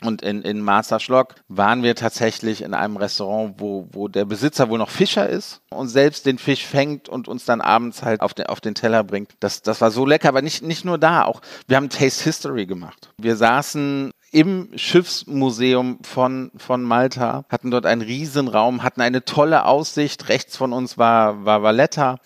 Und 0.04 0.22
in, 0.22 0.42
in 0.42 0.62
Masterschlock 0.62 1.36
waren 1.48 1.82
wir 1.84 1.96
tatsächlich 1.96 2.62
in 2.62 2.74
einem 2.74 2.98
Restaurant, 2.98 3.56
wo, 3.58 3.88
wo 3.92 4.08
der 4.08 4.26
Besitzer 4.26 4.70
wohl 4.70 4.78
noch 4.78 4.90
Fischer 4.90 5.30
ist 5.30 5.62
und 5.70 5.88
selbst 5.88 6.26
den 6.26 6.38
Fisch 6.38 6.66
fängt 6.66 7.08
und 7.10 7.28
uns 7.28 7.46
dann 7.46 7.62
abends 7.62 8.04
halt 8.04 8.22
auf 8.22 8.34
den, 8.34 8.48
auf 8.48 8.62
den 8.62 8.76
Teller 8.76 9.04
bringt. 9.04 9.32
Das, 9.40 9.62
das 9.62 9.82
war 9.82 9.92
so 9.92 10.06
lecker, 10.06 10.30
aber 10.30 10.42
nicht, 10.42 10.62
nicht 10.64 10.86
nur 10.86 10.98
da, 10.98 11.24
auch 11.24 11.42
wir 11.68 11.78
haben 11.78 11.90
Taste 11.90 12.24
History 12.24 12.66
gemacht. 12.66 13.10
Wir 13.18 13.36
saßen 13.36 14.12
im 14.34 14.70
Schiffsmuseum 14.76 16.00
von, 16.02 16.52
von 16.58 16.82
Malta, 16.82 17.46
hatten 17.50 17.70
dort 17.70 17.86
einen 17.86 18.02
Riesenraum, 18.02 18.82
hatten 18.82 19.02
eine 19.02 19.24
tolle 19.24 19.66
Aussicht. 19.66 20.28
Rechts 20.28 20.58
von 20.58 20.74
uns 20.74 20.98
war, 20.98 21.46
war 21.46 21.62
Valletta, 21.62 22.18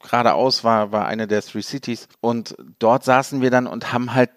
geradeaus 0.00 0.62
war, 0.62 0.92
war 0.92 1.06
eine 1.06 1.26
der 1.26 1.42
Three 1.42 1.62
Cities. 1.62 2.08
Und 2.20 2.54
dort 2.78 3.02
saßen 3.02 3.42
wir 3.42 3.50
dann 3.50 3.66
und 3.66 3.92
haben 3.92 4.14
halt 4.14 4.30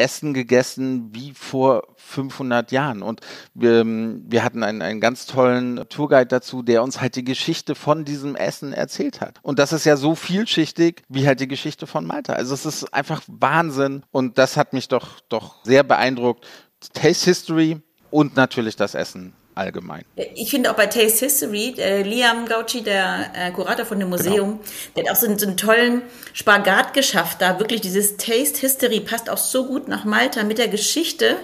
Essen 0.00 0.34
gegessen 0.34 1.10
wie 1.12 1.32
vor 1.34 1.84
500 1.96 2.72
Jahren. 2.72 3.02
Und 3.02 3.20
wir, 3.54 3.84
wir 3.84 4.42
hatten 4.42 4.62
einen, 4.62 4.82
einen 4.82 5.00
ganz 5.00 5.26
tollen 5.26 5.88
Tourguide 5.88 6.26
dazu, 6.26 6.62
der 6.62 6.82
uns 6.82 7.00
halt 7.00 7.16
die 7.16 7.24
Geschichte 7.24 7.74
von 7.74 8.04
diesem 8.04 8.34
Essen 8.34 8.72
erzählt 8.72 9.20
hat. 9.20 9.38
Und 9.42 9.58
das 9.58 9.72
ist 9.72 9.84
ja 9.84 9.96
so 9.96 10.14
vielschichtig 10.14 11.02
wie 11.08 11.26
halt 11.26 11.40
die 11.40 11.48
Geschichte 11.48 11.86
von 11.86 12.06
Malta. 12.06 12.32
Also 12.32 12.54
es 12.54 12.66
ist 12.66 12.92
einfach 12.92 13.22
Wahnsinn. 13.28 14.02
Und 14.10 14.38
das 14.38 14.56
hat 14.56 14.72
mich 14.72 14.88
doch, 14.88 15.20
doch 15.28 15.64
sehr 15.64 15.82
beeindruckt, 15.82 16.46
Taste 16.94 17.26
History 17.26 17.80
und 18.10 18.36
natürlich 18.36 18.74
das 18.74 18.94
Essen 18.94 19.34
allgemein. 19.54 20.04
Ich 20.34 20.50
finde 20.50 20.70
auch 20.70 20.76
bei 20.76 20.86
Taste 20.86 21.26
History, 21.26 21.74
äh, 21.78 22.02
Liam 22.02 22.46
Gauci, 22.46 22.82
der 22.82 23.30
äh, 23.34 23.50
Kurator 23.50 23.84
von 23.84 23.98
dem 23.98 24.08
Museum, 24.08 24.58
genau. 24.58 24.62
der 24.96 25.04
hat 25.04 25.10
auch 25.12 25.20
so 25.20 25.26
einen, 25.26 25.38
so 25.38 25.46
einen, 25.46 25.56
tollen 25.56 26.02
Spagat 26.32 26.94
geschafft. 26.94 27.40
Da 27.40 27.58
wirklich 27.58 27.80
dieses 27.80 28.16
Taste 28.16 28.60
History 28.60 29.00
passt 29.00 29.28
auch 29.28 29.38
so 29.38 29.66
gut 29.66 29.88
nach 29.88 30.04
Malta 30.04 30.44
mit 30.44 30.58
der 30.58 30.68
Geschichte, 30.68 31.36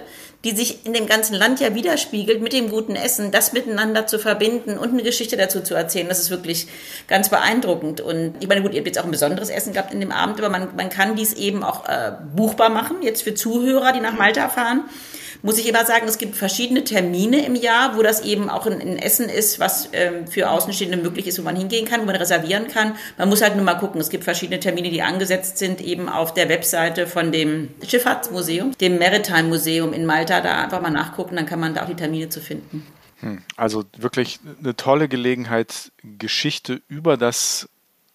die 0.43 0.55
sich 0.55 0.85
in 0.85 0.93
dem 0.93 1.07
ganzen 1.07 1.33
Land 1.33 1.59
ja 1.59 1.73
widerspiegelt, 1.73 2.41
mit 2.41 2.53
dem 2.53 2.69
guten 2.69 2.95
Essen, 2.95 3.31
das 3.31 3.53
miteinander 3.53 4.07
zu 4.07 4.19
verbinden 4.19 4.77
und 4.77 4.93
eine 4.93 5.03
Geschichte 5.03 5.35
dazu 5.35 5.61
zu 5.61 5.73
erzählen. 5.73 6.07
Das 6.07 6.19
ist 6.19 6.29
wirklich 6.29 6.67
ganz 7.07 7.29
beeindruckend. 7.29 8.01
Und 8.01 8.35
ich 8.39 8.47
meine, 8.47 8.61
gut, 8.61 8.73
ihr 8.73 8.79
habt 8.79 8.87
jetzt 8.87 8.99
auch 8.99 9.05
ein 9.05 9.11
besonderes 9.11 9.49
Essen 9.49 9.73
gehabt 9.73 9.93
in 9.93 9.99
dem 9.99 10.11
Abend, 10.11 10.39
aber 10.39 10.49
man, 10.49 10.75
man 10.75 10.89
kann 10.89 11.15
dies 11.15 11.33
eben 11.33 11.63
auch 11.63 11.87
äh, 11.89 12.13
buchbar 12.35 12.69
machen, 12.69 12.97
jetzt 13.01 13.23
für 13.23 13.33
Zuhörer, 13.33 13.93
die 13.93 13.99
nach 13.99 14.13
Malta 14.13 14.47
fahren 14.47 14.83
muss 15.41 15.57
ich 15.57 15.67
immer 15.67 15.85
sagen, 15.85 16.07
es 16.07 16.17
gibt 16.17 16.35
verschiedene 16.35 16.83
Termine 16.83 17.45
im 17.45 17.55
Jahr, 17.55 17.97
wo 17.97 18.03
das 18.03 18.21
eben 18.21 18.49
auch 18.49 18.65
ein, 18.65 18.97
Essen 18.97 19.29
ist, 19.29 19.59
was 19.59 19.89
ähm, 19.93 20.27
für 20.27 20.49
Außenstehende 20.49 20.97
möglich 20.97 21.27
ist, 21.27 21.39
wo 21.39 21.43
man 21.43 21.55
hingehen 21.55 21.85
kann, 21.85 22.01
wo 22.01 22.05
man 22.05 22.15
reservieren 22.15 22.67
kann. 22.67 22.95
Man 23.17 23.29
muss 23.29 23.41
halt 23.41 23.55
nur 23.55 23.65
mal 23.65 23.75
gucken. 23.75 24.01
Es 24.01 24.09
gibt 24.09 24.23
verschiedene 24.23 24.59
Termine, 24.59 24.89
die 24.89 25.01
angesetzt 25.01 25.57
sind, 25.57 25.81
eben 25.81 26.09
auf 26.09 26.33
der 26.33 26.49
Webseite 26.49 27.07
von 27.07 27.31
dem 27.31 27.69
Schifffahrtsmuseum, 27.85 28.71
dem 28.79 28.97
Maritime 28.97 29.43
Museum 29.43 29.93
in 29.93 30.05
Malta. 30.05 30.41
Da 30.41 30.63
einfach 30.63 30.81
mal 30.81 30.89
nachgucken, 30.89 31.35
dann 31.35 31.45
kann 31.45 31.59
man 31.59 31.73
da 31.73 31.83
auch 31.83 31.87
die 31.87 31.95
Termine 31.95 32.29
zu 32.29 32.41
finden. 32.41 32.85
Hm, 33.19 33.41
also 33.55 33.83
wirklich 33.97 34.39
eine 34.59 34.75
tolle 34.75 35.07
Gelegenheit, 35.07 35.91
Geschichte 36.03 36.81
über 36.87 37.17
das 37.17 37.67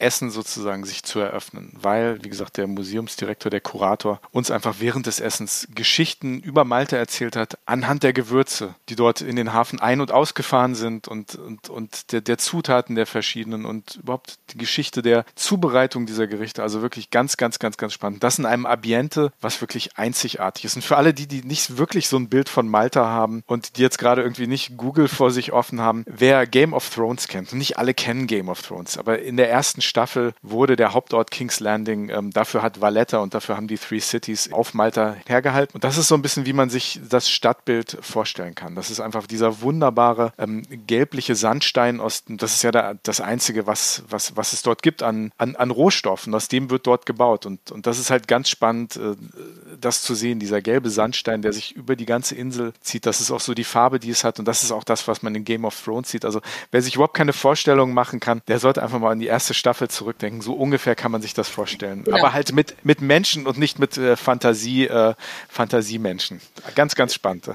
Essen 0.03 0.31
sozusagen 0.31 0.85
sich 0.85 1.03
zu 1.03 1.21
eröffnen, 1.21 1.73
weil, 1.81 2.23
wie 2.23 2.29
gesagt, 2.29 2.57
der 2.57 2.67
Museumsdirektor, 2.67 3.51
der 3.51 3.61
Kurator 3.61 4.21
uns 4.31 4.51
einfach 4.51 4.77
während 4.81 5.07
des 5.07 5.21
Essens 5.21 5.69
Geschichten 5.75 6.41
über 6.41 6.65
Malta 6.65 6.97
erzählt 6.97 7.37
hat, 7.37 7.59
anhand 7.65 8.03
der 8.03 8.13
Gewürze, 8.13 8.75
die 8.89 8.97
dort 8.97 9.21
in 9.21 9.37
den 9.37 9.53
Hafen 9.53 9.81
ein- 9.81 10.01
und 10.01 10.13
ausgefahren 10.13 10.75
sind 10.75 11.09
und, 11.09 11.37
und, 11.37 11.69
und 11.69 12.13
der, 12.13 12.21
der 12.21 12.39
Zutaten 12.39 12.97
der 12.97 13.07
verschiedenen 13.07 13.65
und 13.65 13.97
überhaupt 13.97 14.39
die 14.51 14.59
Geschichte 14.59 15.03
der 15.03 15.25
Zubereitung 15.35 16.07
dieser 16.07 16.27
Gerichte. 16.27 16.63
Also 16.63 16.83
wirklich 16.83 17.11
ganz, 17.11 17.37
ganz, 17.37 17.59
ganz, 17.59 17.77
ganz 17.77 17.93
spannend. 17.93 18.23
Das 18.23 18.39
in 18.39 18.47
einem 18.47 18.67
Ambiente, 18.67 19.33
was 19.41 19.61
wirklich 19.61 19.97
einzigartig 19.97 20.65
ist. 20.65 20.77
Und 20.77 20.83
für 20.83 20.97
alle 20.97 21.15
die, 21.15 21.27
die 21.27 21.43
nicht 21.43 21.79
wirklich 21.79 22.09
so 22.09 22.17
ein 22.17 22.29
Bild 22.29 22.49
von 22.49 22.69
Malta 22.69 23.07
haben 23.07 23.43
und 23.47 23.77
die 23.77 23.83
jetzt 23.83 23.99
gerade 23.99 24.23
irgendwie 24.23 24.47
nicht 24.47 24.77
Google 24.77 25.09
vor 25.09 25.31
sich 25.31 25.53
offen 25.53 25.81
haben, 25.81 26.05
wer 26.07 26.47
Game 26.47 26.73
of 26.73 26.89
Thrones 26.91 27.29
kennt, 27.29 27.53
und 27.53 27.59
nicht 27.59 27.79
alle 27.79 27.95
kennen 27.95 28.27
Game 28.27 28.49
of 28.49 28.63
Thrones, 28.63 28.99
aber 28.99 29.21
in 29.21 29.37
der 29.37 29.51
ersten 29.51 29.81
Staffel 29.93 30.33
wurde 30.41 30.77
der 30.77 30.95
Hauptort 30.95 31.31
King's 31.31 31.61
Landing, 31.61 32.09
ähm, 32.09 32.31
dafür 32.31 32.63
hat 32.63 32.81
Valletta 32.81 33.19
und 33.19 33.35
dafür 33.35 33.59
haben 33.59 33.69
die 33.69 33.77
Three 33.77 34.01
Cities 34.01 34.51
auf 34.51 34.73
Malta 34.73 35.17
hergehalten. 35.27 35.75
Und 35.75 35.85
das 35.85 35.99
ist 35.99 36.09
so 36.09 36.15
ein 36.15 36.23
bisschen, 36.23 36.47
wie 36.47 36.55
man 36.55 36.71
sich 36.71 36.99
das 37.11 37.29
Stadtbild 37.29 37.99
vorstellen 38.01 38.55
kann. 38.55 38.75
Das 38.75 38.91
ist 38.91 39.01
einfach 39.01 39.27
dieser 39.27 39.61
wunderbare 39.61 40.33
ähm, 40.39 40.63
gelbliche 40.87 41.35
Sandstein 41.35 42.01
aus, 42.01 42.25
das 42.27 42.55
ist 42.55 42.63
ja 42.63 42.71
da, 42.71 42.95
das 43.03 43.21
Einzige, 43.21 43.67
was, 43.67 44.03
was, 44.09 44.35
was 44.35 44.55
es 44.55 44.63
dort 44.63 44.83
gibt 44.83 45.03
an, 45.03 45.31
an, 45.37 45.57
an 45.57 45.71
Rohstoffen. 45.71 46.35
Aus 46.35 46.49
dem 46.49 46.71
wird 46.71 46.87
dort 46.87 47.05
gebaut. 47.05 47.45
Und, 47.45 47.71
und 47.71 47.87
das 47.87 47.99
ist 47.99 48.11
halt 48.11 48.29
ganz 48.29 48.49
spannend, 48.49 48.97
äh, 48.97 49.15
das 49.79 50.03
zu 50.03 50.15
sehen, 50.15 50.39
dieser 50.39 50.63
gelbe 50.63 50.89
Sandstein, 50.89 51.43
der 51.43 51.53
sich 51.53 51.77
über 51.77 51.97
die 51.97 52.07
ganze 52.07 52.35
Insel 52.35 52.73
zieht. 52.81 53.05
Das 53.05 53.21
ist 53.21 53.31
auch 53.31 53.41
so 53.41 53.53
die 53.53 53.65
Farbe, 53.65 54.01
die 54.01 54.09
es 54.09 54.25
hat. 54.25 54.39
Und 54.39 54.49
das 54.49 54.63
ist 54.63 54.73
auch 54.73 54.85
das, 54.85 55.07
was 55.07 55.23
man 55.23 55.35
in 55.35 55.45
Game 55.45 55.67
of 55.67 55.79
Thrones 55.85 56.11
sieht. 56.11 56.25
Also 56.25 56.41
wer 56.71 56.81
sich 56.81 56.95
überhaupt 56.95 57.13
keine 57.13 57.35
Vorstellungen 57.35 57.93
machen 57.93 58.21
kann, 58.21 58.41
der 58.49 58.59
sollte 58.59 58.83
einfach 58.83 58.99
mal 58.99 59.11
an 59.11 59.19
die 59.19 59.27
erste 59.27 59.53
Staffel 59.53 59.82
zurückdenken. 59.89 60.41
So 60.41 60.55
ungefähr 60.55 60.95
kann 60.95 61.13
man 61.13 61.23
sich 61.23 61.35
das 61.35 61.49
vorstellen. 61.49 62.05
Ja. 62.07 62.15
Aber 62.15 62.33
halt 62.33 62.53
mit, 62.53 62.85
mit 62.85 63.01
Menschen 63.01 63.47
und 63.47 63.59
nicht 63.59 63.79
mit 63.79 63.97
äh, 63.99 64.17
Fantasie, 64.17 64.87
äh, 64.87 65.15
Fantasiemenschen. 65.49 66.41
Ganz, 66.75 66.95
ganz 66.95 67.15
spannend. 67.15 67.51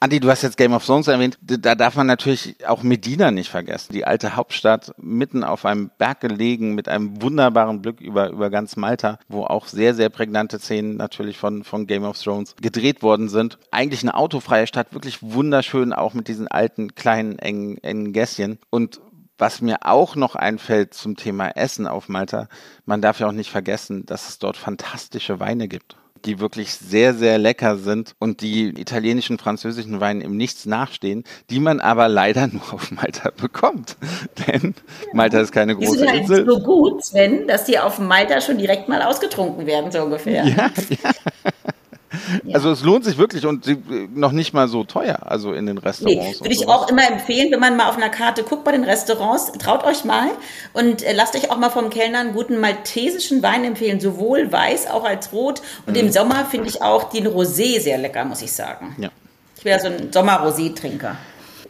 Andi, 0.00 0.20
du 0.20 0.30
hast 0.30 0.42
jetzt 0.42 0.56
Game 0.56 0.72
of 0.74 0.86
Thrones 0.86 1.08
erwähnt. 1.08 1.36
Da 1.40 1.74
darf 1.74 1.96
man 1.96 2.06
natürlich 2.06 2.54
auch 2.64 2.84
Medina 2.84 3.32
nicht 3.32 3.50
vergessen. 3.50 3.92
Die 3.92 4.04
alte 4.04 4.36
Hauptstadt, 4.36 4.92
mitten 4.96 5.42
auf 5.42 5.64
einem 5.64 5.90
Berg 5.98 6.20
gelegen, 6.20 6.76
mit 6.76 6.88
einem 6.88 7.20
wunderbaren 7.20 7.82
Blick 7.82 8.00
über, 8.00 8.30
über 8.30 8.48
ganz 8.48 8.76
Malta, 8.76 9.18
wo 9.28 9.42
auch 9.42 9.66
sehr, 9.66 9.96
sehr 9.96 10.08
prägnante 10.08 10.60
Szenen 10.60 10.96
natürlich 10.96 11.36
von, 11.36 11.64
von 11.64 11.88
Game 11.88 12.04
of 12.04 12.16
Thrones 12.16 12.54
gedreht 12.62 13.02
worden 13.02 13.28
sind. 13.28 13.58
Eigentlich 13.72 14.02
eine 14.02 14.14
autofreie 14.14 14.68
Stadt, 14.68 14.94
wirklich 14.94 15.18
wunderschön, 15.20 15.92
auch 15.92 16.14
mit 16.14 16.28
diesen 16.28 16.46
alten, 16.46 16.94
kleinen, 16.94 17.40
engen, 17.40 17.78
engen 17.78 18.12
Gässchen. 18.12 18.60
Und 18.70 19.00
was 19.38 19.60
mir 19.60 19.78
auch 19.86 20.16
noch 20.16 20.34
einfällt 20.34 20.94
zum 20.94 21.16
Thema 21.16 21.50
Essen 21.50 21.86
auf 21.86 22.08
Malta, 22.08 22.48
man 22.84 23.00
darf 23.00 23.20
ja 23.20 23.28
auch 23.28 23.32
nicht 23.32 23.50
vergessen, 23.50 24.04
dass 24.06 24.28
es 24.28 24.38
dort 24.38 24.56
fantastische 24.56 25.40
Weine 25.40 25.68
gibt 25.68 25.96
die 26.24 26.40
wirklich 26.40 26.74
sehr, 26.74 27.14
sehr 27.14 27.38
lecker 27.38 27.76
sind 27.76 28.14
und 28.18 28.40
die 28.40 28.68
italienischen, 28.68 29.38
französischen 29.38 30.00
Weinen 30.00 30.20
im 30.20 30.36
Nichts 30.36 30.66
nachstehen, 30.66 31.24
die 31.50 31.60
man 31.60 31.80
aber 31.80 32.08
leider 32.08 32.46
nur 32.46 32.72
auf 32.72 32.90
Malta 32.90 33.30
bekommt. 33.30 33.96
Denn 34.46 34.74
Malta 35.12 35.40
ist 35.40 35.52
keine 35.52 35.76
große 35.76 35.92
die 35.92 35.98
sind 35.98 36.08
halt 36.08 36.20
Insel. 36.22 36.46
so 36.46 36.60
gut, 36.60 37.04
Sven, 37.04 37.46
dass 37.46 37.64
die 37.64 37.78
auf 37.78 37.98
Malta 37.98 38.40
schon 38.40 38.58
direkt 38.58 38.88
mal 38.88 39.02
ausgetrunken 39.02 39.66
werden, 39.66 39.90
so 39.90 40.02
ungefähr. 40.02 40.44
Ja, 40.44 40.70
ja. 40.90 41.10
Also 42.52 42.70
es 42.70 42.82
lohnt 42.82 43.04
sich 43.04 43.18
wirklich 43.18 43.46
und 43.46 43.66
noch 44.16 44.32
nicht 44.32 44.52
mal 44.54 44.68
so 44.68 44.84
teuer, 44.84 45.18
also 45.26 45.52
in 45.52 45.66
den 45.66 45.78
Restaurants. 45.78 46.40
Nee, 46.40 46.44
würde 46.44 46.54
ich 46.54 46.66
auch 46.66 46.88
immer 46.88 47.06
empfehlen, 47.10 47.50
wenn 47.52 47.60
man 47.60 47.76
mal 47.76 47.88
auf 47.88 47.96
einer 47.96 48.08
Karte 48.08 48.42
guckt 48.42 48.64
bei 48.64 48.72
den 48.72 48.84
Restaurants, 48.84 49.52
traut 49.58 49.84
euch 49.84 50.04
mal 50.04 50.28
und 50.72 51.02
äh, 51.02 51.12
lasst 51.12 51.36
euch 51.36 51.50
auch 51.50 51.58
mal 51.58 51.70
vom 51.70 51.90
Kellner 51.90 52.20
einen 52.20 52.32
guten 52.32 52.60
maltesischen 52.60 53.42
Wein 53.42 53.64
empfehlen, 53.64 54.00
sowohl 54.00 54.50
weiß 54.50 54.88
auch 54.88 55.04
als 55.04 55.32
rot. 55.32 55.60
Und 55.86 55.94
mhm. 55.94 56.06
im 56.06 56.12
Sommer 56.12 56.44
finde 56.46 56.68
ich 56.68 56.82
auch 56.82 57.10
den 57.10 57.26
Rosé 57.26 57.80
sehr 57.80 57.98
lecker, 57.98 58.24
muss 58.24 58.42
ich 58.42 58.52
sagen. 58.52 58.96
Ja. 58.98 59.10
Ich 59.56 59.64
wäre 59.64 59.80
so 59.80 59.88
ein 59.88 60.12
Sommer-Rosé-Trinker. 60.12 61.16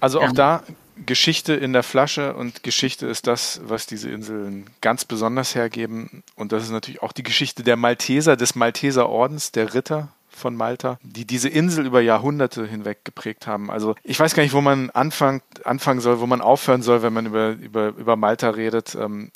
Also 0.00 0.20
auch 0.20 0.32
da 0.32 0.62
Geschichte 1.06 1.54
in 1.54 1.72
der 1.72 1.82
Flasche 1.82 2.34
und 2.34 2.62
Geschichte 2.62 3.06
ist 3.06 3.26
das, 3.26 3.60
was 3.64 3.86
diese 3.86 4.10
Inseln 4.10 4.66
ganz 4.80 5.04
besonders 5.04 5.54
hergeben. 5.54 6.22
Und 6.34 6.52
das 6.52 6.64
ist 6.64 6.70
natürlich 6.70 7.02
auch 7.02 7.12
die 7.12 7.22
Geschichte 7.22 7.62
der 7.62 7.76
Malteser, 7.76 8.36
des 8.36 8.54
Malteser 8.54 9.08
Ordens, 9.08 9.52
der 9.52 9.74
Ritter, 9.74 10.08
von 10.38 10.56
Malta, 10.56 10.98
die 11.02 11.26
diese 11.26 11.48
Insel 11.48 11.86
über 11.86 12.00
Jahrhunderte 12.00 12.66
hinweg 12.66 13.04
geprägt 13.04 13.46
haben. 13.46 13.70
Also 13.70 13.94
ich 14.02 14.18
weiß 14.18 14.34
gar 14.34 14.42
nicht, 14.42 14.54
wo 14.54 14.60
man 14.60 14.90
anfangen, 14.90 15.42
anfangen 15.64 16.00
soll, 16.00 16.20
wo 16.20 16.26
man 16.26 16.40
aufhören 16.40 16.82
soll, 16.82 17.02
wenn 17.02 17.12
man 17.12 17.26
über, 17.26 17.50
über, 17.50 17.88
über 17.88 18.16
Malta 18.16 18.50
redet. 18.50 18.94
Ähm, 18.94 19.30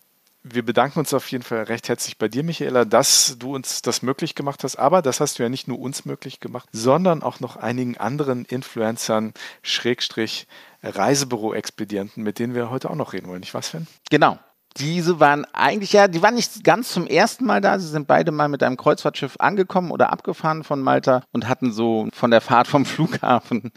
wir 0.44 0.64
bedanken 0.64 0.98
uns 0.98 1.14
auf 1.14 1.30
jeden 1.30 1.44
Fall 1.44 1.62
recht 1.64 1.88
herzlich 1.88 2.18
bei 2.18 2.28
dir, 2.28 2.42
Michaela, 2.42 2.84
dass 2.84 3.36
du 3.38 3.54
uns 3.54 3.82
das 3.82 4.02
möglich 4.02 4.34
gemacht 4.34 4.64
hast. 4.64 4.76
Aber 4.76 5.02
das 5.02 5.20
hast 5.20 5.38
du 5.38 5.42
ja 5.44 5.48
nicht 5.48 5.68
nur 5.68 5.78
uns 5.78 6.04
möglich 6.04 6.40
gemacht, 6.40 6.68
sondern 6.72 7.22
auch 7.22 7.38
noch 7.38 7.56
einigen 7.56 7.96
anderen 7.96 8.44
Influencern, 8.44 9.34
Schrägstrich, 9.62 10.48
Reisebüro-Expedienten, 10.82 12.22
mit 12.24 12.38
denen 12.40 12.54
wir 12.54 12.70
heute 12.70 12.90
auch 12.90 12.96
noch 12.96 13.12
reden 13.12 13.28
wollen. 13.28 13.40
Nicht 13.40 13.54
was, 13.54 13.68
Sven? 13.68 13.86
Genau 14.10 14.38
diese 14.76 15.20
waren 15.20 15.44
eigentlich 15.52 15.92
ja, 15.92 16.08
die 16.08 16.22
waren 16.22 16.34
nicht 16.34 16.64
ganz 16.64 16.92
zum 16.92 17.06
ersten 17.06 17.44
Mal 17.44 17.60
da. 17.60 17.78
Sie 17.78 17.88
sind 17.88 18.06
beide 18.06 18.32
mal 18.32 18.48
mit 18.48 18.62
einem 18.62 18.76
Kreuzfahrtschiff 18.76 19.36
angekommen 19.38 19.90
oder 19.90 20.12
abgefahren 20.12 20.64
von 20.64 20.80
Malta 20.80 21.22
und 21.32 21.48
hatten 21.48 21.72
so 21.72 22.08
von 22.12 22.30
der 22.30 22.40
Fahrt 22.40 22.66
vom 22.66 22.84
Flughafen 22.92 23.72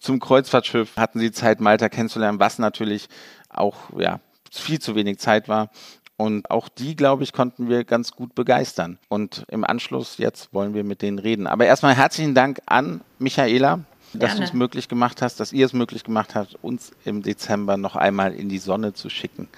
zum 0.00 0.20
Kreuzfahrtschiff 0.20 0.96
hatten 0.96 1.18
sie 1.18 1.32
Zeit, 1.32 1.60
Malta 1.60 1.88
kennenzulernen, 1.88 2.40
was 2.40 2.58
natürlich 2.58 3.08
auch, 3.48 3.76
ja, 3.98 4.20
viel 4.50 4.80
zu 4.80 4.94
wenig 4.94 5.18
Zeit 5.18 5.48
war. 5.48 5.70
Und 6.16 6.50
auch 6.50 6.68
die, 6.68 6.96
glaube 6.96 7.22
ich, 7.22 7.32
konnten 7.32 7.68
wir 7.68 7.84
ganz 7.84 8.10
gut 8.10 8.34
begeistern. 8.34 8.98
Und 9.08 9.44
im 9.48 9.64
Anschluss 9.64 10.18
jetzt 10.18 10.52
wollen 10.52 10.74
wir 10.74 10.82
mit 10.82 11.00
denen 11.00 11.20
reden. 11.20 11.46
Aber 11.46 11.64
erstmal 11.64 11.94
herzlichen 11.94 12.34
Dank 12.34 12.60
an 12.66 13.02
Michaela 13.20 13.80
dass 14.12 14.36
du 14.36 14.42
es 14.42 14.52
möglich 14.52 14.88
gemacht 14.88 15.22
hast, 15.22 15.40
dass 15.40 15.52
ihr 15.52 15.66
es 15.66 15.72
möglich 15.72 16.04
gemacht 16.04 16.34
habt, 16.34 16.56
uns 16.62 16.92
im 17.04 17.22
Dezember 17.22 17.76
noch 17.76 17.96
einmal 17.96 18.34
in 18.34 18.48
die 18.48 18.58
Sonne 18.58 18.94
zu 18.94 19.10
schicken. 19.10 19.48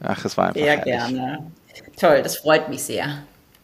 Ach, 0.00 0.24
es 0.24 0.36
war 0.36 0.48
einfach 0.48 0.60
Sehr 0.60 0.78
herrlich. 0.78 0.84
gerne. 0.84 1.50
Toll, 1.98 2.22
das 2.22 2.36
freut 2.36 2.68
mich 2.68 2.82
sehr. 2.82 3.22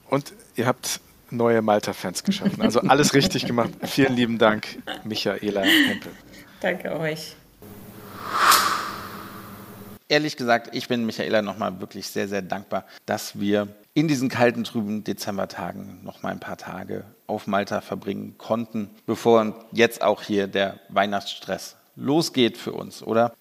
Und 0.09 0.33
ihr 0.57 0.66
habt 0.66 1.00
neue 1.31 1.62
Malta-Fans 1.62 2.24
geschaffen. 2.24 2.61
Also 2.61 2.81
alles 2.81 3.14
richtig 3.14 3.46
gemacht. 3.46 3.70
Vielen 3.85 4.14
lieben 4.14 4.38
Dank, 4.38 4.66
Michaela 5.05 5.62
Hempel. 5.62 6.12
Danke 6.61 6.98
euch. 6.98 7.35
Ehrlich 10.09 10.37
gesagt, 10.37 10.74
ich 10.74 10.88
bin 10.88 11.07
Michaela 11.07 11.40
nochmal 11.40 11.81
wirklich 11.81 12.07
sehr, 12.09 12.28
sehr 12.28 12.42
dankbar, 12.42 12.85
dass 13.07 13.40
wir 13.40 13.68
in 13.94 14.09
diesen 14.09 14.28
kalten, 14.28 14.64
trüben 14.64 15.05
Dezembertagen 15.05 16.02
noch 16.02 16.22
mal 16.22 16.31
ein 16.31 16.40
paar 16.40 16.57
Tage 16.57 17.05
auf 17.26 17.46
Malta 17.46 17.81
verbringen 17.81 18.37
konnten, 18.38 18.90
bevor 19.07 19.66
jetzt 19.72 20.02
auch 20.02 20.22
hier 20.22 20.46
der 20.46 20.81
Weihnachtsstress 20.88 21.76
losgeht 21.96 22.57
für 22.57 22.72
uns, 22.72 23.02
oder? 23.02 23.35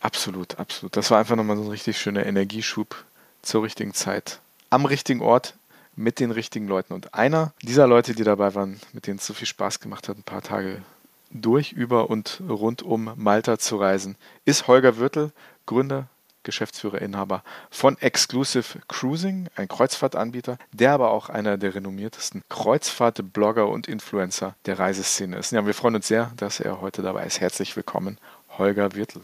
Absolut, 0.00 0.58
absolut. 0.58 0.96
Das 0.96 1.10
war 1.10 1.18
einfach 1.18 1.36
nochmal 1.36 1.56
so 1.56 1.62
ein 1.62 1.70
richtig 1.70 1.98
schöner 1.98 2.26
Energieschub 2.26 3.04
zur 3.42 3.62
richtigen 3.62 3.94
Zeit, 3.94 4.40
am 4.70 4.84
richtigen 4.84 5.20
Ort, 5.20 5.54
mit 5.94 6.20
den 6.20 6.30
richtigen 6.30 6.68
Leuten. 6.68 6.92
Und 6.92 7.14
einer 7.14 7.52
dieser 7.62 7.88
Leute, 7.88 8.14
die 8.14 8.22
dabei 8.22 8.54
waren, 8.54 8.80
mit 8.92 9.06
denen 9.06 9.18
es 9.18 9.26
so 9.26 9.34
viel 9.34 9.48
Spaß 9.48 9.80
gemacht 9.80 10.08
hat, 10.08 10.16
ein 10.16 10.22
paar 10.22 10.42
Tage 10.42 10.82
durch, 11.30 11.72
über 11.72 12.08
und 12.08 12.40
rund 12.48 12.82
um 12.82 13.10
Malta 13.16 13.58
zu 13.58 13.76
reisen, 13.76 14.16
ist 14.44 14.68
Holger 14.68 14.96
Würtel, 14.96 15.32
Gründer 15.66 16.08
Geschäftsführer, 16.42 17.00
Inhaber 17.00 17.42
von 17.70 17.98
Exclusive 17.98 18.78
Cruising, 18.88 19.48
ein 19.56 19.68
Kreuzfahrtanbieter, 19.68 20.58
der 20.72 20.92
aber 20.92 21.10
auch 21.10 21.28
einer 21.28 21.58
der 21.58 21.74
renommiertesten 21.74 22.42
Kreuzfahrt-Blogger 22.48 23.68
und 23.68 23.86
Influencer 23.88 24.54
der 24.66 24.78
Reiseszene 24.78 25.36
ist. 25.36 25.52
Ja, 25.52 25.66
wir 25.66 25.74
freuen 25.74 25.96
uns 25.96 26.08
sehr, 26.08 26.32
dass 26.36 26.60
er 26.60 26.80
heute 26.80 27.02
dabei 27.02 27.24
ist. 27.24 27.40
Herzlich 27.40 27.76
willkommen, 27.76 28.18
Holger 28.56 28.94
Wirtl. 28.94 29.20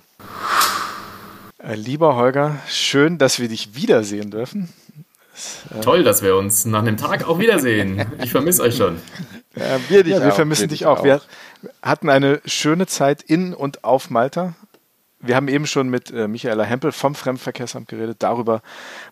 Äh, 1.59 1.74
lieber 1.74 2.16
Holger, 2.16 2.59
schön, 2.68 3.18
dass 3.18 3.38
wir 3.38 3.48
dich 3.48 3.74
wiedersehen 3.74 4.31
dürfen. 4.31 4.68
Äh, 5.70 5.81
Toll, 5.81 6.05
dass 6.05 6.22
wir 6.22 6.37
uns 6.37 6.64
nach 6.64 6.81
einem 6.81 6.96
Tag 6.96 7.27
auch 7.27 7.38
wiedersehen. 7.38 8.05
Ich 8.22 8.31
vermisse 8.31 8.62
euch 8.62 8.77
schon. 8.77 9.00
Ja, 9.57 9.79
wir, 9.88 10.07
ja, 10.07 10.22
wir 10.22 10.33
vermissen 10.33 10.68
dich 10.68 10.87
auch. 10.87 11.00
auch. 11.00 11.05
Wir 11.05 11.22
hatten 11.83 12.11
eine 12.11 12.40
schöne 12.44 12.87
Zeit 12.87 13.22
in 13.22 13.55
und 13.55 13.85
auf 13.85 14.11
Malta 14.11 14.55
wir 15.26 15.37
haben 15.37 15.48
eben 15.48 15.66
schon 15.66 15.88
mit 15.88 16.10
äh, 16.10 16.28
Michaela 16.28 16.64
Hempel 16.64 16.92
vom 16.92 17.14
Fremdenverkehrsamt 17.14 17.88
geredet, 17.88 18.18
darüber, 18.20 18.62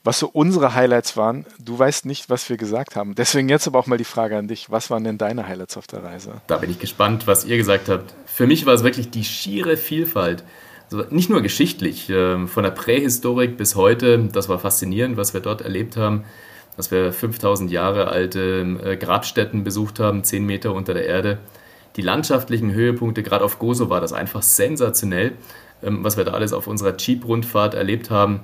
was 0.05 0.19
so 0.19 0.29
unsere 0.29 0.75
Highlights 0.75 1.17
waren. 1.17 1.47
Du 1.59 1.79
weißt 1.79 2.07
nicht, 2.07 2.31
was 2.31 2.49
wir 2.49 2.57
gesagt 2.57 2.97
haben. 2.97 3.15
Deswegen 3.15 3.49
jetzt 3.49 3.67
aber 3.67 3.79
auch 3.79 3.87
mal 3.87 3.99
die 3.99 4.05
Frage 4.05 4.37
an 4.37 4.49
dich. 4.49 4.71
Was 4.71 4.91
waren 4.91 5.05
denn 5.05 5.19
deine 5.19 5.47
Highlights 5.47 5.77
auf 5.77 5.87
der 5.87 6.03
Reise? 6.03 6.41
Da 6.47 6.59
bin 6.59 6.71
ich 6.71 6.79
gespannt, 6.79 7.27
was 7.27 7.45
ihr 7.45 7.57
gesagt 7.57 7.89
habt. 7.89 8.15
Für 8.27 8.47
mich 8.47 8.67
war 8.67 8.75
es 8.75 8.85
wirklich 8.85 9.11
die 9.11 9.25
schiere 9.25 9.77
Vielfalt. 9.77 10.45
Also 10.91 11.05
nicht 11.11 11.31
nur 11.31 11.41
geschichtlich, 11.41 12.11
äh, 12.11 12.47
von 12.47 12.65
der 12.65 12.71
Prähistorik 12.71 13.57
bis 13.57 13.77
heute. 13.77 14.29
Das 14.33 14.49
war 14.49 14.59
faszinierend, 14.59 15.17
was 15.17 15.33
wir 15.35 15.41
dort 15.41 15.63
erlebt 15.63 15.97
haben. 15.97 16.25
Dass 16.77 16.91
wir 16.91 17.13
5000 17.13 17.71
Jahre 17.71 18.09
alte 18.09 18.79
äh, 18.85 18.97
Grabstätten 18.97 19.65
besucht 19.65 20.01
haben, 20.01 20.25
10 20.25 20.45
Meter 20.45 20.75
unter 20.75 20.95
der 20.95 21.07
Erde. 21.07 21.39
Die 21.97 22.03
landschaftlichen 22.03 22.73
Höhepunkte, 22.73 23.23
gerade 23.23 23.45
auf 23.45 23.59
Gozo, 23.59 23.91
war 23.91 24.01
das 24.01 24.15
einfach 24.15 24.43
sensationell. 24.43 25.33
Ähm, 25.83 26.05
was 26.05 26.17
wir 26.17 26.25
da 26.25 26.33
alles 26.33 26.53
auf 26.53 26.67
unserer 26.67 26.97
Jeep-Rundfahrt 26.97 27.75
erlebt 27.75 28.11
haben. 28.11 28.41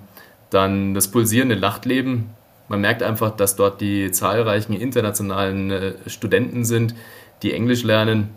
Dann 0.50 0.94
das 0.94 1.08
pulsierende 1.08 1.56
Nachtleben. 1.56 2.30
Man 2.68 2.80
merkt 2.80 3.02
einfach, 3.02 3.30
dass 3.30 3.56
dort 3.56 3.80
die 3.80 4.10
zahlreichen 4.10 4.74
internationalen 4.74 5.70
äh, 5.70 5.92
Studenten 6.06 6.64
sind, 6.64 6.94
die 7.42 7.52
Englisch 7.52 7.82
lernen. 7.82 8.30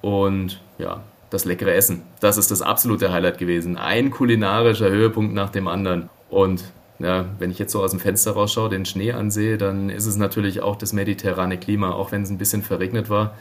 Und 0.00 0.60
ja, 0.78 1.00
das 1.30 1.44
leckere 1.44 1.74
Essen. 1.74 2.02
Das 2.20 2.36
ist 2.36 2.50
das 2.50 2.62
absolute 2.62 3.12
Highlight 3.12 3.38
gewesen. 3.38 3.76
Ein 3.76 4.10
kulinarischer 4.10 4.90
Höhepunkt 4.90 5.34
nach 5.34 5.50
dem 5.50 5.68
anderen. 5.68 6.10
Und 6.28 6.64
ja, 6.98 7.24
wenn 7.38 7.50
ich 7.50 7.58
jetzt 7.58 7.72
so 7.72 7.82
aus 7.82 7.90
dem 7.90 8.00
Fenster 8.00 8.32
rausschaue, 8.32 8.68
den 8.68 8.84
Schnee 8.84 9.12
ansehe, 9.12 9.58
dann 9.58 9.88
ist 9.88 10.06
es 10.06 10.16
natürlich 10.16 10.60
auch 10.60 10.76
das 10.76 10.92
mediterrane 10.92 11.58
Klima, 11.58 11.92
auch 11.92 12.12
wenn 12.12 12.22
es 12.22 12.30
ein 12.30 12.38
bisschen 12.38 12.62
verregnet 12.62 13.08
war. 13.08 13.34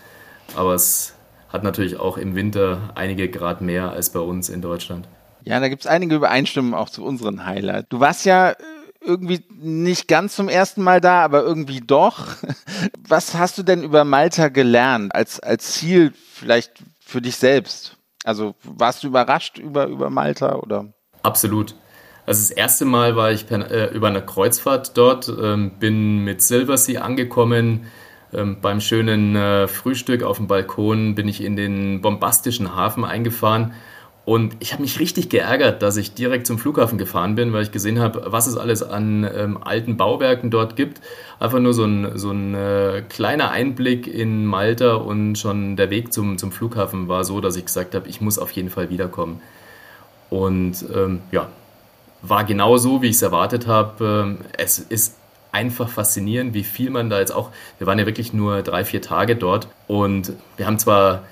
Aber 0.56 0.74
es 0.74 1.16
hat 1.52 1.64
natürlich 1.64 1.98
auch 1.98 2.18
im 2.18 2.36
Winter 2.36 2.92
einige 2.96 3.30
Grad 3.30 3.62
mehr 3.62 3.92
als 3.92 4.12
bei 4.12 4.20
uns 4.20 4.50
in 4.50 4.62
Deutschland. 4.62 5.08
Ja, 5.44 5.60
da 5.60 5.70
gibt 5.70 5.82
es 5.82 5.88
einige 5.88 6.16
Übereinstimmungen 6.16 6.76
auch 6.76 6.90
zu 6.90 7.04
unseren 7.04 7.46
Highlights. 7.46 7.90
Du 7.90 8.00
warst 8.00 8.26
ja 8.26 8.52
äh, 8.52 8.56
irgendwie 9.04 9.44
nicht 9.50 10.08
ganz 10.08 10.36
zum 10.36 10.50
ersten 10.50 10.84
Mal 10.84 11.02
da, 11.02 11.24
aber 11.24 11.44
irgendwie 11.44 11.82
doch. 11.82 12.28
Was 13.08 13.36
hast 13.36 13.58
du 13.58 13.64
denn 13.64 13.84
über 13.84 14.04
Malta 14.06 14.50
gelernt 14.50 15.14
als, 15.16 15.40
als 15.40 15.74
Ziel 15.74 16.14
vielleicht 16.34 16.74
für 17.04 17.22
dich 17.22 17.36
selbst? 17.38 17.98
Also 18.24 18.56
warst 18.64 19.04
du 19.04 19.08
überrascht 19.08 19.58
über, 19.58 19.88
über 19.88 20.10
Malta 20.10 20.56
oder? 20.56 20.94
Absolut. 21.24 21.76
Also 22.28 22.42
das 22.42 22.52
erste 22.52 22.86
Mal 22.86 23.16
war 23.16 23.32
ich 23.32 23.48
per, 23.48 23.70
äh, 23.72 23.94
über 23.94 24.08
eine 24.08 24.24
Kreuzfahrt 24.24 24.96
dort, 24.96 25.28
ähm, 25.28 25.72
bin 25.80 26.24
mit 26.24 26.42
Silversea 26.44 27.02
angekommen. 27.02 27.88
Ähm, 28.34 28.58
beim 28.62 28.82
schönen 28.82 29.36
äh, 29.36 29.68
Frühstück 29.68 30.24
auf 30.24 30.38
dem 30.38 30.48
Balkon 30.48 31.16
bin 31.16 31.28
ich 31.28 31.44
in 31.44 31.56
den 31.56 32.02
bombastischen 32.02 32.76
Hafen 32.76 33.04
eingefahren 33.04 33.74
und 34.24 34.56
ich 34.60 34.72
habe 34.72 34.84
mich 34.84 35.00
richtig 35.00 35.30
geärgert, 35.30 35.82
dass 35.82 35.98
ich 35.98 36.14
direkt 36.14 36.46
zum 36.46 36.60
Flughafen 36.60 37.00
gefahren 37.00 37.34
bin, 37.34 37.54
weil 37.54 37.64
ich 37.64 37.72
gesehen 37.72 38.00
habe, 38.00 38.24
was 38.28 38.46
es 38.46 38.56
alles 38.56 38.84
an 38.84 39.28
ähm, 39.36 39.58
alten 39.62 39.98
Bauwerken 39.98 40.52
dort 40.52 40.76
gibt. 40.76 41.02
Einfach 41.40 41.60
nur 41.60 41.74
so 41.74 41.86
ein, 41.86 42.18
so 42.18 42.30
ein 42.30 42.54
äh, 42.54 43.04
kleiner 43.10 43.50
Einblick 43.50 44.06
in 44.08 44.46
Malta 44.46 44.94
und 44.94 45.38
schon 45.38 45.76
der 45.76 45.90
Weg 45.90 46.14
zum, 46.14 46.38
zum 46.38 46.52
Flughafen 46.52 47.08
war 47.08 47.24
so, 47.24 47.42
dass 47.42 47.56
ich 47.56 47.66
gesagt 47.66 47.96
habe, 47.96 48.08
ich 48.08 48.22
muss 48.22 48.38
auf 48.38 48.52
jeden 48.52 48.70
Fall 48.70 48.92
wiederkommen. 48.92 49.42
Und 50.30 50.86
ähm, 50.96 51.22
ja, 51.32 51.50
war 52.22 52.44
genau 52.44 52.78
so, 52.78 53.02
wie 53.02 53.08
ich 53.08 53.16
es 53.16 53.24
erwartet 53.24 53.66
habe. 53.66 54.06
Ähm, 54.06 54.38
es 54.56 54.78
ist 54.78 55.18
einfach 55.52 55.90
faszinierend, 55.90 56.54
wie 56.54 56.64
viel 56.64 56.90
man 56.90 57.10
da 57.10 57.20
jetzt 57.20 57.32
auch, 57.32 57.50
wir 57.78 57.88
waren 57.88 58.00
ja 58.00 58.06
wirklich 58.06 58.34
nur 58.34 58.62
drei, 58.62 58.86
vier 58.86 59.02
Tage 59.02 59.36
dort 59.36 59.68
und 59.88 60.34
wir 60.58 60.66
haben 60.66 60.80
zwar 60.80 61.24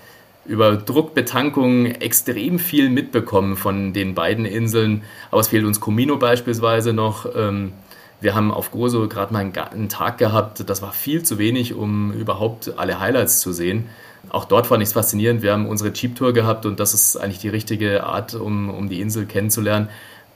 über 0.45 0.75
Druckbetankung 0.77 1.85
extrem 1.85 2.57
viel 2.57 2.89
mitbekommen 2.89 3.55
von 3.55 3.93
den 3.93 4.15
beiden 4.15 4.45
Inseln. 4.45 5.03
Aber 5.29 5.41
es 5.41 5.49
fehlt 5.49 5.63
uns 5.63 5.79
Comino 5.79 6.17
beispielsweise 6.17 6.91
noch. 6.91 7.27
Ähm, 7.35 7.73
wir 8.19 8.33
haben 8.35 8.51
auf 8.51 8.71
Gozo 8.71 9.07
gerade 9.07 9.31
mal 9.31 9.39
einen 9.39 9.89
Tag 9.89 10.17
gehabt, 10.17 10.67
das 10.69 10.81
war 10.81 10.91
viel 10.91 11.23
zu 11.23 11.37
wenig, 11.37 11.75
um 11.75 12.11
überhaupt 12.11 12.73
alle 12.77 12.99
Highlights 12.99 13.39
zu 13.39 13.53
sehen. 13.53 13.89
Auch 14.29 14.45
dort 14.45 14.67
fand 14.67 14.81
ich 14.81 14.89
es 14.89 14.93
faszinierend. 14.93 15.41
Wir 15.41 15.53
haben 15.53 15.67
unsere 15.67 15.91
Jeep-Tour 15.93 16.33
gehabt 16.33 16.65
und 16.65 16.79
das 16.79 16.93
ist 16.93 17.15
eigentlich 17.15 17.39
die 17.39 17.49
richtige 17.49 18.03
Art, 18.03 18.33
um, 18.33 18.69
um 18.69 18.89
die 18.89 18.99
Insel 18.99 19.25
kennenzulernen. 19.25 19.87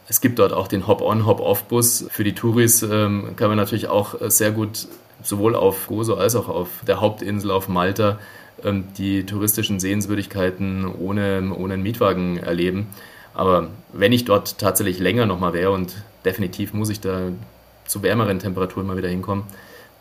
Es 0.08 0.22
gibt 0.22 0.40
dort 0.40 0.54
auch 0.54 0.68
den 0.68 0.88
Hop-on, 0.88 1.26
Hop-off-Bus. 1.26 2.08
Für 2.10 2.24
die 2.24 2.34
Touris 2.34 2.84
ähm, 2.84 3.36
kann 3.36 3.48
man 3.48 3.58
natürlich 3.58 3.88
auch 3.88 4.16
sehr 4.30 4.52
gut 4.52 4.88
sowohl 5.24 5.56
auf 5.56 5.88
Gozo 5.88 6.16
als 6.16 6.36
auch 6.36 6.50
auf 6.50 6.68
der 6.86 7.00
Hauptinsel 7.00 7.52
auf 7.52 7.70
Malta 7.70 8.20
ähm, 8.64 8.86
die 8.98 9.26
touristischen 9.26 9.80
Sehenswürdigkeiten 9.80 10.86
ohne, 10.86 11.54
ohne 11.56 11.76
einen 11.76 11.84
Mietwagen 11.84 12.38
erleben. 12.38 12.88
Aber 13.34 13.70
wenn 13.92 14.12
ich 14.12 14.26
dort 14.26 14.58
tatsächlich 14.60 15.00
länger 15.00 15.26
nochmal 15.26 15.54
wäre 15.54 15.72
und 15.72 15.96
definitiv 16.26 16.74
muss 16.74 16.90
ich 16.90 17.00
da 17.00 17.30
zu 17.86 18.04
wärmeren 18.04 18.40
Temperaturen 18.40 18.88
mal 18.88 18.98
wieder 18.98 19.10
hinkommen, 19.10 19.44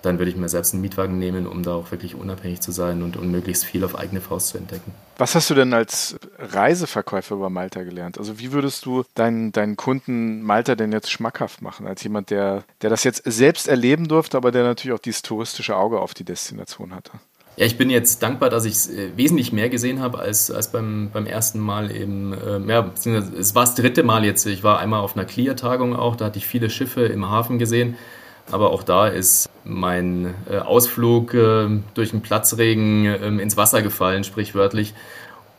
dann 0.03 0.19
würde 0.19 0.31
ich 0.31 0.37
mir 0.37 0.49
selbst 0.49 0.75
einen 0.75 0.83
Mietwagen 0.83 1.19
nehmen, 1.19 1.47
um 1.47 1.63
da 1.63 1.75
auch 1.75 1.91
wirklich 1.91 2.15
unabhängig 2.15 2.61
zu 2.61 2.73
sein 2.73 3.03
und, 3.03 3.17
und 3.17 3.31
möglichst 3.31 3.65
viel 3.65 3.85
auf 3.85 3.97
eigene 3.97 4.21
Faust 4.21 4.49
zu 4.49 4.59
entdecken. 4.59 4.93
Was 5.17 5.35
hast 5.35 5.49
du 5.51 5.55
denn 5.55 5.73
als 5.73 6.17
Reiseverkäufer 6.39 7.37
über 7.37 7.51
Malta 7.51 7.83
gelernt? 7.83 8.19
Also 8.19 8.39
wie 8.39 8.53
würdest 8.53 8.85
du 8.85 9.05
deinen, 9.15 9.53
deinen 9.53 9.77
Kunden 9.77 10.43
Malta 10.43 10.75
denn 10.75 10.93
jetzt 10.93 11.11
schmackhaft 11.11 11.63
machen, 11.63 11.87
als 11.87 12.03
jemand, 12.03 12.31
der, 12.31 12.65
der 12.83 12.91
das 12.91 13.05
jetzt 13.05 13.23
selbst 13.25 13.69
erleben 13.69 14.09
durfte, 14.09 14.37
aber 14.37 14.51
der 14.51 14.65
natürlich 14.65 14.95
auch 14.95 15.03
dieses 15.03 15.23
touristische 15.23 15.77
Auge 15.77 16.01
auf 16.01 16.15
die 16.15 16.25
Destination 16.25 16.95
hatte? 16.95 17.13
Ja, 17.57 17.67
ich 17.67 17.77
bin 17.77 17.91
jetzt 17.91 18.23
dankbar, 18.23 18.49
dass 18.49 18.65
ich 18.65 18.97
äh, 18.97 19.15
wesentlich 19.15 19.53
mehr 19.53 19.69
gesehen 19.69 20.01
habe 20.01 20.19
als, 20.19 20.51
als 20.51 20.73
beim, 20.73 21.11
beim 21.13 21.27
ersten 21.27 21.61
Mal 21.61 21.95
eben. 21.95 22.33
Äh, 22.33 22.61
ja, 22.67 22.91
es 22.97 23.55
war 23.55 23.65
das 23.65 23.75
dritte 23.75 24.03
Mal 24.03 24.25
jetzt. 24.25 24.47
Ich 24.47 24.63
war 24.65 24.79
einmal 24.79 25.01
auf 25.01 25.17
einer 25.17 25.27
Clear-Tagung 25.27 25.95
auch, 25.95 26.17
da 26.17 26.27
hatte 26.27 26.39
ich 26.39 26.47
viele 26.47 26.71
Schiffe 26.71 27.03
im 27.03 27.29
Hafen 27.29 27.59
gesehen. 27.59 27.97
Aber 28.51 28.70
auch 28.70 28.82
da 28.82 29.09
ist 29.09 29.49
mein 29.64 30.34
äh, 30.51 30.59
Ausflug 30.59 31.32
äh, 31.34 31.68
durch 31.95 32.11
den 32.11 32.22
Platzregen 32.22 33.07
ähm, 33.07 33.40
ins 33.40 33.57
Wasser 33.57 33.82
gefallen, 33.82 34.24
sprichwörtlich. 34.24 34.95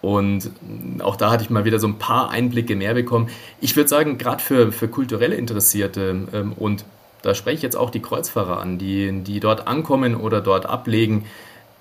Und 0.01 0.51
auch 0.99 1.15
da 1.15 1.31
hatte 1.31 1.45
ich 1.45 1.49
mal 1.49 1.63
wieder 1.63 1.79
so 1.79 1.88
ein 1.88 1.97
paar 1.97 2.29
Einblicke 2.29 2.75
mehr 2.75 2.93
bekommen. 2.93 3.29
Ich 3.61 3.77
würde 3.77 3.88
sagen, 3.88 4.17
gerade 4.17 4.43
für, 4.43 4.73
für 4.73 4.89
kulturelle 4.89 5.36
Interessierte 5.36 6.27
ähm, 6.34 6.51
und 6.53 6.84
da 7.21 7.34
spreche 7.34 7.55
ich 7.55 7.61
jetzt 7.61 7.77
auch 7.77 7.89
die 7.89 8.01
Kreuzfahrer 8.01 8.59
an, 8.59 8.77
die, 8.77 9.23
die 9.23 9.39
dort 9.39 9.65
ankommen 9.65 10.15
oder 10.15 10.41
dort 10.41 10.65
ablegen, 10.65 11.25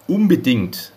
unbedingt 0.06 0.92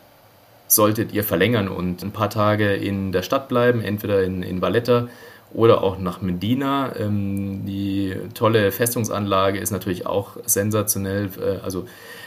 solltet 0.67 1.13
ihr 1.13 1.23
verlängern 1.23 1.67
und 1.67 2.03
ein 2.03 2.11
paar 2.11 2.29
Tage 2.29 2.75
in 2.75 3.11
der 3.11 3.23
Stadt 3.23 3.47
bleiben, 3.47 3.81
entweder 3.81 4.23
in, 4.23 4.43
in 4.43 4.61
Valletta 4.61 5.07
oder 5.55 5.83
auch 5.83 5.97
nach 5.97 6.21
Medina. 6.21 6.95
Ähm, 6.97 7.65
die 7.65 8.13
tolle 8.33 8.71
Festungsanlage 8.71 9.59
ist 9.59 9.71
natürlich 9.71 10.05
auch 10.05 10.37
sensationell. 10.45 11.29
Äh, 11.39 11.63
also 11.63 11.85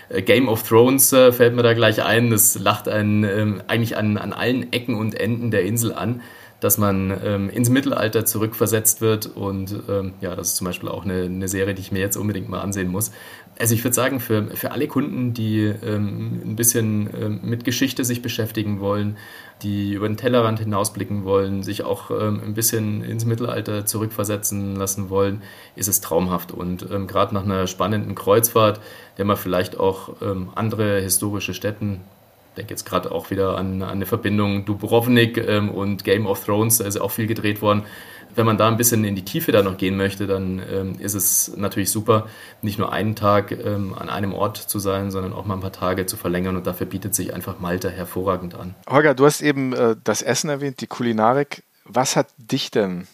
äh, 0.09 0.23
Game 0.23 0.49
of 0.49 0.67
Thrones 0.67 1.13
äh, 1.13 1.31
fällt 1.33 1.55
mir 1.55 1.63
da 1.63 1.75
gleich 1.75 2.03
ein. 2.03 2.31
Das 2.31 2.59
lacht 2.59 2.89
einen 2.89 3.25
ähm, 3.25 3.63
eigentlich 3.69 3.97
an, 3.97 4.17
an 4.17 4.33
allen 4.33 4.73
Ecken 4.73 4.95
und 4.95 5.15
Enden 5.15 5.51
der 5.51 5.63
Insel 5.63 5.93
an 5.93 6.23
dass 6.61 6.77
man 6.77 7.17
ähm, 7.25 7.51
ins 7.51 7.71
Mittelalter 7.71 8.25
zurückversetzt 8.25 9.01
wird. 9.01 9.27
Und 9.27 9.81
ja, 10.21 10.35
das 10.35 10.49
ist 10.49 10.57
zum 10.57 10.65
Beispiel 10.65 10.89
auch 10.89 11.05
eine, 11.05 11.23
eine, 11.23 11.47
Serie, 11.47 11.73
die 11.73 11.83
ich 11.83 11.93
mir 11.93 12.01
jetzt 12.01 12.17
unbedingt 12.17 12.49
mal 12.49 12.59
ansehen 12.59 12.89
muss. 12.89 13.13
Also 13.59 13.75
ich 13.75 13.83
würde 13.83 13.95
sagen, 13.95 14.21
für, 14.21 14.57
für 14.57 14.71
alle 14.71 14.87
Kunden, 14.87 15.35
die 15.35 15.65
ähm, 15.65 16.41
ein 16.45 16.57
bisschen 16.57 17.11
ähm, 17.21 17.41
mit 17.43 17.65
Geschichte 17.65 18.05
sich 18.05 18.23
beschäftigen 18.23 18.79
wollen, 18.81 19.17
die 19.63 19.95
über 19.95 20.07
den 20.07 20.17
Tellerrand 20.17 20.61
hinausblicken 20.61 21.25
wollen, 21.25 21.65
sich 21.65 21.83
auch 21.83 22.11
ähm, 22.11 22.41
ein 22.45 22.55
bisschen 22.55 23.03
ins 23.03 23.25
Mittelalter 23.25 23.85
zurückversetzen 23.85 24.77
lassen 24.77 25.11
wollen, 25.11 25.43
ist 25.75 25.89
es 25.89 26.01
traumhaft. 26.01 26.53
Und 26.53 26.89
ähm, 26.91 27.09
gerade 27.09 27.35
nach 27.35 27.45
einer 27.45 27.67
spannenden 27.67 28.15
Kreuzfahrt, 28.15 28.81
der 29.17 29.25
man 29.25 29.37
vielleicht 29.37 29.81
auch 29.81 30.15
andere 30.55 31.01
historische 31.01 31.53
Städten 31.53 32.01
denke 32.59 32.73
jetzt 32.73 32.85
gerade 32.85 33.11
auch 33.13 33.31
wieder 33.31 33.57
an, 33.57 33.83
an 33.83 33.89
eine 33.89 34.07
Verbindung 34.07 34.65
Dubrovnik 34.65 35.39
ähm, 35.39 35.71
und 35.71 36.05
Game 36.05 36.27
of 36.27 36.45
Thrones, 36.45 36.79
da 36.79 36.85
ist 36.85 37.01
auch 37.01 37.11
viel 37.11 37.27
gedreht 37.27 37.63
worden. 37.63 37.85
Wenn 38.35 38.47
man 38.47 38.57
da 38.57 38.69
ein 38.69 38.77
bisschen 38.77 39.05
in 39.05 39.15
die 39.15 39.25
Tiefe 39.25 39.53
da 39.53 39.63
noch 39.63 39.77
gehen 39.77 39.97
möchte, 39.97 40.27
dann 40.27 40.63
ähm, 40.71 40.97
ist 40.99 41.15
es 41.15 41.57
natürlich 41.57 41.91
super, 41.91 42.29
nicht 42.63 42.79
nur 42.79 42.93
einen 42.93 43.17
Tag 43.17 43.53
ähm, 43.53 43.95
an 43.99 44.09
einem 44.09 44.33
Ort 44.33 44.57
zu 44.57 44.79
sein, 44.79 45.11
sondern 45.11 45.33
auch 45.33 45.45
mal 45.45 45.55
ein 45.55 45.61
paar 45.61 45.73
Tage 45.73 46.07
zu 46.07 46.17
verlängern 46.17 46.57
und 46.57 46.67
dafür 46.67 46.87
bietet 46.87 47.15
sich 47.15 47.35
einfach 47.35 47.59
Malta 47.61 47.89
hervorragend 47.89 48.55
an. 48.55 48.75
Holger, 48.89 49.15
du 49.15 49.27
hast 49.27 49.41
eben 49.41 49.73
äh, 49.73 49.97
das 50.05 50.23
Essen 50.23 50.51
erwähnt, 50.51 50.81
die 50.81 50.87
Kulinarik. 50.87 51.63
Was 51.85 52.17
hat 52.17 52.29
dich 52.37 52.71
denn 52.71 53.07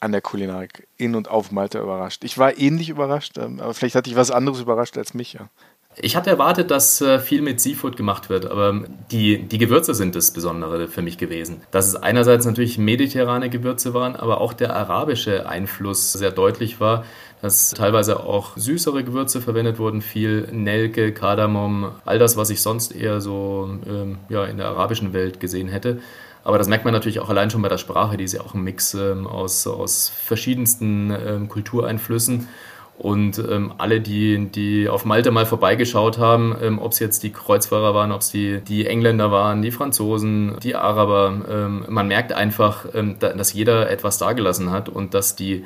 an 0.00 0.12
der 0.12 0.20
Kulinarik 0.20 0.86
in 0.96 1.14
und 1.14 1.28
auf 1.28 1.50
Malta 1.50 1.80
überrascht? 1.80 2.24
Ich 2.24 2.38
war 2.38 2.58
ähnlich 2.58 2.90
überrascht, 2.90 3.38
ähm, 3.38 3.60
aber 3.60 3.74
vielleicht 3.74 3.94
hat 3.94 4.06
dich 4.06 4.16
was 4.16 4.30
anderes 4.30 4.60
überrascht 4.60 4.96
als 4.96 5.14
mich. 5.14 5.34
Ja. 5.34 5.48
Ich 5.96 6.16
hatte 6.16 6.30
erwartet, 6.30 6.70
dass 6.70 7.00
äh, 7.00 7.20
viel 7.20 7.40
mit 7.40 7.60
Seafood 7.60 7.96
gemacht 7.96 8.28
wird, 8.28 8.46
aber 8.46 8.82
die, 9.12 9.42
die 9.42 9.58
Gewürze 9.58 9.94
sind 9.94 10.16
das 10.16 10.32
Besondere 10.32 10.88
für 10.88 11.02
mich 11.02 11.18
gewesen. 11.18 11.62
Dass 11.70 11.86
es 11.86 11.96
einerseits 11.96 12.46
natürlich 12.46 12.78
mediterrane 12.78 13.48
Gewürze 13.48 13.94
waren, 13.94 14.16
aber 14.16 14.40
auch 14.40 14.52
der 14.52 14.74
arabische 14.74 15.48
Einfluss 15.48 16.12
sehr 16.12 16.32
deutlich 16.32 16.80
war, 16.80 17.04
dass 17.42 17.70
teilweise 17.70 18.20
auch 18.20 18.56
süßere 18.56 19.04
Gewürze 19.04 19.40
verwendet 19.40 19.78
wurden, 19.78 20.02
viel 20.02 20.48
Nelke, 20.50 21.12
Kardamom, 21.12 21.92
all 22.04 22.18
das, 22.18 22.36
was 22.36 22.50
ich 22.50 22.60
sonst 22.62 22.92
eher 22.92 23.20
so 23.20 23.68
ähm, 23.86 24.18
ja, 24.28 24.46
in 24.46 24.56
der 24.56 24.66
arabischen 24.66 25.12
Welt 25.12 25.40
gesehen 25.40 25.68
hätte. 25.68 26.00
Aber 26.42 26.58
das 26.58 26.68
merkt 26.68 26.84
man 26.84 26.92
natürlich 26.92 27.20
auch 27.20 27.30
allein 27.30 27.50
schon 27.50 27.62
bei 27.62 27.68
der 27.68 27.78
Sprache, 27.78 28.16
die 28.16 28.24
ist 28.24 28.32
ja 28.32 28.40
auch 28.40 28.54
ein 28.54 28.62
Mix 28.62 28.94
ähm, 28.94 29.26
aus, 29.26 29.66
aus 29.66 30.08
verschiedensten 30.08 31.10
ähm, 31.10 31.48
Kultureinflüssen. 31.48 32.48
Und 32.96 33.38
ähm, 33.38 33.72
alle, 33.78 34.00
die, 34.00 34.46
die 34.46 34.88
auf 34.88 35.04
Malta 35.04 35.30
mal 35.30 35.46
vorbeigeschaut 35.46 36.18
haben, 36.18 36.56
ähm, 36.62 36.78
ob 36.78 36.92
es 36.92 37.00
jetzt 37.00 37.22
die 37.24 37.30
Kreuzfahrer 37.30 37.92
waren, 37.94 38.12
ob 38.12 38.20
es 38.20 38.30
die, 38.30 38.60
die 38.60 38.86
Engländer 38.86 39.32
waren, 39.32 39.62
die 39.62 39.72
Franzosen, 39.72 40.56
die 40.62 40.76
Araber, 40.76 41.34
ähm, 41.50 41.84
man 41.88 42.06
merkt 42.06 42.32
einfach, 42.32 42.86
ähm, 42.94 43.16
da, 43.18 43.32
dass 43.32 43.52
jeder 43.52 43.90
etwas 43.90 44.18
dagelassen 44.18 44.70
hat 44.70 44.88
und 44.88 45.12
dass 45.12 45.34
die, 45.34 45.64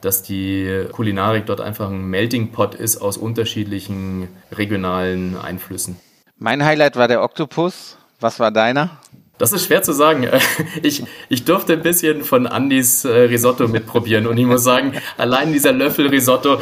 dass 0.00 0.22
die 0.22 0.86
Kulinarik 0.90 1.46
dort 1.46 1.60
einfach 1.60 1.88
ein 1.88 2.06
Melting 2.06 2.50
Pot 2.50 2.74
ist 2.74 2.98
aus 2.98 3.16
unterschiedlichen 3.16 4.28
regionalen 4.50 5.38
Einflüssen. 5.38 5.96
Mein 6.38 6.64
Highlight 6.64 6.96
war 6.96 7.06
der 7.06 7.22
Oktopus. 7.22 7.96
Was 8.20 8.40
war 8.40 8.50
deiner? 8.50 8.90
Das 9.38 9.52
ist 9.52 9.66
schwer 9.66 9.82
zu 9.82 9.92
sagen. 9.92 10.28
Ich, 10.82 11.02
ich 11.28 11.44
durfte 11.44 11.72
ein 11.72 11.82
bisschen 11.82 12.24
von 12.24 12.46
Andys 12.46 13.04
äh, 13.04 13.10
Risotto 13.10 13.68
mitprobieren 13.68 14.26
und 14.26 14.36
ich 14.36 14.44
muss 14.44 14.64
sagen, 14.64 14.92
allein 15.16 15.52
dieser 15.52 15.72
Löffel 15.72 16.08
Risotto, 16.08 16.60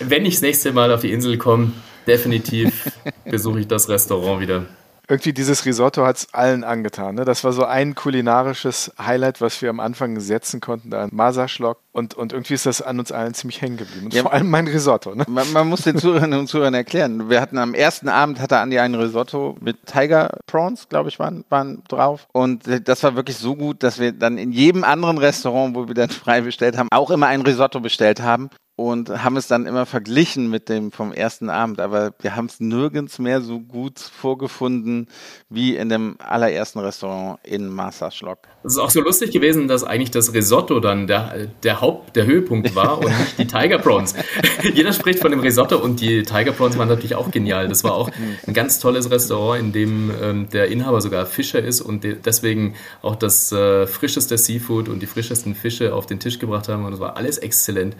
wenn 0.00 0.26
ich 0.26 0.34
das 0.34 0.42
nächste 0.42 0.72
Mal 0.72 0.92
auf 0.92 1.00
die 1.00 1.12
Insel 1.12 1.38
komme, 1.38 1.72
definitiv 2.06 2.90
besuche 3.24 3.60
ich 3.60 3.68
das 3.68 3.88
Restaurant 3.88 4.40
wieder 4.40 4.66
irgendwie 5.08 5.32
dieses 5.32 5.64
Risotto 5.64 6.04
hat 6.04 6.16
es 6.16 6.34
allen 6.34 6.64
angetan. 6.64 7.14
Ne? 7.14 7.24
Das 7.24 7.44
war 7.44 7.52
so 7.52 7.64
ein 7.64 7.94
kulinarisches 7.94 8.92
Highlight, 8.98 9.40
was 9.40 9.62
wir 9.62 9.70
am 9.70 9.78
Anfang 9.78 10.18
setzen 10.18 10.60
konnten, 10.60 10.90
da 10.90 11.04
ein 11.04 11.10
Maserschlock. 11.12 11.78
Und, 11.92 12.14
und 12.14 12.32
irgendwie 12.32 12.54
ist 12.54 12.66
das 12.66 12.82
an 12.82 12.98
uns 12.98 13.12
allen 13.12 13.32
ziemlich 13.32 13.62
hängen 13.62 13.76
geblieben. 13.76 14.06
Und 14.06 14.14
ja, 14.14 14.22
vor 14.22 14.32
allem 14.32 14.50
mein 14.50 14.66
Risotto. 14.66 15.14
Ne? 15.14 15.24
Man, 15.28 15.50
man, 15.52 15.68
muss 15.68 15.82
den 15.82 15.96
Zuhörern 15.96 16.32
und 16.34 16.48
Zuhörern 16.48 16.74
erklären. 16.74 17.30
Wir 17.30 17.40
hatten 17.40 17.56
am 17.56 17.72
ersten 17.72 18.08
Abend 18.08 18.40
hatte 18.40 18.58
Andi 18.58 18.78
ein 18.78 18.94
Risotto 18.94 19.56
mit 19.60 19.86
Tiger 19.86 20.38
Prawns, 20.46 20.88
glaube 20.88 21.08
ich, 21.08 21.18
waren, 21.18 21.44
waren 21.48 21.82
drauf. 21.88 22.26
Und 22.32 22.64
das 22.84 23.02
war 23.02 23.14
wirklich 23.14 23.38
so 23.38 23.54
gut, 23.54 23.82
dass 23.82 23.98
wir 23.98 24.12
dann 24.12 24.38
in 24.38 24.52
jedem 24.52 24.84
anderen 24.84 25.18
Restaurant, 25.18 25.74
wo 25.74 25.86
wir 25.86 25.94
dann 25.94 26.10
frei 26.10 26.40
bestellt 26.40 26.76
haben, 26.76 26.88
auch 26.90 27.10
immer 27.10 27.28
ein 27.28 27.42
Risotto 27.42 27.80
bestellt 27.80 28.20
haben. 28.20 28.50
Und 28.76 29.24
haben 29.24 29.38
es 29.38 29.48
dann 29.48 29.64
immer 29.64 29.86
verglichen 29.86 30.50
mit 30.50 30.68
dem 30.68 30.92
vom 30.92 31.10
ersten 31.10 31.48
Abend, 31.48 31.80
aber 31.80 32.12
wir 32.20 32.36
haben 32.36 32.44
es 32.44 32.60
nirgends 32.60 33.18
mehr 33.18 33.40
so 33.40 33.58
gut 33.58 33.98
vorgefunden 33.98 35.08
wie 35.48 35.76
in 35.76 35.88
dem 35.88 36.16
allerersten 36.18 36.80
Restaurant 36.80 37.38
in 37.42 37.68
Masterschlock. 37.68 38.40
Es 38.64 38.74
ist 38.74 38.78
auch 38.78 38.90
so 38.90 39.00
lustig 39.00 39.30
gewesen, 39.30 39.66
dass 39.66 39.82
eigentlich 39.82 40.10
das 40.10 40.34
Risotto 40.34 40.78
dann 40.80 41.06
der, 41.06 41.46
der 41.62 41.80
Haupt, 41.80 42.16
der 42.16 42.26
Höhepunkt 42.26 42.74
war 42.74 42.98
und 42.98 43.06
nicht 43.18 43.38
die 43.38 43.46
Tiger 43.46 43.78
Prawns. 43.78 44.14
Jeder 44.74 44.92
spricht 44.92 45.20
von 45.20 45.30
dem 45.30 45.40
Risotto 45.40 45.78
und 45.78 46.02
die 46.02 46.22
Tiger 46.24 46.52
Prawns 46.52 46.76
waren 46.76 46.88
natürlich 46.88 47.14
auch 47.14 47.30
genial. 47.30 47.68
Das 47.68 47.82
war 47.82 47.94
auch 47.94 48.10
ein 48.46 48.52
ganz 48.52 48.78
tolles 48.78 49.10
Restaurant, 49.10 49.58
in 49.58 49.72
dem 49.72 50.10
ähm, 50.22 50.48
der 50.50 50.68
Inhaber 50.68 51.00
sogar 51.00 51.24
Fischer 51.24 51.62
ist 51.62 51.80
und 51.80 52.04
deswegen 52.04 52.74
auch 53.00 53.16
das 53.16 53.52
äh, 53.52 53.86
frischeste 53.86 54.36
Seafood 54.36 54.90
und 54.90 55.00
die 55.00 55.06
frischesten 55.06 55.54
Fische 55.54 55.94
auf 55.94 56.04
den 56.04 56.20
Tisch 56.20 56.38
gebracht 56.38 56.68
haben 56.68 56.84
und 56.84 56.92
es 56.92 57.00
war 57.00 57.16
alles 57.16 57.38
exzellent. 57.38 57.96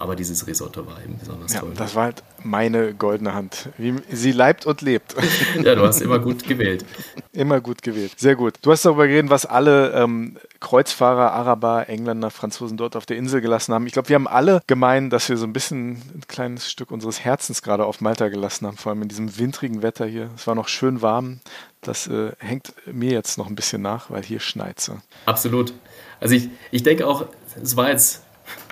Aber 0.00 0.14
dieses 0.14 0.46
Risotto 0.46 0.86
war 0.86 1.02
eben 1.02 1.18
besonders 1.18 1.52
ja, 1.52 1.60
toll. 1.60 1.72
Das 1.76 1.96
war 1.96 2.04
halt 2.04 2.22
meine 2.44 2.94
goldene 2.94 3.34
Hand. 3.34 3.70
Wie 3.78 3.96
sie 4.10 4.30
leibt 4.30 4.64
und 4.64 4.80
lebt. 4.80 5.16
ja, 5.62 5.74
du 5.74 5.82
hast 5.82 6.00
immer 6.00 6.20
gut 6.20 6.44
gewählt. 6.44 6.84
Immer 7.32 7.60
gut 7.60 7.82
gewählt. 7.82 8.12
Sehr 8.16 8.36
gut. 8.36 8.54
Du 8.62 8.70
hast 8.70 8.84
darüber 8.84 9.08
geredet, 9.08 9.28
was 9.28 9.44
alle 9.44 9.90
ähm, 9.92 10.36
Kreuzfahrer, 10.60 11.32
Araber, 11.32 11.88
Engländer, 11.88 12.30
Franzosen 12.30 12.76
dort 12.76 12.94
auf 12.94 13.06
der 13.06 13.16
Insel 13.16 13.40
gelassen 13.40 13.74
haben. 13.74 13.88
Ich 13.88 13.92
glaube, 13.92 14.08
wir 14.08 14.14
haben 14.14 14.28
alle 14.28 14.62
gemeint, 14.68 15.12
dass 15.12 15.28
wir 15.28 15.36
so 15.36 15.46
ein 15.46 15.52
bisschen 15.52 15.90
ein 15.90 16.22
kleines 16.28 16.70
Stück 16.70 16.92
unseres 16.92 17.24
Herzens 17.24 17.62
gerade 17.62 17.84
auf 17.84 18.00
Malta 18.00 18.28
gelassen 18.28 18.68
haben, 18.68 18.76
vor 18.76 18.90
allem 18.90 19.02
in 19.02 19.08
diesem 19.08 19.36
wintrigen 19.36 19.82
Wetter 19.82 20.06
hier. 20.06 20.30
Es 20.36 20.46
war 20.46 20.54
noch 20.54 20.68
schön 20.68 21.02
warm. 21.02 21.40
Das 21.80 22.06
äh, 22.06 22.32
hängt 22.38 22.72
mir 22.86 23.10
jetzt 23.10 23.36
noch 23.36 23.48
ein 23.48 23.56
bisschen 23.56 23.82
nach, 23.82 24.10
weil 24.10 24.22
hier 24.22 24.38
schneit 24.38 24.78
so. 24.78 24.98
Absolut. 25.26 25.74
Also 26.20 26.36
ich, 26.36 26.50
ich 26.70 26.84
denke 26.84 27.04
auch, 27.04 27.26
es 27.60 27.76
war 27.76 27.90
jetzt 27.90 28.22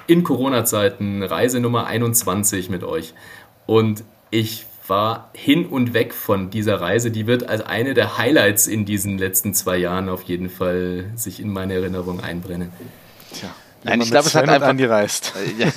in 0.06 0.24
Corona-Zeiten 0.24 1.22
Reise 1.22 1.60
Nummer 1.60 1.86
21 1.86 2.70
mit 2.70 2.84
euch. 2.84 3.14
Und 3.66 4.04
ich 4.30 4.66
war 4.88 5.30
hin 5.34 5.66
und 5.66 5.94
weg 5.94 6.14
von 6.14 6.50
dieser 6.50 6.80
Reise. 6.80 7.10
Die 7.10 7.26
wird 7.26 7.48
als 7.48 7.62
eine 7.62 7.94
der 7.94 8.18
Highlights 8.18 8.66
in 8.66 8.84
diesen 8.84 9.18
letzten 9.18 9.54
zwei 9.54 9.76
Jahren 9.76 10.08
auf 10.08 10.22
jeden 10.22 10.48
Fall 10.48 11.10
sich 11.16 11.40
in 11.40 11.52
meine 11.52 11.74
Erinnerung 11.74 12.20
einbrennen. 12.20 12.72
Tja. 13.32 13.48
Nein, 13.82 14.00
ich 14.00 14.10
glaube, 14.10 14.26
es 14.26 14.34
hat 14.34 14.48
einfach, 14.48 14.68
angereist. 14.68 15.32
Ja, 15.58 15.68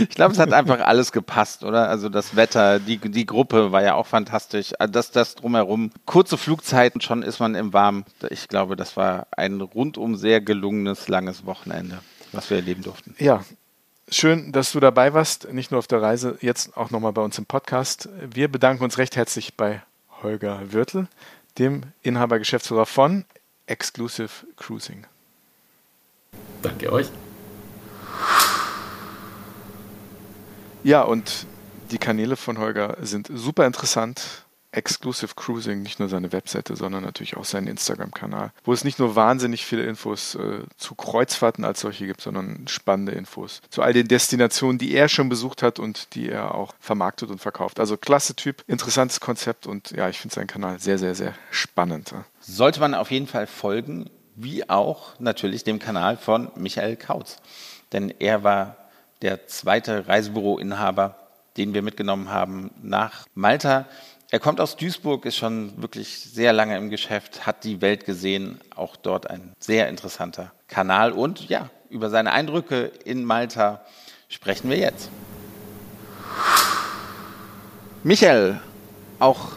ich 0.00 0.08
glaube, 0.10 0.32
es 0.32 0.38
hat 0.38 0.52
einfach 0.52 0.80
alles 0.80 1.12
gepasst, 1.12 1.62
oder? 1.62 1.88
Also 1.88 2.08
das 2.08 2.34
Wetter, 2.34 2.80
die, 2.80 2.98
die 2.98 3.26
Gruppe 3.26 3.70
war 3.70 3.82
ja 3.82 3.94
auch 3.94 4.06
fantastisch. 4.06 4.72
Also 4.78 4.92
das, 4.92 5.12
das 5.12 5.34
drumherum. 5.36 5.90
Kurze 6.04 6.36
Flugzeiten, 6.36 7.00
schon 7.00 7.22
ist 7.22 7.38
man 7.38 7.54
im 7.54 7.72
Warmen. 7.72 8.04
Ich 8.30 8.48
glaube, 8.48 8.76
das 8.76 8.96
war 8.96 9.28
ein 9.30 9.60
rundum 9.60 10.16
sehr 10.16 10.40
gelungenes, 10.40 11.08
langes 11.08 11.46
Wochenende 11.46 12.00
was 12.32 12.50
wir 12.50 12.58
erleben 12.58 12.82
durften. 12.82 13.14
Ja, 13.18 13.44
schön, 14.10 14.52
dass 14.52 14.72
du 14.72 14.80
dabei 14.80 15.14
warst, 15.14 15.52
nicht 15.52 15.70
nur 15.70 15.78
auf 15.78 15.86
der 15.86 16.02
Reise, 16.02 16.38
jetzt 16.40 16.76
auch 16.76 16.90
nochmal 16.90 17.12
bei 17.12 17.22
uns 17.22 17.38
im 17.38 17.46
Podcast. 17.46 18.08
Wir 18.20 18.48
bedanken 18.48 18.84
uns 18.84 18.98
recht 18.98 19.16
herzlich 19.16 19.54
bei 19.54 19.82
Holger 20.22 20.72
Wirtel, 20.72 21.08
dem 21.58 21.82
Inhaber 22.02 22.38
Geschäftsführer 22.38 22.86
von 22.86 23.24
Exclusive 23.66 24.46
Cruising. 24.56 25.06
Danke 26.62 26.92
euch. 26.92 27.10
Ja, 30.84 31.02
und 31.02 31.46
die 31.90 31.98
Kanäle 31.98 32.36
von 32.36 32.58
Holger 32.58 32.96
sind 33.00 33.30
super 33.32 33.66
interessant. 33.66 34.44
Exclusive 34.70 35.34
Cruising, 35.34 35.82
nicht 35.82 35.98
nur 35.98 36.08
seine 36.08 36.32
Webseite, 36.32 36.76
sondern 36.76 37.02
natürlich 37.02 37.36
auch 37.36 37.44
seinen 37.44 37.68
Instagram-Kanal, 37.68 38.52
wo 38.64 38.72
es 38.72 38.84
nicht 38.84 38.98
nur 38.98 39.16
wahnsinnig 39.16 39.64
viele 39.64 39.84
Infos 39.84 40.34
äh, 40.34 40.60
zu 40.76 40.94
Kreuzfahrten 40.94 41.64
als 41.64 41.80
solche 41.80 42.06
gibt, 42.06 42.20
sondern 42.20 42.68
spannende 42.68 43.12
Infos 43.12 43.60
zu 43.70 43.82
all 43.82 43.92
den 43.92 44.08
Destinationen, 44.08 44.78
die 44.78 44.94
er 44.94 45.08
schon 45.08 45.28
besucht 45.28 45.62
hat 45.62 45.78
und 45.78 46.14
die 46.14 46.28
er 46.28 46.54
auch 46.54 46.74
vermarktet 46.80 47.30
und 47.30 47.40
verkauft. 47.40 47.80
Also 47.80 47.96
klasse 47.96 48.34
Typ, 48.34 48.62
interessantes 48.66 49.20
Konzept 49.20 49.66
und 49.66 49.90
ja, 49.92 50.08
ich 50.08 50.18
finde 50.18 50.34
seinen 50.34 50.46
Kanal 50.46 50.78
sehr, 50.80 50.98
sehr, 50.98 51.14
sehr 51.14 51.34
spannend. 51.50 52.14
Sollte 52.40 52.80
man 52.80 52.94
auf 52.94 53.10
jeden 53.10 53.26
Fall 53.26 53.46
folgen, 53.46 54.10
wie 54.36 54.68
auch 54.68 55.18
natürlich 55.18 55.64
dem 55.64 55.78
Kanal 55.78 56.16
von 56.16 56.50
Michael 56.54 56.96
Kautz. 56.96 57.38
Denn 57.92 58.14
er 58.18 58.44
war 58.44 58.76
der 59.22 59.46
zweite 59.48 60.06
Reisebüroinhaber, 60.06 61.16
den 61.56 61.74
wir 61.74 61.82
mitgenommen 61.82 62.30
haben 62.30 62.70
nach 62.82 63.26
Malta. 63.34 63.86
Er 64.30 64.40
kommt 64.40 64.60
aus 64.60 64.76
Duisburg, 64.76 65.24
ist 65.24 65.36
schon 65.36 65.80
wirklich 65.80 66.18
sehr 66.20 66.52
lange 66.52 66.76
im 66.76 66.90
Geschäft, 66.90 67.46
hat 67.46 67.64
die 67.64 67.80
Welt 67.80 68.04
gesehen, 68.04 68.60
auch 68.76 68.94
dort 68.96 69.30
ein 69.30 69.54
sehr 69.58 69.88
interessanter 69.88 70.52
Kanal. 70.66 71.12
Und 71.12 71.48
ja, 71.48 71.70
über 71.88 72.10
seine 72.10 72.32
Eindrücke 72.32 72.92
in 73.06 73.24
Malta 73.24 73.80
sprechen 74.28 74.68
wir 74.68 74.76
jetzt. 74.76 75.08
Michael, 78.02 78.60
auch 79.18 79.52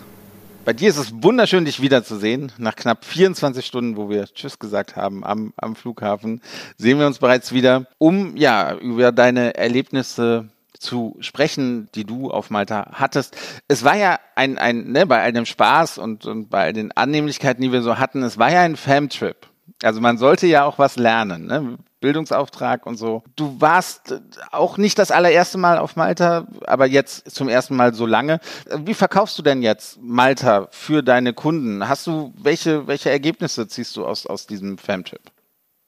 bei 0.63 0.72
dir 0.72 0.89
ist 0.89 0.97
es 0.97 1.11
wunderschön, 1.22 1.65
dich 1.65 1.82
wiederzusehen. 1.82 2.53
Nach 2.57 2.76
knapp 2.78 3.03
24 3.03 3.65
Stunden, 3.65 3.97
wo 3.97 4.09
wir 4.09 4.26
Tschüss 4.28 4.57
gesagt 4.57 4.95
haben 4.95 5.26
am, 5.26 5.53
am 5.57 5.76
Flughafen, 5.76 6.41
sehen 6.78 6.97
wir 6.97 7.07
uns 7.07 7.19
bereits 7.19 7.51
wieder, 7.51 7.88
um 7.97 8.38
ja 8.38 8.74
über 8.76 9.11
deine 9.11 9.55
Erlebnisse 9.55 10.47
zu 10.82 11.16
sprechen, 11.20 11.90
die 11.96 12.06
du 12.06 12.32
auf 12.32 12.50
Malta 12.50 12.90
hattest. 12.94 13.38
Es 13.68 13.84
war 13.84 13.96
ja 13.96 14.20
ein, 14.36 14.58
ein 14.58 14.92
ne, 14.92 15.06
bei 15.06 15.22
all 15.22 15.32
dem 15.32 15.46
Spaß 15.46 15.98
und, 15.98 16.26
und 16.26 16.50
bei 16.50 16.74
den 16.74 16.92
Annehmlichkeiten, 16.92 17.62
die 17.62 17.72
wir 17.72 17.82
so 17.82 17.98
hatten, 17.98 18.24
es 18.24 18.38
war 18.38 18.52
ja 18.52 18.62
ein 18.62 18.76
Fam-Trip. 18.76 19.38
Also 19.84 20.02
man 20.02 20.18
sollte 20.18 20.48
ja 20.48 20.66
auch 20.66 20.78
was 20.78 20.98
lernen, 20.98 21.46
ne? 21.46 21.78
Bildungsauftrag 22.02 22.88
und 22.88 22.98
so. 22.98 23.24
Du 23.36 23.62
warst 23.62 24.20
auch 24.52 24.78
nicht 24.78 24.98
das 24.98 25.12
allererste 25.12 25.60
Mal 25.60 25.78
auf 25.78 25.96
Malta, 25.96 26.48
aber 26.66 26.88
jetzt 26.88 27.30
zum 27.30 27.48
ersten 27.48 27.76
Mal 27.76 27.94
so 27.94 28.08
lange. 28.08 28.40
Wie 28.76 28.96
verkaufst 28.96 29.38
du 29.38 29.44
denn 29.44 29.62
jetzt 29.62 30.00
Malta 30.02 30.68
für 30.72 31.04
deine 31.04 31.34
Kunden? 31.34 31.88
Hast 31.88 32.08
du 32.08 32.34
welche 32.36 32.88
welche 32.88 33.12
Ergebnisse 33.12 33.68
ziehst 33.68 33.96
du 33.96 34.06
aus 34.06 34.26
aus 34.26 34.48
diesem 34.48 34.80
Fam-Trip? 34.80 35.22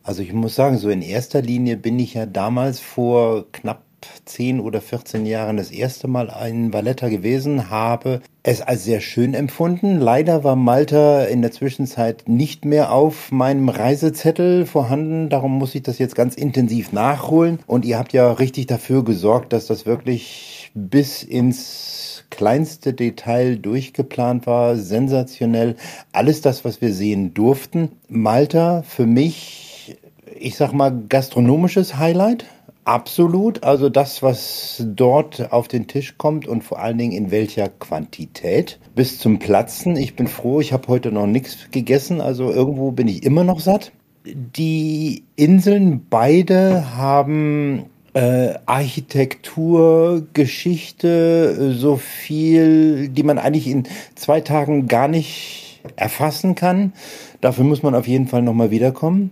Also 0.04 0.22
ich 0.22 0.34
muss 0.34 0.56
sagen, 0.56 0.78
so 0.78 0.90
in 0.90 1.02
erster 1.02 1.42
Linie 1.42 1.78
bin 1.78 1.98
ich 1.98 2.14
ja 2.14 2.26
damals 2.26 2.80
vor 2.80 3.52
knapp 3.52 3.84
10 4.26 4.60
oder 4.60 4.82
14 4.82 5.26
Jahren 5.26 5.58
das 5.58 5.72
erste 5.72 6.08
Mal 6.08 6.34
in 6.48 6.74
Valletta 6.74 7.10
gewesen, 7.10 7.70
habe 7.70 8.22
es 8.44 8.62
als 8.62 8.84
sehr 8.84 9.00
schön 9.00 9.34
empfunden. 9.34 10.00
Leider 10.00 10.44
war 10.44 10.56
Malta 10.56 11.24
in 11.24 11.42
der 11.42 11.52
Zwischenzeit 11.52 12.24
nicht 12.28 12.66
mehr 12.66 12.92
auf 12.92 13.32
meinem 13.32 13.70
Reisezettel 13.70 14.66
vorhanden. 14.66 15.30
Darum 15.30 15.58
muss 15.58 15.76
ich 15.76 15.84
das 15.84 15.98
jetzt 15.98 16.16
ganz 16.16 16.36
intensiv 16.36 16.92
nachholen. 16.92 17.60
Und 17.68 17.86
ihr 17.86 17.98
habt 17.98 18.12
ja 18.14 18.32
richtig 18.32 18.68
dafür 18.68 19.04
gesorgt, 19.04 19.54
dass 19.54 19.68
das 19.68 19.86
wirklich 19.86 20.72
bis 20.74 21.24
ins 21.24 22.26
kleinste 22.30 22.94
Detail 22.94 23.58
durchgeplant 23.58 24.46
war. 24.48 24.76
Sensationell. 24.76 25.76
Alles 26.12 26.42
das, 26.42 26.66
was 26.66 26.82
wir 26.82 26.94
sehen 26.94 27.34
durften. 27.34 27.92
Malta 28.10 28.82
für 28.82 29.06
mich, 29.06 29.98
ich 30.38 30.56
sag 30.58 30.74
mal, 30.74 30.92
gastronomisches 31.08 31.98
Highlight. 31.98 32.46
Absolut. 32.86 33.64
Also 33.64 33.90
das, 33.90 34.22
was 34.22 34.84
dort 34.86 35.52
auf 35.52 35.68
den 35.68 35.88
Tisch 35.88 36.18
kommt 36.18 36.48
und 36.48 36.64
vor 36.64 36.80
allen 36.80 36.98
Dingen 36.98 37.14
in 37.14 37.32
welcher 37.32 37.70
Quantität. 37.70 38.80
Bis 38.96 39.20
zum 39.20 39.40
Platzen. 39.40 39.96
Ich 39.96 40.16
bin 40.16 40.28
froh, 40.28 40.60
ich 40.60 40.74
habe 40.74 40.88
heute 40.88 41.12
noch 41.12 41.28
nichts 41.28 41.70
gegessen. 41.72 42.20
Also 42.20 42.52
irgendwo 42.52 42.92
bin 42.92 43.08
ich 43.08 43.24
immer 43.24 43.44
noch 43.44 43.60
satt. 43.60 43.92
Die 44.26 45.24
Inseln 45.36 46.06
beide 46.10 46.96
haben 46.96 47.86
äh, 48.14 48.54
Architektur, 48.66 50.28
Geschichte, 50.34 51.74
so 51.74 51.98
viel, 51.98 53.10
die 53.10 53.24
man 53.24 53.38
eigentlich 53.38 53.68
in 53.68 53.84
zwei 54.16 54.42
Tagen 54.42 54.88
gar 54.88 55.08
nicht 55.08 55.82
erfassen 55.96 56.56
kann. 56.56 56.94
Dafür 57.42 57.66
muss 57.66 57.84
man 57.84 57.96
auf 57.96 58.08
jeden 58.08 58.28
Fall 58.28 58.42
nochmal 58.42 58.72
wiederkommen 58.72 59.32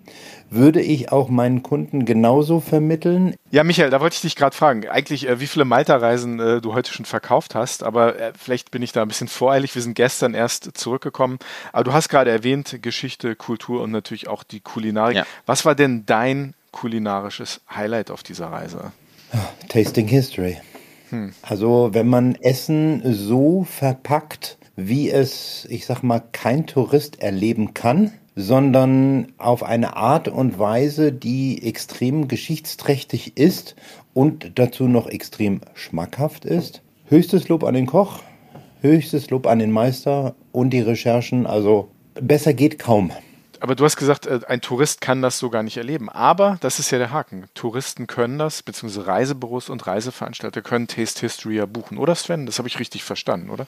würde 0.51 0.81
ich 0.81 1.11
auch 1.11 1.29
meinen 1.29 1.63
Kunden 1.63 2.05
genauso 2.05 2.59
vermitteln. 2.59 3.35
Ja, 3.51 3.63
Michael, 3.63 3.89
da 3.89 4.01
wollte 4.01 4.15
ich 4.15 4.21
dich 4.21 4.35
gerade 4.35 4.55
fragen, 4.55 4.87
eigentlich 4.87 5.27
äh, 5.27 5.39
wie 5.39 5.47
viele 5.47 5.65
Malta-Reisen 5.65 6.39
äh, 6.39 6.61
du 6.61 6.73
heute 6.73 6.93
schon 6.93 7.05
verkauft 7.05 7.55
hast, 7.55 7.83
aber 7.83 8.19
äh, 8.19 8.33
vielleicht 8.37 8.69
bin 8.69 8.83
ich 8.83 8.91
da 8.91 9.01
ein 9.01 9.07
bisschen 9.07 9.29
voreilig. 9.29 9.73
Wir 9.73 9.81
sind 9.81 9.95
gestern 9.95 10.33
erst 10.33 10.77
zurückgekommen, 10.77 11.39
aber 11.71 11.85
du 11.85 11.93
hast 11.93 12.09
gerade 12.09 12.29
erwähnt 12.29 12.79
Geschichte, 12.81 13.35
Kultur 13.35 13.81
und 13.81 13.91
natürlich 13.91 14.27
auch 14.27 14.43
die 14.43 14.59
Kulinarik. 14.59 15.15
Ja. 15.17 15.25
Was 15.45 15.65
war 15.65 15.73
denn 15.73 16.05
dein 16.05 16.53
kulinarisches 16.71 17.61
Highlight 17.73 18.11
auf 18.11 18.21
dieser 18.21 18.47
Reise? 18.47 18.91
Tasting 19.69 20.07
History. 20.07 20.57
Hm. 21.09 21.33
Also 21.41 21.89
wenn 21.93 22.07
man 22.07 22.35
Essen 22.35 23.01
so 23.13 23.63
verpackt, 23.63 24.57
wie 24.75 25.09
es, 25.09 25.65
ich 25.69 25.85
sag 25.85 26.03
mal, 26.03 26.21
kein 26.31 26.67
Tourist 26.67 27.21
erleben 27.21 27.73
kann, 27.73 28.11
sondern 28.36 29.34
auf 29.38 29.63
eine 29.63 29.95
Art 29.97 30.27
und 30.27 30.57
Weise, 30.57 31.11
die 31.11 31.63
extrem 31.63 32.27
geschichtsträchtig 32.27 33.38
ist 33.38 33.75
und 34.13 34.53
dazu 34.55 34.88
noch 34.88 35.07
extrem 35.07 35.61
schmackhaft 35.73 36.45
ist. 36.45 36.82
Höchstes 37.07 37.49
Lob 37.49 37.63
an 37.63 37.73
den 37.73 37.88
Koch, 37.88 38.19
höchstes 38.82 39.29
Lob 39.29 39.47
an 39.47 39.59
den 39.59 39.71
Meister 39.71 40.36
und 40.51 40.71
die 40.71 40.79
Recherchen. 40.79 41.45
Also 41.45 41.89
besser 42.15 42.53
geht 42.53 42.79
kaum. 42.79 43.11
Aber 43.59 43.75
du 43.75 43.86
hast 43.86 43.95
gesagt, 43.95 44.25
äh, 44.25 44.39
ein 44.47 44.61
Tourist 44.61 45.01
kann 45.01 45.21
das 45.21 45.38
so 45.38 45.51
gar 45.51 45.61
nicht 45.61 45.77
erleben. 45.77 46.09
Aber 46.09 46.57
das 46.61 46.79
ist 46.79 46.89
ja 46.89 46.97
der 46.97 47.11
Haken. 47.11 47.45
Touristen 47.53 48.07
können 48.07 48.39
das, 48.39 48.63
beziehungsweise 48.63 49.05
Reisebüros 49.05 49.69
und 49.69 49.86
Reiseveranstalter 49.86 50.63
können 50.63 50.88
Taste 50.88 51.21
History 51.21 51.57
ja 51.57 51.67
buchen. 51.67 51.99
Oder 51.99 52.15
Sven? 52.15 52.47
Das 52.47 52.57
habe 52.57 52.67
ich 52.67 52.79
richtig 52.79 53.03
verstanden, 53.03 53.51
oder? 53.51 53.67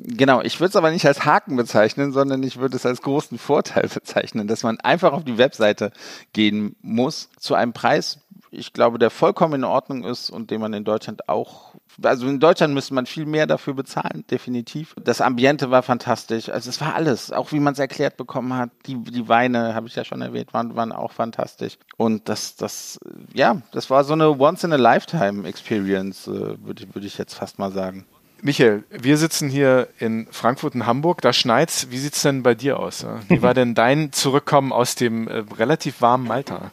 Genau, 0.00 0.40
ich 0.42 0.60
würde 0.60 0.68
es 0.68 0.76
aber 0.76 0.92
nicht 0.92 1.06
als 1.06 1.24
Haken 1.24 1.56
bezeichnen, 1.56 2.12
sondern 2.12 2.40
ich 2.44 2.58
würde 2.58 2.76
es 2.76 2.86
als 2.86 3.02
großen 3.02 3.36
Vorteil 3.36 3.88
bezeichnen, 3.94 4.46
dass 4.46 4.62
man 4.62 4.78
einfach 4.78 5.12
auf 5.12 5.24
die 5.24 5.38
Webseite 5.38 5.90
gehen 6.32 6.76
muss 6.82 7.30
zu 7.36 7.56
einem 7.56 7.72
Preis, 7.72 8.20
ich 8.50 8.72
glaube, 8.72 8.98
der 8.98 9.10
vollkommen 9.10 9.54
in 9.54 9.64
Ordnung 9.64 10.04
ist 10.04 10.30
und 10.30 10.50
den 10.52 10.60
man 10.60 10.72
in 10.72 10.84
Deutschland 10.84 11.28
auch, 11.28 11.74
also 12.00 12.28
in 12.28 12.38
Deutschland 12.38 12.74
müsste 12.74 12.94
man 12.94 13.06
viel 13.06 13.26
mehr 13.26 13.46
dafür 13.46 13.74
bezahlen, 13.74 14.24
definitiv. 14.30 14.94
Das 15.02 15.20
Ambiente 15.20 15.70
war 15.70 15.82
fantastisch, 15.82 16.48
also 16.48 16.70
es 16.70 16.80
war 16.80 16.94
alles, 16.94 17.32
auch 17.32 17.50
wie 17.50 17.60
man 17.60 17.72
es 17.72 17.80
erklärt 17.80 18.16
bekommen 18.16 18.54
hat. 18.54 18.70
Die, 18.86 19.02
die 19.02 19.28
Weine, 19.28 19.74
habe 19.74 19.88
ich 19.88 19.96
ja 19.96 20.04
schon 20.04 20.22
erwähnt, 20.22 20.54
waren, 20.54 20.76
waren 20.76 20.92
auch 20.92 21.12
fantastisch. 21.12 21.76
Und 21.96 22.28
das, 22.28 22.54
das, 22.54 23.00
ja, 23.34 23.62
das 23.72 23.90
war 23.90 24.04
so 24.04 24.12
eine 24.12 24.30
Once-in-a-Lifetime-Experience, 24.38 26.28
äh, 26.28 26.64
würde 26.64 26.84
ich, 26.84 26.94
würde 26.94 27.06
ich 27.06 27.18
jetzt 27.18 27.34
fast 27.34 27.58
mal 27.58 27.72
sagen. 27.72 28.06
Michael, 28.40 28.84
wir 28.90 29.16
sitzen 29.16 29.48
hier 29.48 29.88
in 29.98 30.28
Frankfurt 30.30 30.74
und 30.74 30.86
Hamburg, 30.86 31.20
da 31.22 31.32
schneit's. 31.32 31.90
Wie 31.90 31.98
sieht's 31.98 32.22
denn 32.22 32.42
bei 32.42 32.54
dir 32.54 32.78
aus? 32.78 33.04
Wie 33.28 33.42
war 33.42 33.52
denn 33.52 33.74
dein 33.74 34.12
Zurückkommen 34.12 34.72
aus 34.72 34.94
dem 34.94 35.26
äh, 35.26 35.44
relativ 35.58 36.00
warmen 36.00 36.26
Malta? 36.26 36.70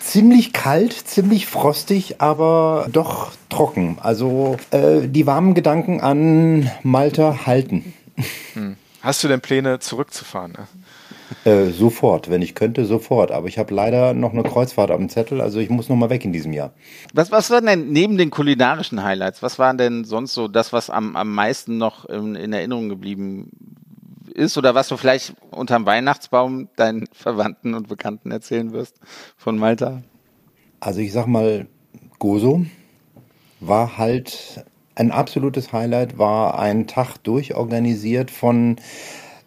Ziemlich 0.00 0.52
kalt, 0.52 0.92
ziemlich 0.92 1.46
frostig, 1.46 2.20
aber 2.20 2.86
doch 2.92 3.32
trocken. 3.48 3.96
Also 4.00 4.58
äh, 4.70 5.08
die 5.08 5.26
warmen 5.26 5.54
Gedanken 5.54 6.02
an 6.02 6.70
Malta 6.82 7.46
halten. 7.46 7.94
Hm. 8.52 8.76
Hast 9.00 9.24
du 9.24 9.28
denn 9.28 9.40
Pläne 9.40 9.80
zurückzufahren? 9.80 10.52
Ne? 10.52 10.68
Äh, 11.44 11.70
sofort, 11.70 12.30
wenn 12.30 12.42
ich 12.42 12.54
könnte, 12.54 12.84
sofort. 12.84 13.30
Aber 13.30 13.48
ich 13.48 13.58
habe 13.58 13.74
leider 13.74 14.14
noch 14.14 14.32
eine 14.32 14.42
Kreuzfahrt 14.42 14.90
am 14.90 15.08
Zettel, 15.08 15.40
also 15.40 15.58
ich 15.58 15.70
muss 15.70 15.88
noch 15.88 15.96
mal 15.96 16.10
weg 16.10 16.24
in 16.24 16.32
diesem 16.32 16.52
Jahr. 16.52 16.72
Was, 17.12 17.30
was 17.30 17.50
waren 17.50 17.66
denn 17.66 17.92
neben 17.92 18.18
den 18.18 18.30
kulinarischen 18.30 19.02
Highlights, 19.02 19.42
was 19.42 19.58
waren 19.58 19.78
denn 19.78 20.04
sonst 20.04 20.34
so 20.34 20.48
das, 20.48 20.72
was 20.72 20.90
am, 20.90 21.16
am 21.16 21.34
meisten 21.34 21.78
noch 21.78 22.04
in, 22.06 22.34
in 22.34 22.52
Erinnerung 22.52 22.88
geblieben 22.88 23.50
ist 24.34 24.58
oder 24.58 24.74
was 24.74 24.88
du 24.88 24.96
vielleicht 24.96 25.34
unterm 25.50 25.86
Weihnachtsbaum 25.86 26.68
deinen 26.76 27.06
Verwandten 27.12 27.74
und 27.74 27.88
Bekannten 27.88 28.30
erzählen 28.30 28.72
wirst 28.72 28.98
von 29.36 29.58
Malta? 29.58 30.02
Also 30.80 31.00
ich 31.00 31.12
sag 31.12 31.26
mal, 31.26 31.66
Gozo 32.18 32.66
war 33.60 33.96
halt 33.96 34.64
ein 34.96 35.10
absolutes 35.10 35.72
Highlight, 35.72 36.18
war 36.18 36.58
ein 36.58 36.86
Tag 36.86 37.16
durchorganisiert 37.18 38.30
von 38.30 38.76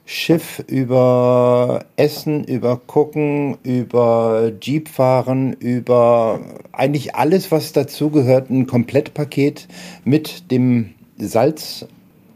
Schiff, 0.10 0.64
über 0.68 1.84
Essen, 1.98 2.46
über 2.46 2.78
Gucken, 2.78 3.58
über 3.64 4.54
Jeep 4.62 4.88
fahren, 4.88 5.52
über 5.52 6.40
eigentlich 6.72 7.14
alles, 7.14 7.52
was 7.52 7.74
dazugehört, 7.74 8.50
ein 8.50 8.68
Komplettpaket 8.68 9.68
mit 10.06 10.50
dem 10.50 10.92
Salz 11.18 11.86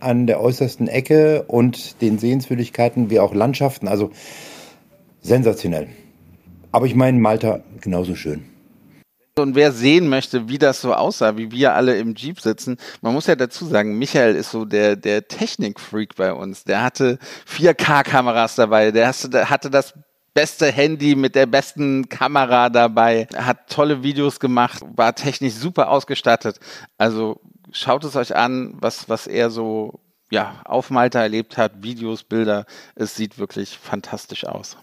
an 0.02 0.28
der 0.28 0.42
äußersten 0.42 0.90
Ecke 0.90 1.44
und 1.44 2.02
den 2.02 2.20
Sehenswürdigkeiten 2.20 3.10
wie 3.10 3.22
auch 3.22 3.34
Landschaften. 3.34 3.88
Also 3.88 4.12
sensationell. 5.22 5.88
Aber 6.74 6.88
ich 6.88 6.96
meine, 6.96 7.20
Malta 7.20 7.62
genauso 7.80 8.16
schön. 8.16 8.44
Und 9.38 9.56
wer 9.56 9.72
sehen 9.72 10.10
möchte, 10.10 10.50
wie 10.50 10.58
das 10.58 10.82
so 10.82 10.94
aussah, 10.94 11.38
wie 11.38 11.52
wir 11.52 11.74
alle 11.74 11.98
im 11.98 12.16
Jeep 12.16 12.42
sitzen, 12.42 12.78
man 13.02 13.14
muss 13.14 13.28
ja 13.28 13.36
dazu 13.36 13.66
sagen, 13.66 13.98
Michael 13.98 14.36
ist 14.36 14.52
so 14.52 14.66
der, 14.66 14.98
der 14.98 15.28
Technikfreak 15.28 16.16
bei 16.16 16.34
uns. 16.34 16.66
Der 16.66 16.84
hatte 16.84 17.18
4K-Kameras 17.48 18.56
dabei, 18.56 18.92
der 18.92 19.08
hatte 19.08 19.70
das 19.70 19.94
beste 20.34 20.72
Handy 20.72 21.16
mit 21.16 21.36
der 21.36 21.46
besten 21.46 22.10
Kamera 22.10 22.70
dabei, 22.70 23.28
hat 23.36 23.70
tolle 23.70 24.04
Videos 24.04 24.40
gemacht, 24.40 24.82
war 24.96 25.16
technisch 25.16 25.54
super 25.54 25.90
ausgestattet. 25.90 26.60
Also 26.98 27.40
schaut 27.72 28.04
es 28.04 28.16
euch 28.16 28.36
an, 28.36 28.76
was, 28.80 29.08
was 29.10 29.28
er 29.28 29.50
so 29.50 30.02
ja, 30.30 30.62
auf 30.66 30.90
Malta 30.90 31.22
erlebt 31.22 31.58
hat, 31.58 31.84
Videos, 31.84 32.24
Bilder. 32.24 32.66
Es 32.96 33.16
sieht 33.16 33.38
wirklich 33.38 33.78
fantastisch 33.78 34.46
aus. 34.46 34.78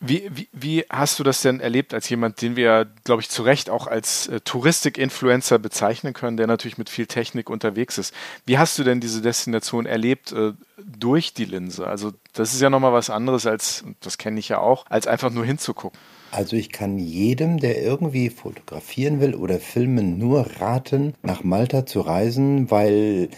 Wie, 0.00 0.30
wie, 0.32 0.48
wie, 0.52 0.84
hast 0.90 1.18
du 1.18 1.24
das 1.24 1.42
denn 1.42 1.60
erlebt 1.60 1.94
als 1.94 2.08
jemand, 2.08 2.40
den 2.42 2.56
wir, 2.56 2.86
glaube 3.04 3.22
ich, 3.22 3.28
zu 3.28 3.42
Recht 3.42 3.70
auch 3.70 3.86
als 3.86 4.28
äh, 4.28 4.40
Touristik-Influencer 4.40 5.58
bezeichnen 5.58 6.12
können, 6.12 6.36
der 6.36 6.46
natürlich 6.46 6.78
mit 6.78 6.90
viel 6.90 7.06
Technik 7.06 7.50
unterwegs 7.50 7.98
ist? 7.98 8.14
Wie 8.46 8.58
hast 8.58 8.78
du 8.78 8.84
denn 8.84 9.00
diese 9.00 9.22
Destination 9.22 9.86
erlebt 9.86 10.32
äh, 10.32 10.52
durch 10.78 11.34
die 11.34 11.44
Linse? 11.44 11.86
Also 11.86 12.12
das 12.32 12.54
ist 12.54 12.60
ja 12.60 12.70
nochmal 12.70 12.92
was 12.92 13.10
anderes 13.10 13.46
als, 13.46 13.84
das 14.00 14.18
kenne 14.18 14.38
ich 14.38 14.48
ja 14.48 14.58
auch, 14.58 14.84
als 14.88 15.06
einfach 15.06 15.30
nur 15.30 15.44
hinzugucken. 15.44 15.98
Also 16.32 16.56
ich 16.56 16.70
kann 16.70 16.98
jedem, 16.98 17.58
der 17.58 17.82
irgendwie 17.82 18.30
fotografieren 18.30 19.20
will 19.20 19.34
oder 19.34 19.58
filmen, 19.58 20.16
nur 20.18 20.46
raten, 20.60 21.14
nach 21.22 21.42
Malta 21.42 21.86
zu 21.86 22.00
reisen, 22.00 22.70
weil 22.70 23.30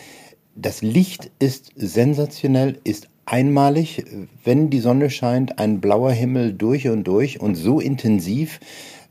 das 0.55 0.83
Licht 0.83 1.31
ist 1.39 1.73
sensationell, 1.75 2.79
ist 2.85 3.09
einmalig, 3.25 4.05
wenn 4.45 4.71
die 4.71 4.81
Sonne 4.81 5.11
scheint, 5.11 5.59
ein 5.59 5.81
blauer 5.81 6.13
Himmel 6.13 6.53
durch 6.53 6.89
und 6.89 7.05
durch 7.05 7.41
und 7.41 7.55
so 7.55 7.81
intensiv 7.81 8.61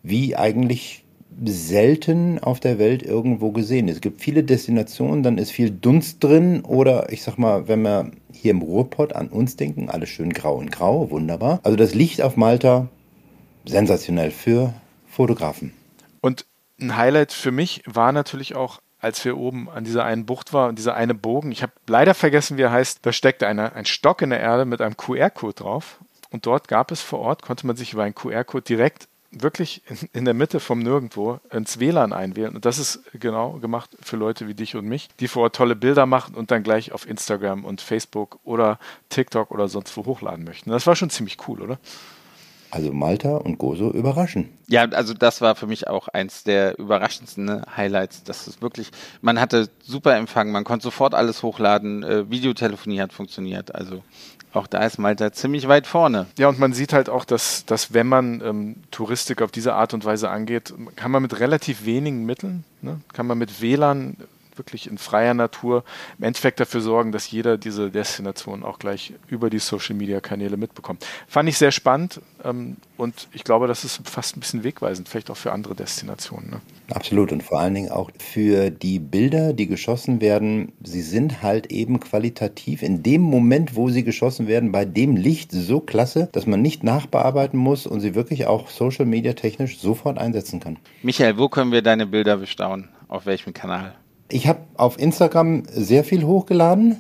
wie 0.04 0.36
eigentlich 0.36 1.04
selten 1.44 2.40
auf 2.40 2.60
der 2.60 2.78
Welt 2.78 3.04
irgendwo 3.04 3.52
gesehen. 3.52 3.88
Es 3.88 4.02
gibt 4.02 4.22
viele 4.22 4.44
Destinationen, 4.44 5.24
dann 5.24 5.38
ist 5.38 5.52
viel 5.52 5.72
Dunst 5.72 6.24
drin 6.24 6.62
oder 6.62 7.12
ich 7.12 7.24
sag 7.24 7.38
mal, 7.38 7.68
wenn 7.68 7.82
wir 7.82 8.12
hier 8.32 8.52
im 8.52 8.62
Ruhrpott 8.62 9.14
an 9.14 9.30
uns 9.30 9.56
denken, 9.56 9.90
alles 9.90 10.10
schön 10.10 10.34
grau 10.34 10.56
und 10.56 10.72
grau, 10.72 11.10
wunderbar. 11.10 11.60
Also 11.64 11.78
das 11.78 11.96
Licht 11.96 12.22
auf 12.22 12.38
Malta, 12.38 12.90
sensationell 13.66 14.32
für 14.32 14.74
Fotografen. 15.08 15.74
Und 16.22 16.46
ein 16.80 16.98
Highlight 16.98 17.32
für 17.32 17.52
mich 17.52 17.82
war 17.86 18.12
natürlich 18.12 18.56
auch 18.56 18.80
als 19.02 19.26
wir 19.26 19.38
oben 19.38 19.70
an 19.70 19.84
dieser 19.84 20.06
einen 20.06 20.26
Bucht 20.26 20.54
waren 20.54 20.70
und 20.70 20.78
dieser 20.78 20.96
eine 20.96 21.16
Bogen. 21.16 21.52
Ich 21.52 21.64
habe 21.64 21.74
leider 21.88 22.14
vergessen, 22.14 22.58
wie 22.58 22.62
er 22.62 22.72
heißt. 22.72 23.06
Da 23.06 23.12
steckte 23.12 23.48
eine, 23.48 23.74
ein 23.74 23.86
Stock 23.86 24.22
in 24.22 24.30
der 24.30 24.40
Erde 24.40 24.66
mit 24.66 24.80
einem 24.80 24.96
QR-Code 24.96 25.56
drauf. 25.56 26.00
Und 26.30 26.46
dort 26.46 26.68
gab 26.68 26.92
es 26.92 27.02
vor 27.02 27.20
Ort, 27.20 27.42
konnte 27.42 27.68
man 27.68 27.76
sich 27.76 27.94
über 27.94 28.04
einen 28.04 28.16
QR-Code 28.16 28.64
direkt 28.64 29.08
wirklich 29.32 29.82
in, 29.88 30.10
in, 30.14 30.26
der 30.26 30.34
Mitte 30.34 30.60
vom 30.60 30.80
Nirgendwo 30.80 31.40
ins 31.52 31.80
WLAN 31.80 32.14
einwählen. 32.14 32.54
Und 32.54 32.66
das 32.66 32.78
ist 32.78 33.02
genau 33.14 33.54
gemacht 33.54 33.90
für 34.02 34.18
Leute 34.18 34.48
wie 34.48 34.54
dich 34.54 34.76
und 34.76 34.86
mich, 34.86 35.10
die 35.20 35.28
vor 35.28 35.44
Ort 35.44 35.56
tolle 35.56 35.76
Bilder 35.76 36.06
machen 36.06 36.36
und 36.36 36.52
dann 36.52 36.64
gleich 36.64 36.92
auf 36.92 37.08
Instagram 37.08 37.66
und 37.66 37.82
Facebook 37.82 38.40
oder 38.44 38.78
TikTok 39.10 39.52
oder 39.52 39.68
sonst 39.68 39.96
wo 39.96 40.06
hochladen 40.06 40.44
möchten. 40.44 40.70
Das 40.70 40.86
war 40.86 40.96
schon 40.96 41.10
ziemlich 41.10 41.38
cool, 41.48 41.62
oder? 41.62 41.80
Also 42.72 42.94
Malta 42.94 43.36
und 43.36 43.58
Gozo 43.58 43.92
überraschen. 43.92 44.50
Ja, 44.68 44.84
also 44.86 45.14
das 45.14 45.42
war 45.42 45.56
für 45.56 45.68
mich 45.68 45.88
auch 45.88 46.08
eins 46.08 46.44
der 46.44 46.80
überraschendsten 46.80 47.44
ne, 47.44 47.64
Highlights. 47.76 48.24
Das 48.24 48.48
ist 48.48 48.62
wirklich, 48.62 48.92
man 49.22 49.40
hatte 49.42 49.70
super 49.84 50.16
Empfang, 50.16 50.52
man 50.52 50.64
konnte 50.64 50.84
sofort 50.84 51.14
alles 51.14 51.44
hochladen, 51.44 52.04
äh, 52.04 52.30
Videotelefonie 52.30 53.02
hat 53.02 53.12
funktioniert. 53.12 53.76
Also 53.76 54.04
auch 54.54 54.68
da 54.68 54.86
ist 54.86 54.98
Malta 54.98 55.32
ziemlich 55.34 55.68
weit 55.68 55.86
vorne. 55.86 56.28
Ja, 56.38 56.48
und 56.48 56.60
man 56.60 56.74
sieht 56.74 56.94
halt 56.94 57.10
auch, 57.10 57.26
dass, 57.26 57.66
dass 57.66 57.94
wenn 57.94 58.08
man 58.08 58.42
ähm, 58.42 58.76
Touristik 58.92 59.42
auf 59.42 59.52
diese 59.52 59.74
Art 59.74 59.94
und 59.94 60.06
Weise 60.06 60.30
angeht, 60.30 60.74
kann 60.96 61.12
man 61.12 61.22
mit 61.22 61.40
relativ 61.40 61.86
wenigen 61.86 62.26
Mitteln, 62.26 62.64
ne, 62.82 63.02
kann 63.14 63.28
man 63.28 63.38
mit 63.38 63.62
WLAN 63.62 64.16
wirklich 64.62 64.88
in 64.88 65.00
freier 65.00 65.34
Natur 65.34 65.84
im 66.20 66.26
Endeffekt 66.26 66.60
dafür 66.60 66.82
sorgen, 66.82 67.12
dass 67.12 67.32
jeder 67.32 67.58
diese 67.58 67.90
Destination 67.90 68.64
auch 68.64 68.78
gleich 68.78 69.14
über 69.28 69.50
die 69.50 69.58
Social-Media-Kanäle 69.58 70.56
mitbekommt. 70.56 71.04
Fand 71.28 71.50
ich 71.50 71.58
sehr 71.58 71.72
spannend 71.72 72.22
ähm, 72.44 72.78
und 72.98 73.28
ich 73.34 73.44
glaube, 73.44 73.68
das 73.68 73.84
ist 73.84 74.08
fast 74.08 74.38
ein 74.38 74.40
bisschen 74.40 74.64
wegweisend, 74.64 75.10
vielleicht 75.10 75.32
auch 75.32 75.38
für 75.38 75.52
andere 75.52 75.74
Destinationen. 75.74 76.52
Ne? 76.52 76.62
Absolut 76.94 77.32
und 77.32 77.42
vor 77.42 77.60
allen 77.60 77.74
Dingen 77.74 77.90
auch 77.90 78.12
für 78.20 78.70
die 78.70 79.00
Bilder, 79.00 79.54
die 79.54 79.66
geschossen 79.66 80.22
werden. 80.22 80.74
Sie 80.84 81.02
sind 81.02 81.42
halt 81.42 81.72
eben 81.72 82.00
qualitativ 82.00 82.84
in 82.84 83.02
dem 83.02 83.22
Moment, 83.22 83.76
wo 83.76 83.90
sie 83.90 84.04
geschossen 84.04 84.48
werden, 84.48 84.72
bei 84.72 84.86
dem 84.86 85.16
Licht 85.16 85.52
so 85.52 85.80
klasse, 85.80 86.30
dass 86.34 86.46
man 86.46 86.62
nicht 86.62 86.84
nachbearbeiten 86.84 87.58
muss 87.58 87.88
und 87.88 88.00
sie 88.00 88.14
wirklich 88.14 88.46
auch 88.46 88.70
Social-Media 88.70 89.34
technisch 89.34 89.80
sofort 89.80 90.20
einsetzen 90.20 90.60
kann. 90.60 90.78
Michael, 91.02 91.38
wo 91.40 91.50
können 91.50 91.72
wir 91.72 91.82
deine 91.82 92.06
Bilder 92.06 92.38
bestaunen? 92.38 92.90
Auf 93.08 93.26
welchem 93.26 93.54
Kanal? 93.54 93.96
Ich 94.32 94.48
habe 94.48 94.60
auf 94.76 94.98
Instagram 94.98 95.64
sehr 95.70 96.06
viel 96.06 96.24
hochgeladen. 96.24 96.96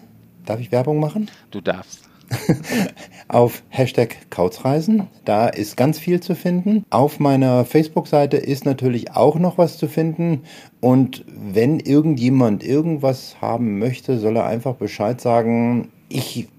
Darf 0.45 0.59
ich 0.59 0.71
Werbung 0.71 0.99
machen? 0.99 1.31
Du 1.49 1.61
darfst. 1.61 2.01
auf 3.29 3.63
Hashtag 3.69 4.29
Kautzreisen. 4.29 5.07
Da 5.23 5.47
ist 5.47 5.77
ganz 5.77 5.97
viel 5.97 6.19
zu 6.19 6.35
finden. 6.35 6.85
Auf 6.89 7.19
meiner 7.19 7.63
Facebook-Seite 7.63 8.35
ist 8.35 8.65
natürlich 8.65 9.11
auch 9.11 9.39
noch 9.39 9.57
was 9.57 9.77
zu 9.77 9.87
finden. 9.87 10.43
Und 10.81 11.23
wenn 11.27 11.79
irgendjemand 11.79 12.63
irgendwas 12.63 13.37
haben 13.39 13.79
möchte, 13.79 14.19
soll 14.19 14.35
er 14.35 14.45
einfach 14.45 14.75
Bescheid 14.75 15.21
sagen. 15.21 15.89
Ich 16.09 16.49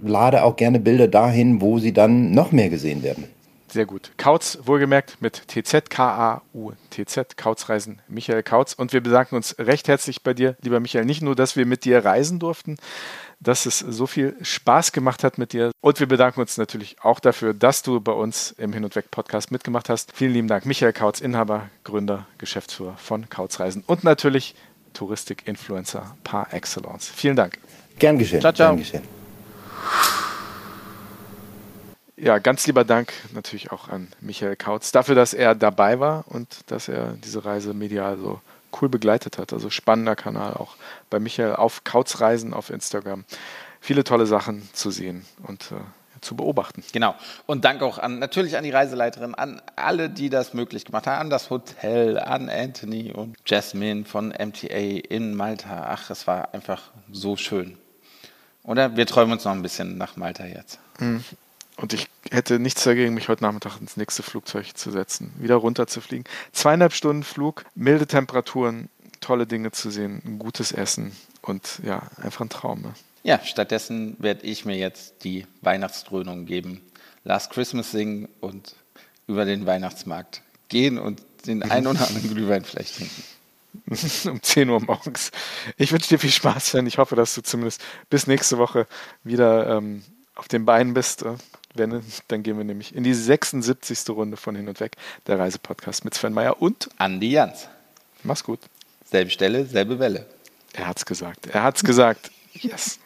lade 0.00 0.44
auch 0.44 0.56
gerne 0.56 0.80
Bilder 0.80 1.08
dahin, 1.08 1.60
wo 1.60 1.78
sie 1.78 1.92
dann 1.92 2.30
noch 2.30 2.52
mehr 2.52 2.70
gesehen 2.70 3.02
werden. 3.02 3.24
Sehr 3.72 3.86
gut. 3.86 4.10
Kautz, 4.18 4.58
wohlgemerkt 4.64 5.16
mit 5.22 5.44
TZ, 5.48 5.88
K-A-U-T-Z, 5.88 7.38
Kautzreisen, 7.38 8.02
Michael 8.06 8.42
Kautz. 8.42 8.74
Und 8.74 8.92
wir 8.92 9.02
bedanken 9.02 9.34
uns 9.34 9.56
recht 9.58 9.88
herzlich 9.88 10.22
bei 10.22 10.34
dir, 10.34 10.56
lieber 10.60 10.78
Michael. 10.78 11.06
Nicht 11.06 11.22
nur, 11.22 11.34
dass 11.34 11.56
wir 11.56 11.64
mit 11.64 11.86
dir 11.86 12.04
reisen 12.04 12.38
durften, 12.38 12.76
dass 13.40 13.64
es 13.64 13.78
so 13.78 14.06
viel 14.06 14.36
Spaß 14.42 14.92
gemacht 14.92 15.24
hat 15.24 15.38
mit 15.38 15.54
dir. 15.54 15.70
Und 15.80 16.00
wir 16.00 16.06
bedanken 16.06 16.42
uns 16.42 16.58
natürlich 16.58 16.96
auch 17.00 17.18
dafür, 17.18 17.54
dass 17.54 17.82
du 17.82 17.98
bei 17.98 18.12
uns 18.12 18.50
im 18.58 18.74
Hin 18.74 18.84
und 18.84 18.94
Weg 18.94 19.10
Podcast 19.10 19.50
mitgemacht 19.50 19.88
hast. 19.88 20.12
Vielen 20.14 20.34
lieben 20.34 20.48
Dank, 20.48 20.66
Michael 20.66 20.92
Kautz, 20.92 21.22
Inhaber, 21.22 21.70
Gründer, 21.82 22.26
Geschäftsführer 22.36 22.98
von 22.98 23.30
Kautzreisen 23.30 23.84
und 23.86 24.04
natürlich 24.04 24.54
Touristik-Influencer 24.92 26.14
par 26.24 26.52
excellence. 26.52 27.08
Vielen 27.08 27.36
Dank. 27.36 27.56
Gern 27.98 28.18
geschehen. 28.18 28.42
Ciao, 28.42 28.52
ciao. 28.52 28.76
Gern 28.76 28.80
geschehen. 28.80 30.21
Ja, 32.22 32.38
ganz 32.38 32.64
lieber 32.68 32.84
Dank 32.84 33.12
natürlich 33.34 33.72
auch 33.72 33.88
an 33.88 34.06
Michael 34.20 34.54
Kautz 34.54 34.92
dafür, 34.92 35.16
dass 35.16 35.34
er 35.34 35.56
dabei 35.56 35.98
war 35.98 36.24
und 36.28 36.70
dass 36.70 36.86
er 36.86 37.14
diese 37.14 37.44
Reise 37.44 37.74
medial 37.74 38.16
so 38.16 38.40
cool 38.80 38.88
begleitet 38.88 39.38
hat. 39.38 39.52
Also 39.52 39.70
spannender 39.70 40.14
Kanal 40.14 40.54
auch 40.54 40.76
bei 41.10 41.18
Michael 41.18 41.56
auf 41.56 41.82
Kautzreisen 41.82 42.54
auf 42.54 42.70
Instagram. 42.70 43.24
Viele 43.80 44.04
tolle 44.04 44.26
Sachen 44.26 44.68
zu 44.72 44.92
sehen 44.92 45.26
und 45.48 45.72
äh, 45.72 46.20
zu 46.20 46.36
beobachten. 46.36 46.84
Genau. 46.92 47.16
Und 47.46 47.64
Dank 47.64 47.82
auch 47.82 47.98
an 47.98 48.20
natürlich 48.20 48.56
an 48.56 48.62
die 48.62 48.70
Reiseleiterin, 48.70 49.34
an 49.34 49.60
alle, 49.74 50.08
die 50.08 50.30
das 50.30 50.54
möglich 50.54 50.84
gemacht 50.84 51.08
haben, 51.08 51.22
an 51.22 51.30
das 51.30 51.50
Hotel, 51.50 52.20
an 52.20 52.48
Anthony 52.48 53.10
und 53.10 53.36
Jasmine 53.46 54.04
von 54.04 54.28
MTA 54.28 54.76
in 55.08 55.34
Malta. 55.34 55.88
Ach, 55.88 56.08
es 56.08 56.28
war 56.28 56.54
einfach 56.54 56.82
so 57.10 57.36
schön. 57.36 57.78
Oder 58.62 58.96
wir 58.96 59.08
träumen 59.08 59.32
uns 59.32 59.44
noch 59.44 59.50
ein 59.50 59.62
bisschen 59.62 59.98
nach 59.98 60.14
Malta 60.16 60.44
jetzt. 60.44 60.78
Mhm. 61.00 61.24
Und 61.82 61.92
ich 61.92 62.08
hätte 62.30 62.60
nichts 62.60 62.84
dagegen, 62.84 63.12
mich 63.12 63.28
heute 63.28 63.42
Nachmittag 63.42 63.80
ins 63.80 63.96
nächste 63.96 64.22
Flugzeug 64.22 64.76
zu 64.76 64.92
setzen, 64.92 65.34
wieder 65.38 65.56
runter 65.56 65.88
zu 65.88 66.00
fliegen. 66.00 66.22
Zweieinhalb 66.52 66.92
Stunden 66.92 67.24
Flug, 67.24 67.64
milde 67.74 68.06
Temperaturen, 68.06 68.88
tolle 69.20 69.48
Dinge 69.48 69.72
zu 69.72 69.90
sehen, 69.90 70.22
ein 70.24 70.38
gutes 70.38 70.70
Essen 70.70 71.10
und 71.40 71.80
ja, 71.82 72.02
einfach 72.22 72.42
ein 72.42 72.50
Traum. 72.50 72.82
Ne? 72.82 72.94
Ja, 73.24 73.40
stattdessen 73.44 74.14
werde 74.20 74.46
ich 74.46 74.64
mir 74.64 74.76
jetzt 74.76 75.24
die 75.24 75.44
Weihnachtsdröhnung 75.60 76.46
geben, 76.46 76.80
Last 77.24 77.50
Christmas 77.50 77.90
singen 77.90 78.28
und 78.40 78.76
über 79.26 79.44
den 79.44 79.66
Weihnachtsmarkt 79.66 80.42
gehen 80.68 80.98
und 80.98 81.20
den 81.46 81.62
einen 81.68 81.88
oder 81.88 82.06
anderen 82.06 82.32
Glühwein 82.32 82.64
vielleicht 82.64 82.96
trinken. 82.96 83.24
um 84.30 84.40
10 84.40 84.70
Uhr 84.70 84.80
morgens. 84.80 85.32
Ich 85.78 85.90
wünsche 85.90 86.10
dir 86.10 86.18
viel 86.20 86.30
Spaß, 86.30 86.68
Sven. 86.68 86.86
Ich 86.86 86.98
hoffe, 86.98 87.16
dass 87.16 87.34
du 87.34 87.42
zumindest 87.42 87.82
bis 88.08 88.28
nächste 88.28 88.58
Woche 88.58 88.86
wieder 89.24 89.78
ähm, 89.78 90.04
auf 90.34 90.46
den 90.46 90.64
Beinen 90.64 90.94
bist. 90.94 91.22
Äh, 91.22 91.34
wenn, 91.74 92.02
dann 92.28 92.42
gehen 92.42 92.56
wir 92.56 92.64
nämlich 92.64 92.94
in 92.94 93.04
die 93.04 93.14
76. 93.14 94.08
Runde 94.10 94.36
von 94.36 94.54
Hin 94.54 94.68
und 94.68 94.80
Weg, 94.80 94.92
der 95.26 95.38
Reisepodcast 95.38 96.04
mit 96.04 96.14
Sven 96.14 96.32
Meyer 96.32 96.60
und 96.60 96.88
Andi 96.98 97.30
Jans. 97.30 97.68
Mach's 98.22 98.44
gut. 98.44 98.60
Selbe 99.04 99.30
Stelle, 99.30 99.66
selbe 99.66 99.98
Welle. 99.98 100.26
Er 100.72 100.86
hat's 100.86 101.04
gesagt. 101.04 101.46
Er 101.46 101.62
hat's 101.62 101.84
gesagt. 101.84 102.30
Yes. 102.54 102.98